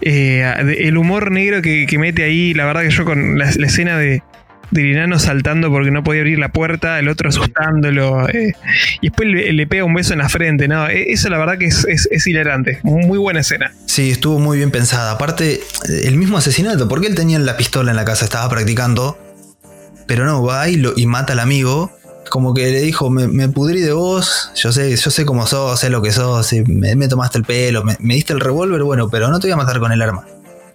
eh, 0.00 0.76
el 0.78 0.96
humor 0.96 1.30
negro 1.30 1.62
que, 1.62 1.86
mete 1.98 2.24
ahí, 2.24 2.54
la 2.54 2.64
verdad 2.64 2.82
que 2.82 2.90
yo 2.90 3.04
con 3.04 3.38
la 3.38 3.46
escena 3.46 3.96
de, 3.98 4.22
del 4.72 4.92
enano 4.92 5.18
saltando 5.18 5.70
porque 5.70 5.90
no 5.90 6.02
podía 6.02 6.22
abrir 6.22 6.38
la 6.38 6.50
puerta, 6.50 6.98
el 6.98 7.08
otro 7.08 7.28
asustándolo. 7.28 8.28
Eh, 8.28 8.54
y 9.00 9.08
después 9.08 9.28
le, 9.28 9.66
pega 9.66 9.84
un 9.84 9.94
beso 9.94 10.14
en 10.14 10.18
la 10.18 10.28
frente, 10.28 10.66
¿no? 10.66 10.88
E, 10.88 11.12
eso 11.12 11.28
la 11.28 11.38
verdad 11.38 11.58
que 11.58 11.66
es, 11.66 11.86
es, 11.86 12.26
hilarante. 12.26 12.80
Muy 12.82 13.18
buena 13.18 13.40
escena. 13.40 13.72
Sí, 13.86 14.10
estuvo 14.10 14.38
muy 14.38 14.56
bien 14.56 14.70
pensada. 14.70 15.12
Aparte, 15.12 15.60
el 16.04 16.16
mismo 16.16 16.38
asesinato, 16.38 16.88
porque 16.88 17.06
él 17.06 17.14
tenía 17.14 17.38
la 17.38 17.56
pistola 17.56 17.90
en 17.90 17.96
la 17.96 18.04
casa, 18.04 18.24
estaba 18.24 18.48
practicando, 18.48 19.18
pero 20.06 20.24
no, 20.24 20.42
va 20.42 20.68
y, 20.68 20.76
lo, 20.76 20.94
y 20.96 21.06
mata 21.06 21.34
al 21.34 21.40
amigo. 21.40 21.92
Como 22.30 22.54
que 22.54 22.70
le 22.70 22.80
dijo, 22.80 23.10
me, 23.10 23.48
pudrí 23.50 23.82
de 23.82 23.92
vos, 23.92 24.52
yo 24.54 24.72
sé, 24.72 24.96
yo 24.96 25.10
sé 25.10 25.26
cómo 25.26 25.46
sos, 25.46 25.78
sé 25.78 25.90
lo 25.90 26.00
que 26.00 26.12
sos, 26.12 26.50
me, 26.66 27.06
tomaste 27.06 27.36
el 27.36 27.44
pelo, 27.44 27.84
me, 27.84 27.98
me 28.00 28.14
diste 28.14 28.32
el 28.32 28.40
revólver, 28.40 28.82
bueno, 28.84 29.10
pero 29.10 29.28
no 29.28 29.38
te 29.38 29.48
voy 29.48 29.52
a 29.52 29.56
matar 29.56 29.78
con 29.80 29.92
el 29.92 30.00
arma 30.00 30.24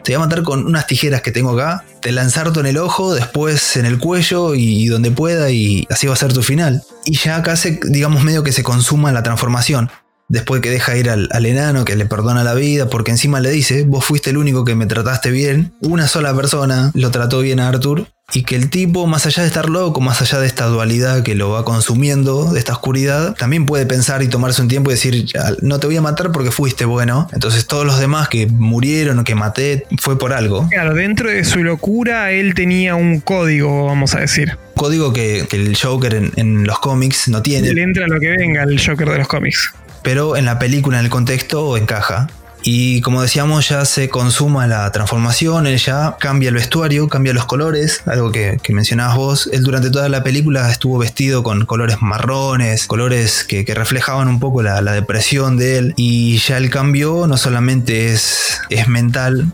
te 0.07 0.15
voy 0.15 0.23
a 0.23 0.25
matar 0.25 0.43
con 0.43 0.65
unas 0.65 0.87
tijeras 0.87 1.21
que 1.21 1.33
tengo 1.33 1.51
acá, 1.51 1.83
te 2.01 2.13
lanzarto 2.13 2.61
en 2.61 2.65
el 2.65 2.77
ojo, 2.77 3.13
después 3.13 3.75
en 3.75 3.85
el 3.85 3.99
cuello 3.99 4.55
y 4.55 4.87
donde 4.87 5.11
pueda 5.11 5.51
y 5.51 5.85
así 5.89 6.07
va 6.07 6.13
a 6.13 6.15
ser 6.15 6.31
tu 6.31 6.41
final. 6.41 6.81
Y 7.03 7.17
ya 7.17 7.35
acá 7.35 7.55
digamos, 7.89 8.23
medio 8.23 8.41
que 8.41 8.53
se 8.53 8.63
consuma 8.63 9.11
la 9.11 9.21
transformación. 9.21 9.89
Después 10.29 10.61
que 10.61 10.69
deja 10.69 10.97
ir 10.97 11.09
al, 11.09 11.45
enano, 11.45 11.85
que 11.85 11.95
le 11.95 12.05
perdona 12.05 12.43
la 12.43 12.53
vida, 12.53 12.89
porque 12.89 13.11
encima 13.11 13.39
le 13.39 13.49
dice, 13.49 13.83
vos 13.85 14.03
fuiste 14.03 14.29
el 14.31 14.37
único 14.37 14.65
que 14.65 14.75
me 14.75 14.85
trataste 14.85 15.31
bien, 15.31 15.73
una 15.81 16.07
sola 16.07 16.35
persona 16.35 16.91
lo 16.93 17.11
trató 17.11 17.39
bien 17.39 17.61
a 17.61 17.69
Arthur, 17.69 18.07
y 18.33 18.43
que 18.43 18.57
el 18.57 18.69
tipo, 18.69 19.07
más 19.07 19.25
allá 19.25 19.43
de 19.43 19.47
estar 19.47 19.69
loco, 19.69 20.01
más 20.01 20.21
allá 20.21 20.41
de 20.41 20.47
esta 20.47 20.65
dualidad 20.65 21.23
que 21.23 21.33
lo 21.33 21.51
va 21.51 21.63
consumiendo, 21.63 22.51
de 22.51 22.59
esta 22.59 22.73
oscuridad, 22.73 23.35
también 23.35 23.65
puede 23.65 23.85
pensar 23.85 24.21
y 24.21 24.27
tomarse 24.27 24.61
un 24.61 24.67
tiempo 24.67 24.91
y 24.91 24.95
decir, 24.95 25.27
no 25.61 25.79
te 25.79 25.87
voy 25.87 25.95
a 25.95 26.01
matar 26.01 26.33
porque 26.33 26.51
fuiste 26.51 26.83
bueno. 26.83 27.29
Entonces 27.31 27.65
todos 27.65 27.85
los 27.85 27.97
demás 27.99 28.27
que 28.27 28.47
murieron 28.47 29.19
o 29.19 29.23
que 29.23 29.33
maté 29.33 29.85
fue 30.01 30.19
por 30.19 30.33
algo. 30.33 30.67
Claro, 30.69 30.93
dentro 30.93 31.29
de 31.29 31.45
su 31.45 31.63
locura 31.63 32.31
él 32.31 32.53
tenía 32.53 32.95
un 32.95 33.21
código, 33.21 33.85
vamos 33.85 34.13
a 34.13 34.19
decir. 34.19 34.57
Código 34.75 35.13
que, 35.13 35.47
el 35.49 35.77
Joker 35.77 36.13
en, 36.13 36.31
en, 36.35 36.67
los 36.67 36.79
cómics 36.79 37.29
no 37.29 37.41
tiene. 37.41 37.73
Le 37.73 37.81
entra 37.81 38.07
lo 38.07 38.19
que 38.19 38.29
venga 38.31 38.63
el 38.63 38.77
Joker 38.77 39.09
de 39.09 39.19
los 39.19 39.27
cómics. 39.29 39.73
Pero 40.03 40.37
en 40.37 40.45
la 40.45 40.59
película, 40.59 40.99
en 40.99 41.05
el 41.05 41.11
contexto, 41.11 41.77
encaja. 41.77 42.27
Y 42.63 43.01
como 43.01 43.21
decíamos, 43.21 43.69
ya 43.69 43.85
se 43.85 44.09
consuma 44.09 44.67
la 44.67 44.91
transformación, 44.91 45.67
él 45.67 45.77
ya 45.77 46.17
cambia 46.19 46.49
el 46.49 46.55
vestuario, 46.55 47.07
cambia 47.07 47.33
los 47.33 47.45
colores, 47.45 48.01
algo 48.05 48.31
que, 48.31 48.59
mencionabas 48.69 49.15
vos. 49.15 49.49
Él 49.53 49.63
durante 49.63 49.89
toda 49.89 50.09
la 50.09 50.23
película 50.23 50.69
estuvo 50.69 50.97
vestido 50.97 51.43
con 51.43 51.65
colores 51.65 52.01
marrones, 52.01 52.85
colores 52.87 53.45
que, 53.45 53.63
reflejaban 53.73 54.27
un 54.27 54.39
poco 54.39 54.63
la, 54.63 54.81
depresión 54.81 55.55
de 55.55 55.77
él. 55.77 55.93
Y 55.95 56.39
ya 56.39 56.57
el 56.57 56.69
cambio 56.69 57.27
no 57.27 57.37
solamente 57.37 58.11
es, 58.11 58.59
es 58.69 58.87
mental, 58.87 59.51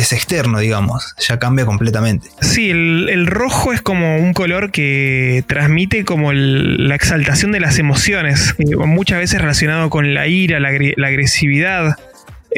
es 0.00 0.12
externo, 0.12 0.58
digamos, 0.58 1.14
ya 1.18 1.38
cambia 1.38 1.64
completamente. 1.64 2.28
Sí, 2.40 2.70
el, 2.70 3.26
rojo 3.26 3.72
es 3.72 3.82
como 3.82 4.18
un 4.18 4.32
color 4.32 4.70
que 4.70 5.44
transmite 5.46 6.04
como 6.04 6.32
la 6.32 6.94
exaltación 6.94 7.52
de 7.52 7.60
las 7.60 7.78
emociones, 7.78 8.54
eh, 8.58 8.76
muchas 8.76 9.18
veces 9.18 9.40
relacionado 9.40 9.90
con 9.90 10.14
la 10.14 10.26
ira, 10.26 10.60
la 10.60 10.68
agresividad. 11.06 11.96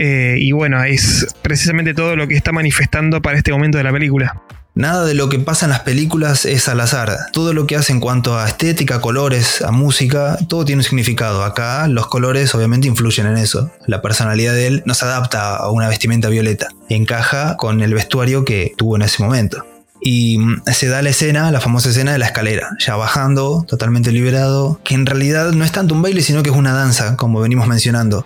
Eh, 0.01 0.36
y 0.39 0.53
bueno, 0.53 0.82
es 0.84 1.34
precisamente 1.43 1.93
todo 1.93 2.14
lo 2.14 2.28
que 2.28 2.36
está 2.36 2.53
manifestando 2.53 3.20
para 3.20 3.36
este 3.36 3.51
momento 3.51 3.78
de 3.78 3.84
la 3.84 3.93
película. 3.93 4.41
Nada 4.79 5.05
de 5.05 5.14
lo 5.14 5.29
que 5.29 5.41
pasa 5.41 5.66
en 5.66 5.70
las 5.70 5.81
películas 5.81 6.45
es 6.45 6.68
al 6.68 6.79
azar. 6.79 7.12
Todo 7.33 7.53
lo 7.53 7.66
que 7.66 7.74
hace 7.74 7.93
en 7.93 7.99
cuanto 7.99 8.39
a 8.39 8.47
estética, 8.47 9.01
colores, 9.01 9.61
a 9.61 9.72
música, 9.72 10.39
todo 10.47 10.64
tiene 10.64 10.79
un 10.79 10.85
significado. 10.85 11.43
Acá 11.43 11.89
los 11.89 12.07
colores 12.07 12.55
obviamente 12.55 12.87
influyen 12.87 13.26
en 13.26 13.39
eso. 13.39 13.72
La 13.89 14.01
personalidad 14.03 14.53
de 14.53 14.68
él 14.68 14.83
no 14.87 14.95
se 14.95 15.05
adapta 15.05 15.57
a 15.57 15.68
una 15.72 15.89
vestimenta 15.89 16.29
violeta. 16.29 16.68
Encaja 16.89 17.57
con 17.57 17.83
el 17.83 17.93
vestuario 17.93 18.45
que 18.45 18.72
tuvo 18.76 18.95
en 18.95 19.03
ese 19.03 19.20
momento. 19.20 19.66
Y 20.01 20.39
mm, 20.39 20.62
se 20.72 20.87
da 20.87 21.03
la 21.03 21.11
escena, 21.11 21.51
la 21.51 21.61
famosa 21.61 21.89
escena 21.89 22.12
de 22.12 22.18
la 22.18 22.26
escalera, 22.26 22.68
ya 22.79 22.95
bajando, 22.95 23.64
totalmente 23.66 24.12
liberado, 24.12 24.81
que 24.85 24.95
en 24.95 25.07
realidad 25.07 25.51
no 25.51 25.64
es 25.64 25.72
tanto 25.72 25.93
un 25.93 26.03
baile, 26.03 26.22
sino 26.22 26.45
que 26.45 26.51
es 26.51 26.57
una 26.57 26.72
danza, 26.72 27.16
como 27.16 27.41
venimos 27.41 27.66
mencionando. 27.66 28.24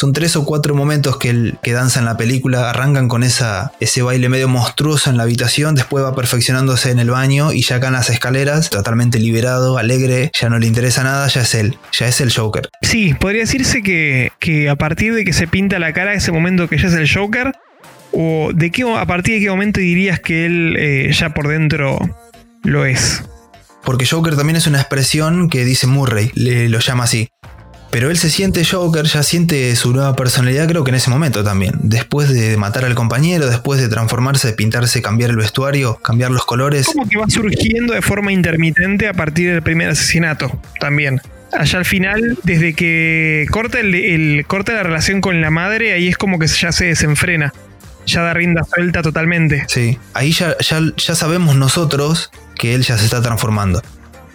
Son 0.00 0.14
tres 0.14 0.34
o 0.34 0.46
cuatro 0.46 0.74
momentos 0.74 1.18
que, 1.18 1.28
el, 1.28 1.58
que 1.62 1.74
danza 1.74 1.98
en 1.98 2.06
la 2.06 2.16
película, 2.16 2.70
arrancan 2.70 3.06
con 3.06 3.22
esa, 3.22 3.72
ese 3.80 4.00
baile 4.00 4.30
medio 4.30 4.48
monstruoso 4.48 5.10
en 5.10 5.18
la 5.18 5.24
habitación, 5.24 5.74
después 5.74 6.02
va 6.02 6.14
perfeccionándose 6.14 6.90
en 6.90 7.00
el 7.00 7.10
baño 7.10 7.52
y 7.52 7.60
ya 7.60 7.76
acá 7.76 7.88
en 7.88 7.92
las 7.92 8.08
escaleras, 8.08 8.70
totalmente 8.70 9.18
liberado, 9.18 9.76
alegre, 9.76 10.30
ya 10.32 10.48
no 10.48 10.58
le 10.58 10.66
interesa 10.66 11.02
nada, 11.04 11.28
ya 11.28 11.42
es 11.42 11.54
él, 11.54 11.76
ya 11.92 12.08
es 12.08 12.22
el 12.22 12.32
Joker. 12.32 12.70
Sí, 12.80 13.12
podría 13.12 13.42
decirse 13.42 13.82
que, 13.82 14.32
que 14.38 14.70
a 14.70 14.76
partir 14.76 15.14
de 15.14 15.22
que 15.26 15.34
se 15.34 15.46
pinta 15.46 15.78
la 15.78 15.92
cara, 15.92 16.14
ese 16.14 16.32
momento 16.32 16.66
que 16.66 16.78
ya 16.78 16.88
es 16.88 16.94
el 16.94 17.06
Joker, 17.06 17.52
o 18.12 18.52
de 18.54 18.70
qué, 18.70 18.90
a 18.90 19.04
partir 19.04 19.34
de 19.34 19.40
qué 19.44 19.50
momento 19.50 19.80
dirías 19.80 20.18
que 20.18 20.46
él 20.46 20.76
eh, 20.78 21.12
ya 21.12 21.34
por 21.34 21.46
dentro 21.46 21.98
lo 22.62 22.86
es. 22.86 23.22
Porque 23.84 24.06
Joker 24.06 24.34
también 24.34 24.56
es 24.56 24.66
una 24.66 24.80
expresión 24.80 25.50
que 25.50 25.66
dice 25.66 25.86
Murray, 25.86 26.30
le, 26.34 26.70
lo 26.70 26.78
llama 26.78 27.04
así. 27.04 27.28
Pero 27.90 28.08
él 28.08 28.16
se 28.16 28.30
siente 28.30 28.64
Joker, 28.64 29.04
ya 29.04 29.22
siente 29.24 29.74
su 29.74 29.92
nueva 29.92 30.14
personalidad, 30.14 30.68
creo 30.68 30.84
que 30.84 30.90
en 30.90 30.94
ese 30.94 31.10
momento 31.10 31.42
también. 31.42 31.74
Después 31.82 32.28
de 32.28 32.56
matar 32.56 32.84
al 32.84 32.94
compañero, 32.94 33.48
después 33.48 33.80
de 33.80 33.88
transformarse, 33.88 34.48
de 34.48 34.54
pintarse, 34.54 35.02
cambiar 35.02 35.30
el 35.30 35.36
vestuario, 35.36 35.96
cambiar 35.96 36.30
los 36.30 36.44
colores. 36.44 36.86
Como 36.86 37.08
que 37.08 37.18
va 37.18 37.28
surgiendo 37.28 37.92
de 37.92 38.02
forma 38.02 38.32
intermitente 38.32 39.08
a 39.08 39.12
partir 39.12 39.50
del 39.50 39.62
primer 39.62 39.88
asesinato 39.88 40.60
también. 40.78 41.20
Allá 41.52 41.80
al 41.80 41.84
final, 41.84 42.38
desde 42.44 42.74
que 42.74 43.46
corta, 43.50 43.80
el, 43.80 44.44
corta 44.46 44.72
la 44.72 44.84
relación 44.84 45.20
con 45.20 45.40
la 45.40 45.50
madre, 45.50 45.92
ahí 45.92 46.06
es 46.06 46.16
como 46.16 46.38
que 46.38 46.46
ya 46.46 46.70
se 46.70 46.86
desenfrena. 46.86 47.52
Ya 48.06 48.22
da 48.22 48.32
rienda 48.32 48.62
suelta 48.64 49.02
totalmente. 49.02 49.64
Sí, 49.68 49.98
ahí 50.14 50.32
ya, 50.32 50.56
ya, 50.58 50.80
ya 50.96 51.14
sabemos 51.16 51.56
nosotros 51.56 52.30
que 52.54 52.74
él 52.74 52.82
ya 52.82 52.96
se 52.96 53.04
está 53.04 53.20
transformando 53.20 53.82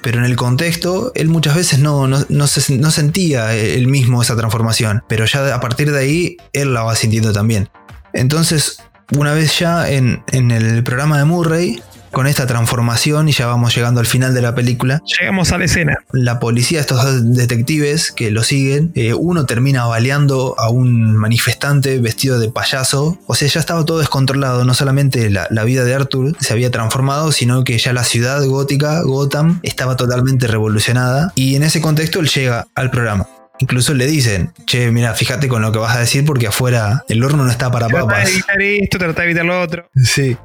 pero 0.05 0.19
en 0.19 0.25
el 0.25 0.35
contexto 0.35 1.11
él 1.15 1.29
muchas 1.29 1.55
veces 1.55 1.79
no, 1.79 2.07
no, 2.07 2.47
sentía 2.47 3.55
él 3.55 3.87
mismo 3.87 4.21
esa 4.21 4.35
transformación, 4.35 5.01
pero 5.09 5.25
ya 5.25 5.55
a 5.55 5.59
partir 5.59 5.91
de 5.91 5.97
ahí 5.97 6.37
él 6.53 6.75
la 6.75 6.83
va 6.83 6.95
sintiendo 6.95 7.33
también. 7.33 7.69
Entonces, 8.13 8.83
una 9.17 9.33
vez 9.33 9.57
ya 9.57 9.89
en, 9.89 10.23
en 10.31 10.51
el 10.51 10.83
programa 10.83 11.17
de 11.17 11.25
Murray, 11.25 11.81
con 12.15 12.27
esta 12.27 12.47
transformación 12.47 13.27
y 13.27 13.33
ya 13.33 13.45
vamos 13.45 13.75
llegando 13.75 13.99
al 13.99 14.05
final 14.05 14.33
de 14.33 14.41
la 14.41 14.55
película. 14.55 15.03
Llegamos 15.19 15.51
a 15.51 15.57
la 15.57 15.65
escena. 15.65 15.97
La 16.13 16.39
policía, 16.39 16.79
estos 16.79 17.03
dos 17.03 17.33
detectives 17.35 18.13
que 18.13 18.31
lo 18.31 18.41
siguen, 18.41 18.93
eh, 18.95 19.13
uno 19.13 19.45
termina 19.45 19.85
baleando 19.85 20.55
a 20.57 20.69
un 20.69 21.17
manifestante 21.17 21.99
vestido 21.99 22.39
de 22.39 22.49
payaso. 22.49 23.19
O 23.27 23.35
sea, 23.35 23.49
ya 23.49 23.59
estaba 23.59 23.83
todo 23.83 23.99
descontrolado. 23.99 24.63
No 24.63 24.73
solamente 24.73 25.29
la, 25.29 25.47
la 25.49 25.65
vida 25.65 25.83
de 25.83 25.93
Arthur 25.93 26.37
se 26.39 26.53
había 26.53 26.71
transformado, 26.71 27.33
sino 27.33 27.65
que 27.65 27.77
ya 27.77 27.91
la 27.91 28.05
ciudad 28.05 28.41
gótica, 28.45 29.01
Gotham, 29.01 29.59
estaba 29.61 29.97
totalmente 29.97 30.47
revolucionada. 30.47 31.33
Y 31.35 31.57
en 31.57 31.63
ese 31.63 31.81
contexto 31.81 32.21
él 32.21 32.29
llega 32.29 32.65
al 32.75 32.91
programa. 32.91 33.27
Incluso 33.59 33.93
le 33.93 34.07
dicen, 34.07 34.53
che, 34.65 34.89
mira, 34.89 35.13
fíjate 35.15 35.49
con 35.49 35.61
lo 35.61 35.73
que 35.73 35.79
vas 35.79 35.97
a 35.97 35.99
decir 35.99 36.23
porque 36.23 36.47
afuera 36.47 37.03
el 37.09 37.21
horno 37.21 37.43
no 37.43 37.51
está 37.51 37.71
para 37.71 37.87
Trata 37.87 38.05
papas. 38.05 38.25
de 38.25 38.31
evitar 38.31 38.61
esto, 38.61 38.97
trata 38.99 39.21
de 39.21 39.27
evitar 39.27 39.45
lo 39.45 39.61
otro. 39.61 39.89
Sí. 39.95 40.37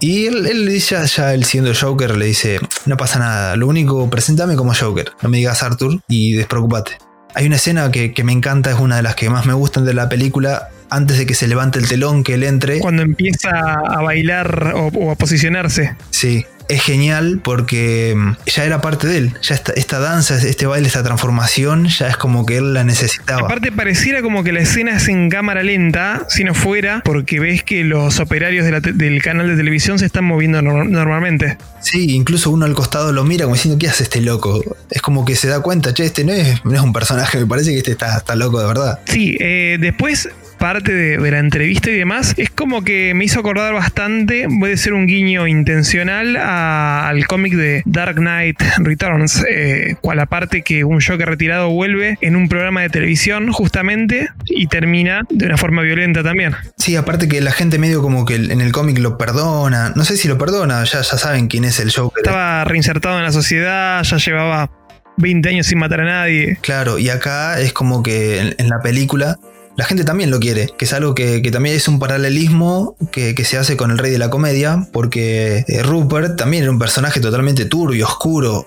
Y 0.00 0.26
él, 0.26 0.46
él 0.46 0.66
le 0.66 0.72
dice, 0.72 0.94
ya, 0.96 1.04
ya 1.04 1.34
él 1.34 1.44
siendo 1.44 1.72
Joker, 1.74 2.16
le 2.16 2.26
dice, 2.26 2.60
no 2.84 2.96
pasa 2.96 3.18
nada, 3.18 3.56
lo 3.56 3.66
único, 3.66 4.08
preséntame 4.10 4.56
como 4.56 4.74
Joker, 4.74 5.12
no 5.22 5.28
me 5.28 5.38
digas 5.38 5.62
Arthur 5.62 6.00
y 6.08 6.32
despreocupate. 6.32 6.98
Hay 7.34 7.46
una 7.46 7.56
escena 7.56 7.90
que, 7.90 8.12
que 8.12 8.24
me 8.24 8.32
encanta, 8.32 8.70
es 8.70 8.78
una 8.78 8.96
de 8.96 9.02
las 9.02 9.14
que 9.14 9.28
más 9.30 9.46
me 9.46 9.52
gustan 9.54 9.84
de 9.84 9.94
la 9.94 10.08
película, 10.08 10.68
antes 10.90 11.18
de 11.18 11.26
que 11.26 11.34
se 11.34 11.48
levante 11.48 11.78
el 11.78 11.88
telón, 11.88 12.24
que 12.24 12.34
él 12.34 12.44
entre. 12.44 12.78
Cuando 12.78 13.02
empieza 13.02 13.50
a 13.50 14.02
bailar 14.02 14.72
o, 14.74 14.88
o 14.88 15.10
a 15.10 15.16
posicionarse. 15.16 15.96
Sí, 16.10 16.46
es 16.68 16.82
genial 16.82 17.40
porque 17.42 18.14
mm, 18.16 18.32
ya 18.46 18.64
era 18.64 18.80
parte 18.80 19.06
de 19.06 19.18
él. 19.18 19.32
Ya 19.42 19.54
esta, 19.54 19.72
esta 19.72 19.98
danza, 20.00 20.36
este 20.36 20.66
baile, 20.66 20.86
esta 20.88 21.02
transformación, 21.02 21.86
ya 21.86 22.08
es 22.08 22.16
como 22.16 22.44
que 22.46 22.56
él 22.58 22.74
la 22.74 22.84
necesitaba. 22.84 23.42
Aparte 23.42 23.72
pareciera 23.72 24.22
como 24.22 24.42
que 24.44 24.52
la 24.52 24.60
escena 24.60 24.96
es 24.96 25.08
en 25.08 25.30
cámara 25.30 25.62
lenta, 25.62 26.26
si 26.28 26.44
no 26.44 26.54
fuera, 26.54 27.02
porque 27.04 27.40
ves 27.40 27.62
que 27.62 27.84
los 27.84 28.18
operarios 28.20 28.64
de 28.64 28.72
la 28.72 28.80
te- 28.80 28.92
del 28.92 29.22
canal 29.22 29.48
de 29.48 29.56
televisión 29.56 29.98
se 29.98 30.06
están 30.06 30.24
moviendo 30.24 30.60
nor- 30.60 30.88
normalmente. 30.88 31.58
Sí, 31.80 32.14
incluso 32.14 32.50
uno 32.50 32.64
al 32.64 32.74
costado 32.74 33.12
lo 33.12 33.24
mira 33.24 33.44
como 33.44 33.54
diciendo, 33.54 33.78
¿qué 33.78 33.88
hace 33.88 34.02
este 34.02 34.20
loco? 34.20 34.62
Es 34.90 35.02
como 35.02 35.24
que 35.24 35.36
se 35.36 35.48
da 35.48 35.60
cuenta, 35.60 35.94
che, 35.94 36.04
este 36.04 36.24
no 36.24 36.32
es, 36.32 36.64
no 36.64 36.74
es 36.74 36.80
un 36.80 36.92
personaje, 36.92 37.38
me 37.38 37.46
parece 37.46 37.70
que 37.70 37.78
este 37.78 37.92
está, 37.92 38.16
está 38.16 38.34
loco 38.34 38.60
de 38.60 38.66
verdad. 38.66 38.98
Sí, 39.06 39.36
eh, 39.40 39.76
después 39.80 40.28
parte 40.56 40.92
de, 40.92 41.18
de 41.18 41.30
la 41.30 41.38
entrevista 41.38 41.90
y 41.90 41.94
demás, 41.96 42.34
es 42.36 42.50
como 42.50 42.82
que 42.82 43.12
me 43.14 43.24
hizo 43.24 43.40
acordar 43.40 43.72
bastante, 43.74 44.46
puede 44.58 44.76
ser 44.76 44.92
un 44.94 45.06
guiño 45.06 45.46
intencional 45.46 46.36
a- 46.36 47.08
al 47.08 47.26
cómic 47.26 47.54
de 47.54 47.82
Dark 47.86 48.16
Knight 48.16 48.60
Returns, 48.78 49.44
eh, 49.48 49.96
cual 50.00 50.20
aparte 50.20 50.62
que 50.62 50.84
un 50.84 51.00
Joker 51.00 51.28
retirado 51.28 51.70
vuelve 51.70 52.18
en 52.20 52.36
un 52.36 52.48
programa 52.48 52.82
de 52.82 52.88
televisión 52.90 53.52
justamente 53.52 54.28
y 54.46 54.66
termina 54.66 55.22
de 55.30 55.46
una 55.46 55.56
forma 55.56 55.82
violenta 55.82 56.22
también. 56.22 56.54
Sí, 56.76 56.96
aparte 56.96 57.28
que 57.28 57.40
la 57.40 57.52
gente 57.52 57.78
medio 57.78 58.02
como 58.02 58.24
que 58.24 58.36
en 58.36 58.60
el 58.60 58.72
cómic 58.72 58.98
lo 58.98 59.18
perdona, 59.18 59.92
no 59.94 60.04
sé 60.04 60.16
si 60.16 60.28
lo 60.28 60.38
perdona, 60.38 60.84
ya, 60.84 61.00
ya 61.02 61.18
saben 61.18 61.48
quién 61.48 61.64
es 61.64 61.78
el 61.80 61.92
Joker. 61.92 62.22
Estaba 62.24 62.64
reinsertado 62.64 63.18
en 63.18 63.24
la 63.24 63.32
sociedad, 63.32 64.02
ya 64.02 64.16
llevaba 64.16 64.70
20 65.18 65.48
años 65.48 65.66
sin 65.66 65.78
matar 65.78 66.00
a 66.00 66.04
nadie. 66.04 66.58
Claro, 66.60 66.98
y 66.98 67.08
acá 67.08 67.58
es 67.60 67.72
como 67.72 68.02
que 68.02 68.40
en, 68.40 68.54
en 68.58 68.68
la 68.68 68.80
película 68.82 69.36
la 69.76 69.84
gente 69.84 70.04
también 70.04 70.30
lo 70.30 70.40
quiere, 70.40 70.70
que 70.76 70.86
es 70.86 70.92
algo 70.94 71.14
que, 71.14 71.40
también 71.50 71.76
es 71.76 71.86
un 71.86 71.98
paralelismo 71.98 72.96
que, 73.12 73.34
se 73.44 73.58
hace 73.58 73.76
con 73.76 73.90
el 73.90 73.98
rey 73.98 74.10
de 74.10 74.18
la 74.18 74.30
comedia, 74.30 74.88
porque 74.92 75.64
eh, 75.68 75.82
Rupert 75.82 76.36
también 76.36 76.62
era 76.62 76.72
un 76.72 76.78
personaje 76.78 77.20
totalmente 77.20 77.66
turbio, 77.66 78.06
oscuro. 78.06 78.66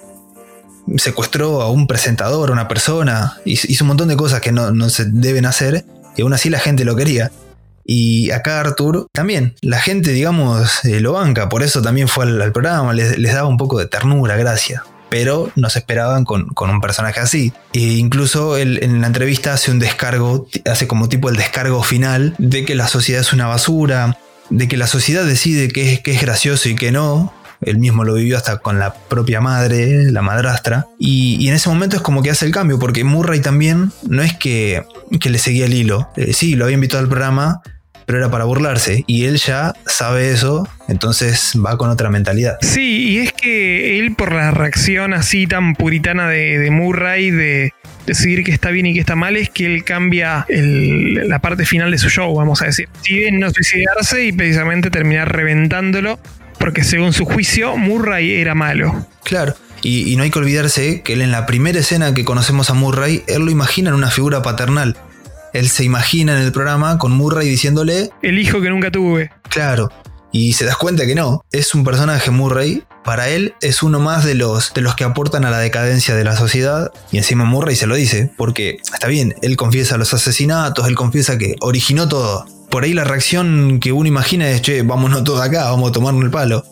Secuestró 0.98 1.62
a 1.62 1.70
un 1.70 1.88
presentador, 1.88 2.50
a 2.50 2.54
una 2.54 2.68
persona, 2.68 3.38
hizo, 3.44 3.84
un 3.84 3.88
montón 3.90 4.08
de 4.08 4.18
cosas 4.18 4.40
que 4.42 4.52
no, 4.52 4.90
se 4.90 5.06
deben 5.06 5.46
hacer, 5.46 5.84
y 6.16 6.22
aún 6.22 6.34
así 6.34 6.50
la 6.50 6.60
gente 6.60 6.86
lo 6.86 6.96
quería. 6.96 7.32
Y 7.86 8.30
acá 8.30 8.60
Arthur 8.60 9.08
también, 9.12 9.56
la 9.62 9.80
gente, 9.80 10.12
digamos, 10.12 10.86
eh, 10.86 11.00
lo 11.00 11.14
banca, 11.14 11.50
por 11.50 11.64
eso 11.64 11.82
también 11.82 12.08
fue 12.08 12.26
al, 12.26 12.40
al 12.40 12.52
programa, 12.52 12.94
les, 12.94 13.18
les 13.18 13.34
daba 13.34 13.48
un 13.48 13.58
poco 13.58 13.80
de 13.80 13.88
ternura, 13.88 14.38
gracia 14.38 14.84
pero 15.10 15.52
no 15.56 15.70
se 15.70 15.80
esperaban 15.80 16.26
con, 16.26 16.48
con 16.50 16.70
un 16.70 16.82
personaje 16.82 17.20
así. 17.20 17.54
E 17.74 17.80
incluso 17.80 18.58
él 18.58 18.80
en 18.82 19.02
la 19.02 19.08
entrevista 19.08 19.54
hace 19.54 19.72
un 19.72 19.80
descargo, 19.80 20.48
hace 20.66 20.88
como 20.88 21.10
tipo 21.10 21.30
el 21.30 21.36
descargo 21.36 21.84
final 21.84 22.36
de 22.38 22.66
que 22.66 22.76
la 22.76 22.88
sociedad 22.88 23.22
es 23.22 23.34
una 23.34 23.48
basura, 23.48 24.18
de 24.50 24.68
que 24.68 24.78
la 24.78 24.88
sociedad 24.88 25.26
decide 25.26 25.70
qué 25.70 25.94
es, 25.94 26.02
qué 26.02 26.12
es 26.12 26.22
gracioso 26.22 26.70
y 26.70 26.76
qué 26.76 26.92
no. 26.92 27.34
Él 27.62 27.78
mismo 27.78 28.06
lo 28.06 28.14
vivió 28.14 28.38
hasta 28.38 28.60
con 28.60 28.80
la 28.80 28.94
propia 28.94 29.42
madre, 29.42 30.12
la 30.12 30.22
madrastra. 30.22 30.88
Y, 30.98 31.48
en 31.48 31.54
ese 31.54 31.70
momento 31.70 31.98
es 31.98 32.02
como 32.02 32.24
que 32.24 32.30
hace 32.30 32.46
el 32.46 32.54
cambio, 32.54 32.80
porque 32.80 33.04
Murray 33.04 33.42
también 33.42 33.92
no 34.08 34.22
es 34.22 34.34
que, 34.38 34.86
que 35.20 35.30
le 35.30 35.40
seguía 35.40 35.66
el 35.66 35.74
hilo. 35.74 36.10
Eh, 36.16 36.34
sí, 36.34 36.56
lo 36.56 36.66
había 36.66 36.76
invitado 36.76 37.04
al 37.04 37.10
programa, 37.10 37.62
pero 38.10 38.18
era 38.18 38.32
para 38.32 38.46
burlarse. 38.46 39.04
Y 39.06 39.26
él 39.26 39.38
ya 39.38 39.76
sabe 39.86 40.32
eso, 40.32 40.68
entonces 40.88 41.54
va 41.64 41.78
con 41.78 41.92
otra 41.92 42.10
mentalidad. 42.10 42.58
Sí, 42.62 43.08
y 43.10 43.18
es 43.20 43.34
que 43.34 44.00
él 44.00 44.16
por 44.16 44.32
la 44.34 44.50
reacción 44.50 45.14
así 45.14 45.46
tan 45.46 45.76
puritana 45.76 46.28
de, 46.28 46.58
de 46.58 46.72
Murray 46.72 47.30
de 47.30 47.72
decidir 48.08 48.44
que 48.44 48.50
está 48.52 48.72
bien 48.72 48.88
y 48.88 48.96
que 48.96 49.02
está 49.02 49.16
mal 49.16 49.36
es 49.38 49.52
que 49.52 49.68
él 49.68 49.84
cambia 49.84 50.44
el- 50.50 51.30
la 51.30 51.38
parte 51.38 51.68
final 51.68 51.92
de 51.92 52.00
su 52.00 52.10
show, 52.10 52.34
vamos 52.34 52.64
a 52.64 52.66
decir. 52.66 52.90
Decide 53.04 53.32
no 53.32 53.52
suicidarse 53.52 54.26
y 54.26 54.32
precisamente 54.32 54.90
terminar 54.90 55.32
reventándolo 55.32 56.20
porque 56.58 56.84
según 56.84 57.14
su 57.14 57.26
juicio 57.26 57.78
Murray 57.78 58.34
era 58.38 58.56
malo. 58.56 59.06
Claro. 59.24 59.54
Y, 59.84 60.12
y 60.12 60.16
no 60.16 60.24
hay 60.24 60.32
que 60.32 60.40
olvidarse 60.40 61.04
que 61.04 61.14
él 61.14 61.22
en 61.22 61.32
la 61.32 61.46
primera 61.46 61.78
escena 61.80 62.12
que 62.16 62.26
conocemos 62.26 62.72
a 62.72 62.74
Murray, 62.74 63.22
él 63.28 63.44
lo 63.46 63.52
imagina 63.52 63.90
en 63.92 63.96
una 63.96 64.10
figura 64.10 64.42
paternal. 64.42 64.98
Él 65.54 65.70
se 65.70 65.84
imagina 65.84 66.38
en 66.38 66.44
el 66.44 66.52
programa 66.52 66.98
con 66.98 67.12
Murray 67.12 67.48
diciéndole, 67.50 68.10
El 68.22 68.40
hijo 68.40 68.62
que 68.62 68.70
nunca 68.70 68.92
tuve. 68.92 69.32
claro, 69.50 69.90
y 70.32 70.54
se 70.54 70.66
das 70.66 70.78
cuenta 70.78 71.06
que 71.06 71.16
no, 71.16 71.44
es 71.52 71.74
un 71.74 71.84
personaje 71.84 72.30
Murray, 72.30 72.84
para 73.04 73.30
él 73.30 73.56
es 73.62 73.82
uno 73.82 74.00
más 74.00 74.24
de 74.24 74.36
los, 74.36 74.74
de 74.74 74.82
los 74.82 74.96
que 74.96 75.04
aportan 75.04 75.44
a 75.46 75.50
la 75.50 75.58
decadencia 75.58 76.16
de 76.16 76.24
la 76.24 76.36
sociedad, 76.36 76.92
y 77.12 77.18
encima 77.18 77.46
Murray 77.46 77.76
se 77.76 77.88
lo 77.88 77.96
dice, 77.96 78.32
porque 78.38 78.78
está 78.94 79.08
bien, 79.08 79.34
él 79.42 79.58
confiesa 79.58 79.98
los 79.98 80.14
asesinatos, 80.14 80.88
él 80.88 80.96
confiesa 80.96 81.38
que 81.38 81.56
originó 81.62 82.08
todo. 82.08 82.46
Por 82.70 82.84
ahí 82.84 82.94
la 82.94 83.04
reacción 83.04 83.80
que 83.80 83.92
uno 83.92 84.08
imagina 84.08 84.48
es, 84.50 84.62
che, 84.62 84.84
vámonos 84.84 85.24
todos 85.24 85.42
acá, 85.42 85.72
vamos 85.72 85.90
a 85.90 85.94
tomarnos 85.94 86.24
el 86.24 86.30
palo. 86.30 86.64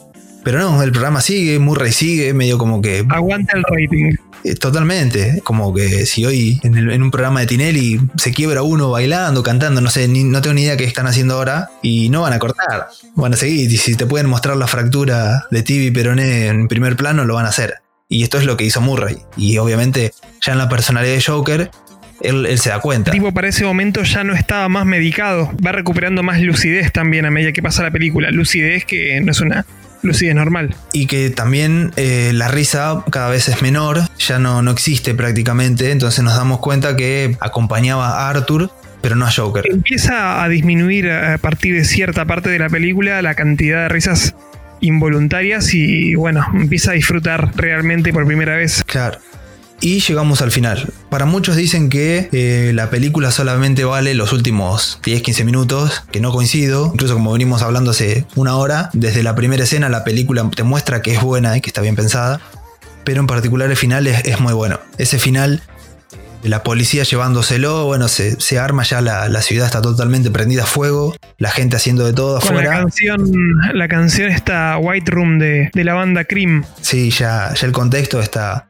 Pero 0.43 0.59
no, 0.59 0.81
el 0.83 0.91
programa 0.91 1.19
sigue, 1.19 1.57
Murray 1.59 1.91
sigue, 1.91 2.33
medio 2.33 2.57
como 2.57 2.81
que 2.81 3.03
Aguanta 3.09 3.57
el 3.57 3.63
rating. 3.63 4.15
Eh, 4.43 4.55
Totalmente, 4.55 5.41
como 5.43 5.73
que 5.73 6.05
si 6.05 6.25
hoy 6.25 6.59
en, 6.63 7.01
un 7.01 7.11
programa 7.11 7.41
de 7.41 7.47
Tinelli 7.47 7.99
se 8.17 8.31
quiebra 8.31 8.61
uno 8.61 8.91
bailando, 8.91 9.43
cantando, 9.43 9.81
no 9.81 9.89
sé, 9.89 10.07
no 10.07 10.41
tengo 10.41 10.53
ni 10.53 10.63
idea 10.63 10.77
qué 10.77 10.83
están 10.83 11.07
haciendo 11.07 11.35
ahora 11.35 11.69
y 11.81 12.09
no 12.09 12.21
van 12.21 12.33
a 12.33 12.39
cortar, 12.39 12.87
van 13.15 13.33
a 13.33 13.37
seguir 13.37 13.71
y 13.71 13.77
si 13.77 13.95
te 13.95 14.05
pueden 14.05 14.27
mostrar 14.27 14.57
la 14.57 14.67
fractura 14.67 15.45
de 15.51 15.63
Tibi 15.63 15.91
Peroné 15.91 16.47
en 16.47 16.67
primer 16.67 16.95
plano 16.95 17.25
lo 17.25 17.35
van 17.35 17.45
a 17.45 17.49
hacer. 17.49 17.75
Y 18.09 18.23
esto 18.23 18.37
es 18.37 18.45
lo 18.45 18.55
que 18.55 18.63
hizo 18.63 18.79
Murray 18.79 19.17
y 19.35 19.57
obviamente 19.57 20.13
ya 20.41 20.53
en 20.53 20.59
la 20.59 20.69
personalidad 20.69 21.15
de 21.15 21.21
Joker 21.21 21.71
él 22.21 22.57
se 22.57 22.69
da 22.69 22.79
cuenta. 22.79 23.11
tipo 23.11 23.31
para 23.31 23.47
ese 23.47 23.63
momento 23.63 24.03
ya 24.03 24.23
no 24.23 24.33
estaba 24.33 24.67
más 24.69 24.85
medicado, 24.85 25.51
va 25.65 25.71
recuperando 25.71 26.23
más 26.23 26.41
lucidez 26.41 26.91
también 26.91 27.25
a 27.25 27.31
medida 27.31 27.51
que 27.51 27.61
pasa 27.61 27.83
la 27.83 27.91
película, 27.91 28.31
lucidez 28.31 28.85
que 28.85 29.19
no 29.21 29.31
es 29.31 29.41
una 29.41 29.65
lucidez 30.01 30.35
normal. 30.35 30.75
Y 30.93 31.07
que 31.07 31.29
también 31.29 31.91
eh, 31.95 32.31
la 32.33 32.47
risa 32.47 33.03
cada 33.11 33.29
vez 33.29 33.47
es 33.49 33.61
menor, 33.61 34.01
ya 34.17 34.39
no, 34.39 34.61
no 34.61 34.71
existe 34.71 35.13
prácticamente, 35.13 35.91
entonces 35.91 36.23
nos 36.23 36.35
damos 36.35 36.59
cuenta 36.59 36.95
que 36.95 37.35
acompañaba 37.39 38.25
a 38.25 38.29
Arthur, 38.29 38.71
pero 39.01 39.15
no 39.15 39.25
a 39.25 39.31
Joker. 39.31 39.63
Empieza 39.69 40.43
a 40.43 40.49
disminuir 40.49 41.09
a 41.09 41.37
partir 41.37 41.75
de 41.75 41.85
cierta 41.85 42.25
parte 42.25 42.49
de 42.49 42.59
la 42.59 42.69
película 42.69 43.21
la 43.21 43.35
cantidad 43.35 43.83
de 43.83 43.89
risas 43.89 44.35
involuntarias 44.79 45.73
y 45.73 46.15
bueno, 46.15 46.45
empieza 46.53 46.91
a 46.91 46.93
disfrutar 46.93 47.51
realmente 47.55 48.13
por 48.13 48.25
primera 48.25 48.55
vez. 48.55 48.83
Claro. 48.83 49.19
Y 49.79 49.99
llegamos 49.99 50.41
al 50.41 50.51
final. 50.51 50.91
Para 51.09 51.25
muchos 51.25 51.55
dicen 51.55 51.89
que 51.89 52.29
eh, 52.31 52.71
la 52.73 52.89
película 52.89 53.31
solamente 53.31 53.83
vale 53.85 54.15
los 54.15 54.33
últimos 54.33 54.99
10-15 55.03 55.45
minutos, 55.45 56.03
que 56.11 56.19
no 56.19 56.31
coincido. 56.31 56.91
Incluso 56.93 57.13
como 57.13 57.31
venimos 57.31 57.61
hablando 57.61 57.91
hace 57.91 58.25
una 58.35 58.55
hora, 58.55 58.89
desde 58.93 59.21
la 59.23 59.35
primera 59.35 59.63
escena 59.63 59.87
la 59.89 60.03
película 60.03 60.49
te 60.55 60.63
muestra 60.63 61.01
que 61.01 61.13
es 61.13 61.21
buena 61.21 61.55
y 61.57 61.61
que 61.61 61.69
está 61.69 61.81
bien 61.81 61.95
pensada. 61.95 62.41
Pero 63.03 63.21
en 63.21 63.27
particular 63.27 63.69
el 63.69 63.77
final 63.77 64.07
es, 64.07 64.25
es 64.25 64.39
muy 64.39 64.53
bueno. 64.53 64.79
Ese 64.97 65.19
final 65.19 65.61
la 66.43 66.63
policía 66.63 67.03
llevándoselo, 67.03 67.85
bueno, 67.85 68.07
se, 68.07 68.39
se 68.39 68.59
arma 68.59 68.83
ya 68.83 69.01
la, 69.01 69.27
la 69.27 69.41
ciudad, 69.41 69.65
está 69.65 69.81
totalmente 69.81 70.29
prendida 70.31 70.63
a 70.63 70.65
fuego, 70.65 71.15
la 71.37 71.49
gente 71.51 71.75
haciendo 71.75 72.05
de 72.05 72.13
todo 72.13 72.39
Con 72.39 72.55
la 72.55 72.61
afuera. 72.61 72.79
canción, 72.79 73.31
la 73.73 73.87
canción 73.87 74.31
esta 74.31 74.77
White 74.77 75.11
Room 75.11 75.39
de, 75.39 75.69
de 75.73 75.83
la 75.83 75.93
banda 75.93 76.25
Cream. 76.25 76.63
Sí, 76.81 77.09
ya, 77.09 77.53
ya 77.53 77.65
el 77.67 77.73
contexto 77.73 78.21
está 78.21 78.67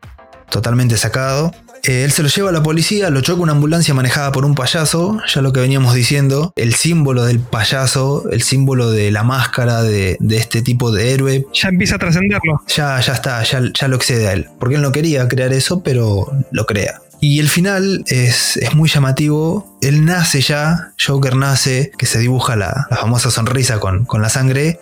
totalmente 0.49 0.97
sacado. 0.97 1.51
Eh, 1.83 2.03
él 2.03 2.11
se 2.11 2.23
lo 2.23 2.29
lleva 2.29 2.49
a 2.49 2.51
la 2.51 2.63
policía, 2.63 3.09
lo 3.09 3.21
choca 3.21 3.41
una 3.41 3.51
ambulancia 3.53 3.93
manejada 3.93 4.31
por 4.31 4.45
un 4.45 4.55
payaso, 4.55 5.19
ya 5.33 5.41
lo 5.41 5.53
que 5.53 5.59
veníamos 5.59 5.93
diciendo, 5.93 6.51
el 6.55 6.73
símbolo 6.73 7.23
del 7.25 7.39
payaso, 7.39 8.25
el 8.31 8.41
símbolo 8.41 8.91
de 8.91 9.11
la 9.11 9.23
máscara 9.23 9.83
de, 9.83 10.17
de 10.19 10.37
este 10.37 10.61
tipo 10.61 10.91
de 10.91 11.13
héroe, 11.13 11.45
Ya 11.53 11.69
empieza 11.69 11.95
a 11.95 11.99
trascenderlo. 11.99 12.61
ya, 12.67 12.99
ya 12.99 13.13
está, 13.13 13.43
ya, 13.43 13.61
ya 13.73 13.87
lo 13.87 13.95
excede 13.95 14.27
a 14.27 14.33
él. 14.33 14.47
Porque 14.59 14.75
él 14.75 14.81
no 14.81 14.91
quería 14.91 15.27
crear 15.27 15.53
eso, 15.53 15.81
pero 15.81 16.31
lo 16.51 16.65
crea. 16.65 16.99
Y 17.19 17.39
el 17.39 17.49
final 17.49 18.03
es, 18.07 18.57
es 18.57 18.75
muy 18.75 18.87
llamativo. 18.89 19.75
Él 19.81 20.05
nace 20.05 20.39
ya, 20.41 20.91
Joker 21.03 21.35
nace, 21.35 21.91
que 21.97 22.05
se 22.05 22.19
dibuja 22.19 22.55
la, 22.55 22.85
la 22.91 22.97
famosa 22.97 23.31
sonrisa 23.31 23.79
con, 23.79 24.05
con 24.05 24.21
la 24.21 24.29
sangre. 24.29 24.79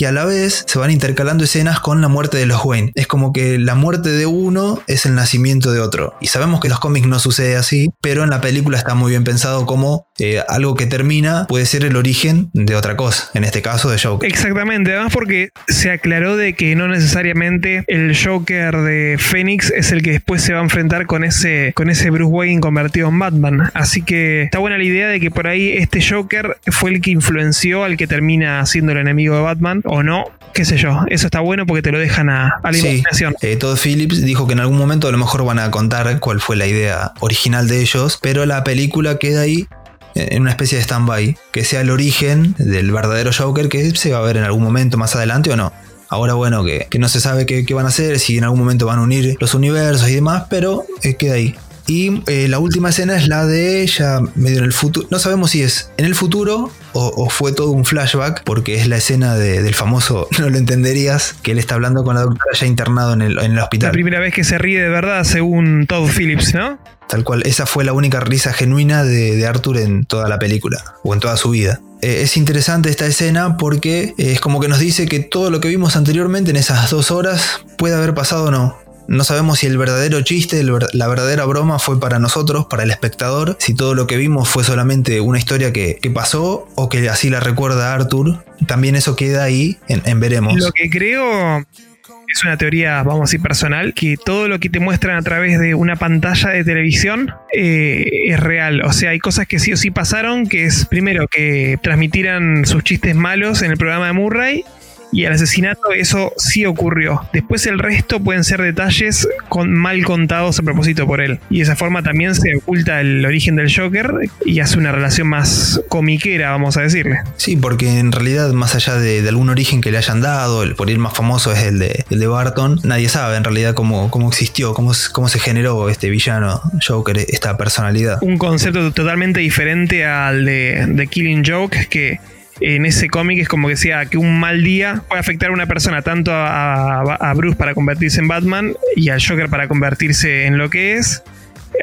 Y 0.00 0.04
a 0.04 0.12
la 0.12 0.24
vez 0.24 0.64
se 0.68 0.78
van 0.78 0.92
intercalando 0.92 1.42
escenas 1.42 1.80
con 1.80 2.00
la 2.00 2.06
muerte 2.06 2.38
de 2.38 2.46
los 2.46 2.64
Wayne. 2.64 2.92
Es 2.94 3.08
como 3.08 3.32
que 3.32 3.58
la 3.58 3.74
muerte 3.74 4.10
de 4.10 4.26
uno 4.26 4.80
es 4.86 5.06
el 5.06 5.16
nacimiento 5.16 5.72
de 5.72 5.80
otro. 5.80 6.14
Y 6.20 6.28
sabemos 6.28 6.60
que 6.60 6.68
en 6.68 6.70
los 6.70 6.78
cómics 6.78 7.08
no 7.08 7.18
sucede 7.18 7.56
así, 7.56 7.90
pero 8.00 8.22
en 8.22 8.30
la 8.30 8.40
película 8.40 8.78
está 8.78 8.94
muy 8.94 9.10
bien 9.10 9.24
pensado 9.24 9.66
como 9.66 10.06
eh, 10.18 10.42
algo 10.48 10.74
que 10.74 10.86
termina 10.86 11.46
puede 11.46 11.66
ser 11.66 11.84
el 11.84 11.96
origen 11.96 12.50
de 12.52 12.74
otra 12.74 12.96
cosa, 12.96 13.30
en 13.34 13.44
este 13.44 13.62
caso 13.62 13.90
de 13.90 13.98
Joker. 13.98 14.28
Exactamente, 14.28 14.92
además 14.92 15.12
porque 15.12 15.50
se 15.68 15.90
aclaró 15.90 16.36
de 16.36 16.54
que 16.54 16.74
no 16.74 16.88
necesariamente 16.88 17.84
el 17.86 18.16
Joker 18.16 18.76
de 18.78 19.16
Phoenix 19.18 19.70
es 19.70 19.92
el 19.92 20.02
que 20.02 20.12
después 20.12 20.42
se 20.42 20.52
va 20.52 20.60
a 20.60 20.62
enfrentar 20.62 21.06
con 21.06 21.24
ese, 21.24 21.72
con 21.74 21.88
ese 21.90 22.10
Bruce 22.10 22.32
Wayne 22.32 22.60
convertido 22.60 23.08
en 23.08 23.18
Batman. 23.18 23.70
Así 23.74 24.02
que 24.02 24.42
está 24.42 24.58
buena 24.58 24.78
la 24.78 24.84
idea 24.84 25.08
de 25.08 25.20
que 25.20 25.30
por 25.30 25.46
ahí 25.46 25.72
este 25.72 26.00
Joker 26.02 26.58
fue 26.66 26.90
el 26.90 27.00
que 27.00 27.10
influenció 27.10 27.84
al 27.84 27.96
que 27.96 28.06
termina 28.06 28.64
siendo 28.66 28.92
el 28.92 28.98
enemigo 28.98 29.36
de 29.36 29.42
Batman, 29.42 29.82
o 29.84 30.02
no, 30.02 30.24
qué 30.52 30.64
sé 30.64 30.76
yo. 30.76 31.04
Eso 31.08 31.26
está 31.26 31.40
bueno 31.40 31.66
porque 31.66 31.82
te 31.82 31.92
lo 31.92 31.98
dejan 31.98 32.30
a, 32.30 32.60
la 32.62 32.76
imaginación. 32.76 33.34
Eh, 33.42 33.56
Todd 33.56 33.78
Phillips 33.78 34.22
dijo 34.22 34.46
que 34.46 34.54
en 34.54 34.60
algún 34.60 34.78
momento 34.78 35.08
a 35.08 35.12
lo 35.12 35.18
mejor 35.18 35.44
van 35.44 35.58
a 35.58 35.70
contar 35.70 36.18
cuál 36.20 36.40
fue 36.40 36.56
la 36.56 36.66
idea 36.66 37.12
original 37.20 37.68
de 37.68 37.80
ellos, 37.80 38.18
pero 38.20 38.46
la 38.46 38.64
película 38.64 39.18
queda 39.18 39.42
ahí 39.42 39.68
en 40.14 40.42
una 40.42 40.50
especie 40.50 40.78
de 40.78 40.84
stand-by, 40.84 41.36
que 41.52 41.64
sea 41.64 41.80
el 41.80 41.90
origen 41.90 42.54
del 42.58 42.90
verdadero 42.90 43.30
Joker 43.36 43.68
que 43.68 43.90
se 43.96 44.12
va 44.12 44.18
a 44.18 44.22
ver 44.22 44.36
en 44.36 44.44
algún 44.44 44.62
momento 44.62 44.96
más 44.96 45.14
adelante 45.16 45.50
o 45.50 45.56
no. 45.56 45.72
Ahora 46.08 46.34
bueno, 46.34 46.64
que, 46.64 46.88
no 46.98 47.08
se 47.08 47.20
sabe 47.20 47.44
qué, 47.44 47.64
van 47.74 47.84
a 47.84 47.88
hacer, 47.88 48.18
si 48.18 48.38
en 48.38 48.44
algún 48.44 48.60
momento 48.60 48.86
van 48.86 48.98
a 48.98 49.02
unir 49.02 49.36
los 49.40 49.54
universos 49.54 50.08
y 50.08 50.14
demás, 50.14 50.44
pero 50.48 50.84
eh, 51.02 51.16
queda 51.16 51.34
ahí. 51.34 51.54
Y 51.88 52.22
eh, 52.26 52.48
la 52.48 52.58
última 52.58 52.90
escena 52.90 53.16
es 53.16 53.28
la 53.28 53.46
de 53.46 53.82
ella 53.82 54.20
medio 54.34 54.58
en 54.58 54.64
el 54.64 54.74
futuro. 54.74 55.08
No 55.10 55.18
sabemos 55.18 55.52
si 55.52 55.62
es 55.62 55.90
en 55.96 56.04
el 56.04 56.14
futuro 56.14 56.70
o, 56.92 57.30
fue 57.30 57.52
todo 57.52 57.70
un 57.70 57.84
flashback, 57.84 58.42
porque 58.44 58.74
es 58.74 58.88
la 58.88 58.96
escena 58.96 59.36
del 59.36 59.74
famoso, 59.74 60.28
no 60.38 60.50
lo 60.50 60.58
entenderías, 60.58 61.34
que 61.42 61.52
él 61.52 61.58
está 61.58 61.76
hablando 61.76 62.04
con 62.04 62.14
la 62.14 62.22
doctora 62.22 62.54
ya 62.54 62.66
internado 62.66 63.14
en 63.14 63.22
el, 63.22 63.38
en 63.38 63.52
el 63.52 63.58
hospital. 63.58 63.88
La 63.88 63.92
primera 63.92 64.20
vez 64.20 64.34
que 64.34 64.44
se 64.44 64.58
ríe 64.58 64.80
de 64.80 64.88
verdad, 64.88 65.24
según 65.24 65.86
Todd 65.86 66.10
Phillips, 66.10 66.54
¿no? 66.54 66.78
Tal 67.08 67.24
cual, 67.24 67.42
esa 67.46 67.64
fue 67.64 67.84
la 67.84 67.94
única 67.94 68.20
risa 68.20 68.52
genuina 68.52 69.02
de, 69.02 69.46
Arthur 69.46 69.78
en 69.78 70.04
toda 70.04 70.28
la 70.28 70.38
película, 70.38 70.82
o 71.02 71.14
en 71.14 71.20
toda 71.20 71.36
su 71.38 71.50
vida. 71.50 71.80
Eh, 72.02 72.20
es 72.22 72.36
interesante 72.36 72.90
esta 72.90 73.06
escena 73.06 73.56
porque 73.56 74.14
es 74.18 74.40
como 74.40 74.60
que 74.60 74.68
nos 74.68 74.78
dice 74.78 75.06
que 75.06 75.20
todo 75.20 75.50
lo 75.50 75.60
que 75.60 75.68
vimos 75.68 75.96
anteriormente 75.96 76.50
en 76.50 76.56
esas 76.56 76.90
dos 76.90 77.10
horas 77.10 77.64
puede 77.78 77.94
haber 77.94 78.14
pasado 78.14 78.44
o 78.46 78.50
no. 78.50 78.76
No 79.08 79.24
sabemos 79.24 79.60
si 79.60 79.66
el 79.66 79.78
verdadero 79.78 80.20
chiste, 80.20 80.62
la 80.62 81.08
verdadera 81.08 81.46
broma 81.46 81.78
fue 81.78 81.98
para 81.98 82.18
nosotros, 82.18 82.66
para 82.66 82.82
el 82.82 82.90
espectador, 82.90 83.56
si 83.58 83.74
todo 83.74 83.94
lo 83.94 84.06
que 84.06 84.18
vimos 84.18 84.50
fue 84.50 84.64
solamente 84.64 85.22
una 85.22 85.38
historia 85.38 85.72
que, 85.72 85.98
pasó 86.12 86.68
o 86.74 86.90
que 86.90 87.08
así 87.08 87.30
la 87.30 87.40
recuerda 87.40 87.94
Arthur. 87.94 88.44
También 88.66 88.96
eso 88.96 89.16
queda 89.16 89.44
ahí 89.44 89.78
en, 89.88 90.20
veremos. 90.20 90.58
Lo 90.58 90.72
que 90.72 90.90
creo 90.90 91.58
es 91.58 92.44
una 92.44 92.58
teoría, 92.58 93.02
vamos 93.02 93.20
a 93.20 93.22
decir, 93.22 93.40
personal, 93.40 93.94
que 93.94 94.18
todo 94.22 94.46
lo 94.46 94.58
que 94.58 94.68
te 94.68 94.78
muestran 94.78 95.16
a 95.16 95.22
través 95.22 95.58
de 95.58 95.74
una 95.74 95.96
pantalla 95.96 96.50
de 96.50 96.62
televisión 96.62 97.32
eh, 97.54 98.10
es 98.26 98.38
real. 98.38 98.82
O 98.82 98.92
sea, 98.92 99.10
hay 99.10 99.20
cosas 99.20 99.46
que 99.46 99.58
sí 99.58 99.72
o 99.72 99.78
sí 99.78 99.90
pasaron, 99.90 100.46
que 100.46 100.64
es 100.66 100.84
primero 100.84 101.28
que 101.28 101.78
transmitieran 101.82 102.66
sus 102.66 102.84
chistes 102.84 103.14
malos 103.14 103.62
en 103.62 103.70
el 103.70 103.78
programa 103.78 104.08
de 104.08 104.12
Murray 104.12 104.64
y 105.12 105.24
el 105.24 105.32
asesinato 105.32 105.92
eso 105.92 106.32
sí 106.36 106.66
ocurrió. 106.66 107.22
Después 107.32 107.66
el 107.66 107.78
resto 107.78 108.20
pueden 108.20 108.44
ser 108.44 108.62
detalles 108.62 109.28
con, 109.48 109.72
mal 109.72 110.04
contados 110.04 110.58
a 110.58 110.62
propósito 110.62 111.06
por 111.06 111.20
él. 111.20 111.40
Y 111.50 111.58
de 111.58 111.62
esa 111.64 111.76
forma 111.76 112.02
también 112.02 112.34
se 112.34 112.56
oculta 112.56 113.00
el 113.00 113.24
origen 113.24 113.56
del 113.56 113.72
Joker 113.74 114.12
y 114.44 114.60
hace 114.60 114.78
una 114.78 114.92
relación 114.92 115.28
más 115.28 115.80
comiquera, 115.88 116.50
vamos 116.50 116.76
a 116.76 116.82
decirle. 116.82 117.18
Sí, 117.36 117.56
porque 117.56 117.98
en 117.98 118.12
realidad 118.12 118.52
más 118.52 118.74
allá 118.74 118.96
de, 118.96 119.26
algún 119.28 119.50
origen 119.50 119.80
que 119.80 119.90
le 119.90 119.98
hayan 119.98 120.20
dado, 120.20 120.62
el 120.62 120.74
por 120.74 120.88
ir 120.90 120.98
más 120.98 121.14
famoso 121.14 121.52
es 121.52 121.62
el 121.64 121.78
de, 121.78 122.04
el 122.10 122.18
de 122.18 122.26
Barton, 122.26 122.80
nadie 122.84 123.08
sabe 123.08 123.36
en 123.36 123.44
realidad 123.44 123.74
cómo, 123.74 124.10
cómo 124.10 124.28
existió, 124.28 124.72
cómo, 124.72 124.92
cómo 125.12 125.28
se 125.28 125.38
generó 125.38 125.88
este 125.90 126.08
villano 126.08 126.62
Joker, 126.86 127.18
esta 127.18 127.56
personalidad. 127.56 128.18
Un 128.22 128.38
concepto 128.38 128.92
totalmente 128.92 129.40
diferente 129.40 130.06
al 130.06 130.44
de, 130.44 130.86
de 130.88 131.06
Killing 131.06 131.44
Joke 131.44 131.88
que 131.88 132.20
en 132.60 132.86
ese 132.86 133.08
cómic 133.08 133.38
es 133.38 133.48
como 133.48 133.68
que 133.68 133.74
decía 133.74 134.04
que 134.06 134.18
un 134.18 134.38
mal 134.38 134.62
día 134.62 135.02
puede 135.08 135.20
afectar 135.20 135.50
a 135.50 135.52
una 135.52 135.66
persona, 135.66 136.02
tanto 136.02 136.32
a, 136.34 137.32
Bruce 137.36 137.56
para 137.56 137.74
convertirse 137.74 138.20
en 138.20 138.28
Batman 138.28 138.74
y 138.96 139.10
al 139.10 139.20
Joker 139.24 139.48
para 139.48 139.68
convertirse 139.68 140.46
en 140.46 140.58
lo 140.58 140.70
que 140.70 140.94
es. 140.94 141.22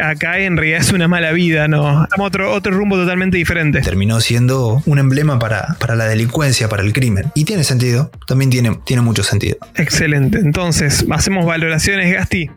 Acá 0.01 0.39
en 0.39 0.57
realidad 0.57 0.81
es 0.81 0.91
una 0.91 1.07
mala 1.07 1.31
vida, 1.31 1.67
¿no? 1.67 2.03
Estamos 2.03 2.27
otro, 2.27 2.51
otro 2.51 2.73
rumbo 2.73 2.97
totalmente 2.97 3.37
diferente. 3.37 3.81
Terminó 3.81 4.19
siendo 4.19 4.81
un 4.85 4.99
emblema 4.99 5.39
para, 5.39 5.77
para 5.79 5.95
la 5.95 6.05
delincuencia, 6.05 6.67
para 6.67 6.83
el 6.83 6.91
crimen. 6.91 7.31
Y 7.35 7.45
tiene 7.45 7.63
sentido, 7.63 8.11
también 8.27 8.49
tiene, 8.49 8.77
tiene 8.83 9.03
mucho 9.03 9.23
sentido. 9.23 9.57
Excelente, 9.75 10.39
entonces, 10.39 11.05
hacemos 11.09 11.45
valoraciones, 11.45 12.11
Gasti. 12.11 12.49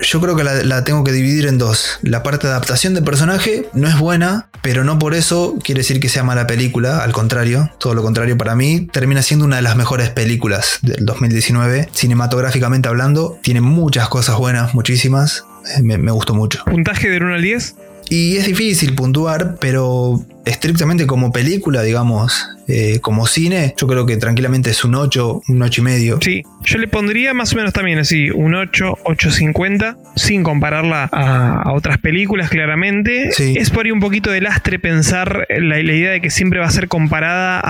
Yo 0.00 0.20
creo 0.20 0.36
que 0.36 0.44
la, 0.44 0.84
tengo 0.84 1.04
que 1.04 1.12
dividir 1.12 1.46
en 1.46 1.58
dos. 1.58 1.98
La 2.02 2.22
parte 2.22 2.46
de 2.46 2.52
adaptación 2.52 2.94
de 2.94 3.02
personaje 3.02 3.68
no 3.72 3.88
es 3.88 3.98
buena, 3.98 4.48
pero 4.62 4.84
no 4.84 4.98
por 4.98 5.14
eso 5.14 5.56
quiere 5.62 5.80
decir 5.80 6.00
que 6.00 6.08
sea 6.08 6.22
mala 6.22 6.46
película. 6.46 6.98
Al 6.98 7.12
contrario, 7.12 7.70
todo 7.78 7.94
lo 7.94 8.02
contrario 8.02 8.36
para 8.36 8.54
mí, 8.54 8.88
termina 8.92 9.22
siendo 9.22 9.44
una 9.44 9.56
de 9.56 9.62
las 9.62 9.76
mejores 9.76 10.10
películas 10.10 10.78
del 10.82 11.04
2019. 11.06 11.88
Cinematográficamente 11.92 12.88
hablando, 12.88 13.38
tiene 13.42 13.60
muchas 13.60 14.08
cosas 14.08 14.36
buenas, 14.36 14.74
muchísimas. 14.74 15.44
Eh, 15.76 15.82
me, 15.82 15.98
me 15.98 16.12
gustó 16.12 16.34
mucho. 16.34 16.62
¿Puntaje 16.64 17.08
de 17.08 17.16
1 17.16 17.34
al 17.34 17.42
10? 17.42 17.76
Y 18.08 18.36
es 18.36 18.46
difícil 18.46 18.94
puntuar, 18.94 19.56
pero 19.60 20.20
estrictamente 20.44 21.06
como 21.06 21.32
película, 21.32 21.82
digamos, 21.82 22.48
eh, 22.68 23.00
como 23.00 23.26
cine, 23.26 23.74
yo 23.76 23.88
creo 23.88 24.06
que 24.06 24.16
tranquilamente 24.16 24.70
es 24.70 24.84
un 24.84 24.94
8, 24.94 25.42
un 25.48 25.62
8 25.62 25.80
y 25.80 25.84
medio. 25.84 26.18
Sí, 26.20 26.42
yo 26.62 26.78
le 26.78 26.86
pondría 26.86 27.34
más 27.34 27.52
o 27.52 27.56
menos 27.56 27.72
también 27.72 27.98
así, 27.98 28.30
un 28.30 28.54
8, 28.54 28.98
8.50, 29.04 29.96
sin 30.14 30.44
compararla 30.44 31.08
a, 31.12 31.72
otras 31.72 31.98
películas, 31.98 32.48
claramente. 32.48 33.30
Es 33.30 33.70
por 33.70 33.86
ahí 33.86 33.90
un 33.90 34.00
poquito 34.00 34.30
de 34.30 34.40
lastre 34.40 34.78
pensar 34.78 35.46
la, 35.48 35.80
idea 35.80 36.12
de 36.12 36.20
que 36.20 36.30
siempre 36.30 36.60
va 36.60 36.66
a 36.66 36.70
ser 36.70 36.88
comparada 36.88 37.60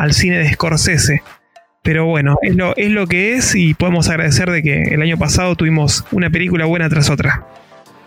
al 0.00 0.12
cine 0.12 0.38
de 0.38 0.52
Scorsese. 0.52 1.22
Pero 1.82 2.06
bueno, 2.06 2.38
es 2.42 2.56
lo, 2.56 2.74
es 2.76 2.90
lo 2.90 3.06
que 3.06 3.34
es 3.34 3.54
y 3.54 3.74
podemos 3.74 4.08
agradecer 4.08 4.50
de 4.50 4.62
que 4.62 4.82
el 4.82 5.02
año 5.02 5.16
pasado 5.16 5.54
tuvimos 5.54 6.04
una 6.10 6.28
película 6.28 6.64
buena 6.64 6.88
tras 6.88 7.08
otra. 7.08 7.46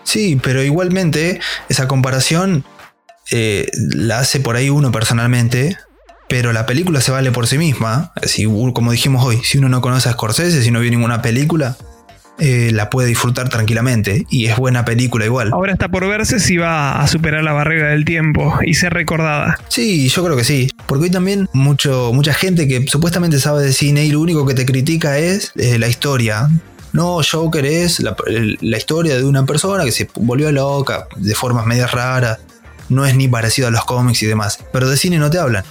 Sí, 0.09 0.39
pero 0.41 0.63
igualmente 0.63 1.39
esa 1.69 1.87
comparación 1.87 2.63
eh, 3.29 3.69
la 3.93 4.17
hace 4.17 4.39
por 4.39 4.55
ahí 4.55 4.71
uno 4.71 4.91
personalmente, 4.91 5.77
pero 6.27 6.51
la 6.51 6.65
película 6.65 6.99
se 6.99 7.11
vale 7.11 7.31
por 7.31 7.45
sí 7.45 7.59
misma. 7.59 8.11
Si, 8.23 8.45
como 8.45 8.91
dijimos 8.91 9.23
hoy, 9.23 9.39
si 9.43 9.59
uno 9.59 9.69
no 9.69 9.81
conoce 9.81 10.09
a 10.09 10.13
Scorsese, 10.13 10.63
si 10.63 10.71
no 10.71 10.79
vio 10.79 10.89
ninguna 10.89 11.21
película, 11.21 11.77
eh, 12.39 12.71
la 12.73 12.89
puede 12.89 13.07
disfrutar 13.07 13.49
tranquilamente 13.49 14.25
y 14.31 14.47
es 14.47 14.57
buena 14.57 14.83
película 14.83 15.25
igual. 15.25 15.51
Ahora 15.53 15.73
está 15.73 15.89
por 15.89 16.07
verse 16.07 16.39
si 16.39 16.57
va 16.57 16.99
a 16.99 17.07
superar 17.07 17.43
la 17.43 17.53
barrera 17.53 17.89
del 17.89 18.03
tiempo 18.03 18.57
y 18.65 18.73
ser 18.73 18.95
recordada. 18.95 19.59
Sí, 19.67 20.09
yo 20.09 20.23
creo 20.23 20.35
que 20.35 20.43
sí, 20.43 20.71
porque 20.87 21.03
hoy 21.03 21.11
también 21.11 21.47
mucho, 21.53 22.09
mucha 22.15 22.33
gente 22.33 22.67
que 22.67 22.87
supuestamente 22.87 23.39
sabe 23.39 23.61
de 23.61 23.73
cine 23.73 24.05
y 24.05 24.11
lo 24.11 24.21
único 24.21 24.47
que 24.47 24.55
te 24.55 24.65
critica 24.65 25.19
es 25.19 25.51
eh, 25.55 25.77
la 25.77 25.87
historia. 25.87 26.49
No, 26.93 27.19
Joker 27.23 27.65
es 27.65 27.99
la, 27.99 28.15
historia 28.77 29.17
de 29.17 29.23
una 29.23 29.45
persona 29.45 29.83
que 29.83 29.91
se 29.91 30.09
volvió 30.15 30.51
loca 30.51 31.07
de 31.15 31.35
formas 31.35 31.65
medias 31.65 31.91
raras. 31.91 32.39
No 32.89 33.05
es 33.05 33.15
ni 33.15 33.27
parecido 33.27 33.67
a 33.67 33.71
los 33.71 33.85
cómics 33.85 34.23
y 34.23 34.25
demás. 34.25 34.59
Pero 34.73 34.89
de 34.89 34.97
cine 34.97 35.19
no 35.19 35.29
te 35.29 35.37
hablan. 35.37 35.63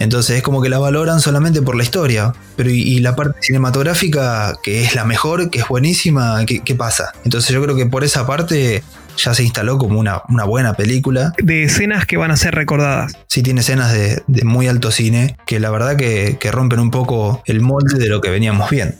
Entonces 0.00 0.38
es 0.38 0.42
como 0.42 0.60
que 0.60 0.68
la 0.68 0.80
valoran 0.80 1.20
solamente 1.20 1.62
por 1.62 1.76
la 1.76 1.84
historia. 1.84 2.32
Pero 2.56 2.70
y, 2.70 2.98
la 2.98 3.14
parte 3.14 3.38
cinematográfica, 3.40 4.56
que 4.62 4.82
es 4.82 4.94
la 4.94 5.04
mejor, 5.04 5.50
que 5.50 5.60
es 5.60 5.68
buenísima, 5.68 6.44
¿qué, 6.46 6.74
pasa? 6.74 7.12
Entonces 7.24 7.50
yo 7.50 7.62
creo 7.62 7.76
que 7.76 7.86
por 7.86 8.02
esa 8.02 8.26
parte 8.26 8.82
ya 9.16 9.32
se 9.32 9.44
instaló 9.44 9.78
como 9.78 10.00
una, 10.00 10.22
una, 10.28 10.42
buena 10.42 10.74
película. 10.74 11.32
De 11.40 11.62
escenas 11.62 12.06
que 12.06 12.16
van 12.16 12.32
a 12.32 12.36
ser 12.36 12.56
recordadas. 12.56 13.12
Sí, 13.28 13.44
tiene 13.44 13.60
escenas 13.60 13.92
de, 13.92 14.22
muy 14.42 14.66
alto 14.66 14.90
cine 14.90 15.36
que 15.46 15.60
la 15.60 15.70
verdad 15.70 15.96
que, 15.96 16.36
que 16.40 16.50
rompen 16.50 16.80
un 16.80 16.90
poco 16.90 17.42
el 17.46 17.60
molde 17.60 17.98
de 17.98 18.08
lo 18.08 18.20
que 18.20 18.30
veníamos 18.30 18.70
viendo. 18.70 18.96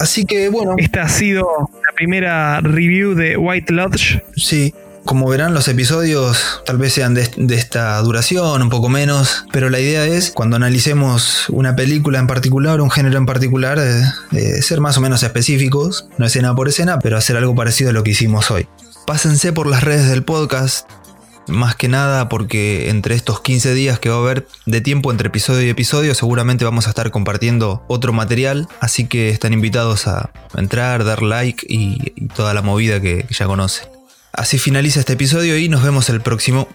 Así 0.00 0.24
que 0.24 0.48
bueno. 0.48 0.74
Esta 0.78 1.02
ha 1.02 1.08
sido 1.08 1.44
la 1.86 1.92
primera 1.94 2.60
review 2.60 3.14
de 3.14 3.36
White 3.36 3.72
Lodge. 3.72 4.22
Sí. 4.34 4.74
Como 5.04 5.28
verán, 5.28 5.54
los 5.54 5.66
episodios 5.66 6.62
tal 6.66 6.76
vez 6.76 6.92
sean 6.92 7.14
de, 7.14 7.28
esta 7.54 7.98
duración, 8.00 8.62
un 8.62 8.68
poco 8.68 8.90
menos, 8.90 9.46
pero 9.50 9.70
la 9.70 9.80
idea 9.80 10.04
es, 10.04 10.30
cuando 10.30 10.56
analicemos 10.56 11.48
una 11.48 11.74
película 11.74 12.18
en 12.18 12.26
particular, 12.26 12.82
un 12.82 12.90
género 12.90 13.16
en 13.16 13.24
particular, 13.24 13.78
eh, 13.78 14.02
eh, 14.32 14.62
ser 14.62 14.80
más 14.80 14.98
o 14.98 15.00
menos 15.00 15.22
específicos, 15.22 16.06
no 16.18 16.26
escena 16.26 16.54
por 16.54 16.68
escena, 16.68 16.98
pero 16.98 17.16
hacer 17.16 17.36
algo 17.38 17.54
parecido 17.54 17.90
a 17.90 17.92
lo 17.94 18.02
que 18.02 18.10
hicimos 18.10 18.50
hoy. 18.50 18.68
Pásense 19.06 19.52
por 19.52 19.66
las 19.66 19.82
redes 19.82 20.08
del 20.08 20.22
podcast, 20.22 20.86
más 21.50 21.76
que 21.76 21.88
nada 21.88 22.28
porque 22.28 22.88
entre 22.88 23.14
estos 23.14 23.40
15 23.40 23.74
días 23.74 23.98
que 23.98 24.08
va 24.08 24.16
a 24.16 24.20
haber 24.20 24.46
de 24.66 24.80
tiempo 24.80 25.10
entre 25.10 25.28
episodio 25.28 25.66
y 25.66 25.70
episodio 25.70 26.14
seguramente 26.14 26.64
vamos 26.64 26.86
a 26.86 26.90
estar 26.90 27.10
compartiendo 27.10 27.84
otro 27.88 28.12
material, 28.12 28.68
así 28.80 29.06
que 29.06 29.30
están 29.30 29.52
invitados 29.52 30.06
a 30.06 30.30
entrar, 30.56 31.04
dar 31.04 31.22
like 31.22 31.66
y, 31.68 32.12
toda 32.34 32.54
la 32.54 32.62
movida 32.62 33.00
que 33.00 33.26
ya 33.30 33.46
conocen. 33.46 33.88
Así 34.32 34.58
finaliza 34.58 35.00
este 35.00 35.14
episodio 35.14 35.58
y 35.58 35.68
nos 35.68 35.82
vemos 35.82 36.08
el 36.08 36.20
próximo. 36.20 36.68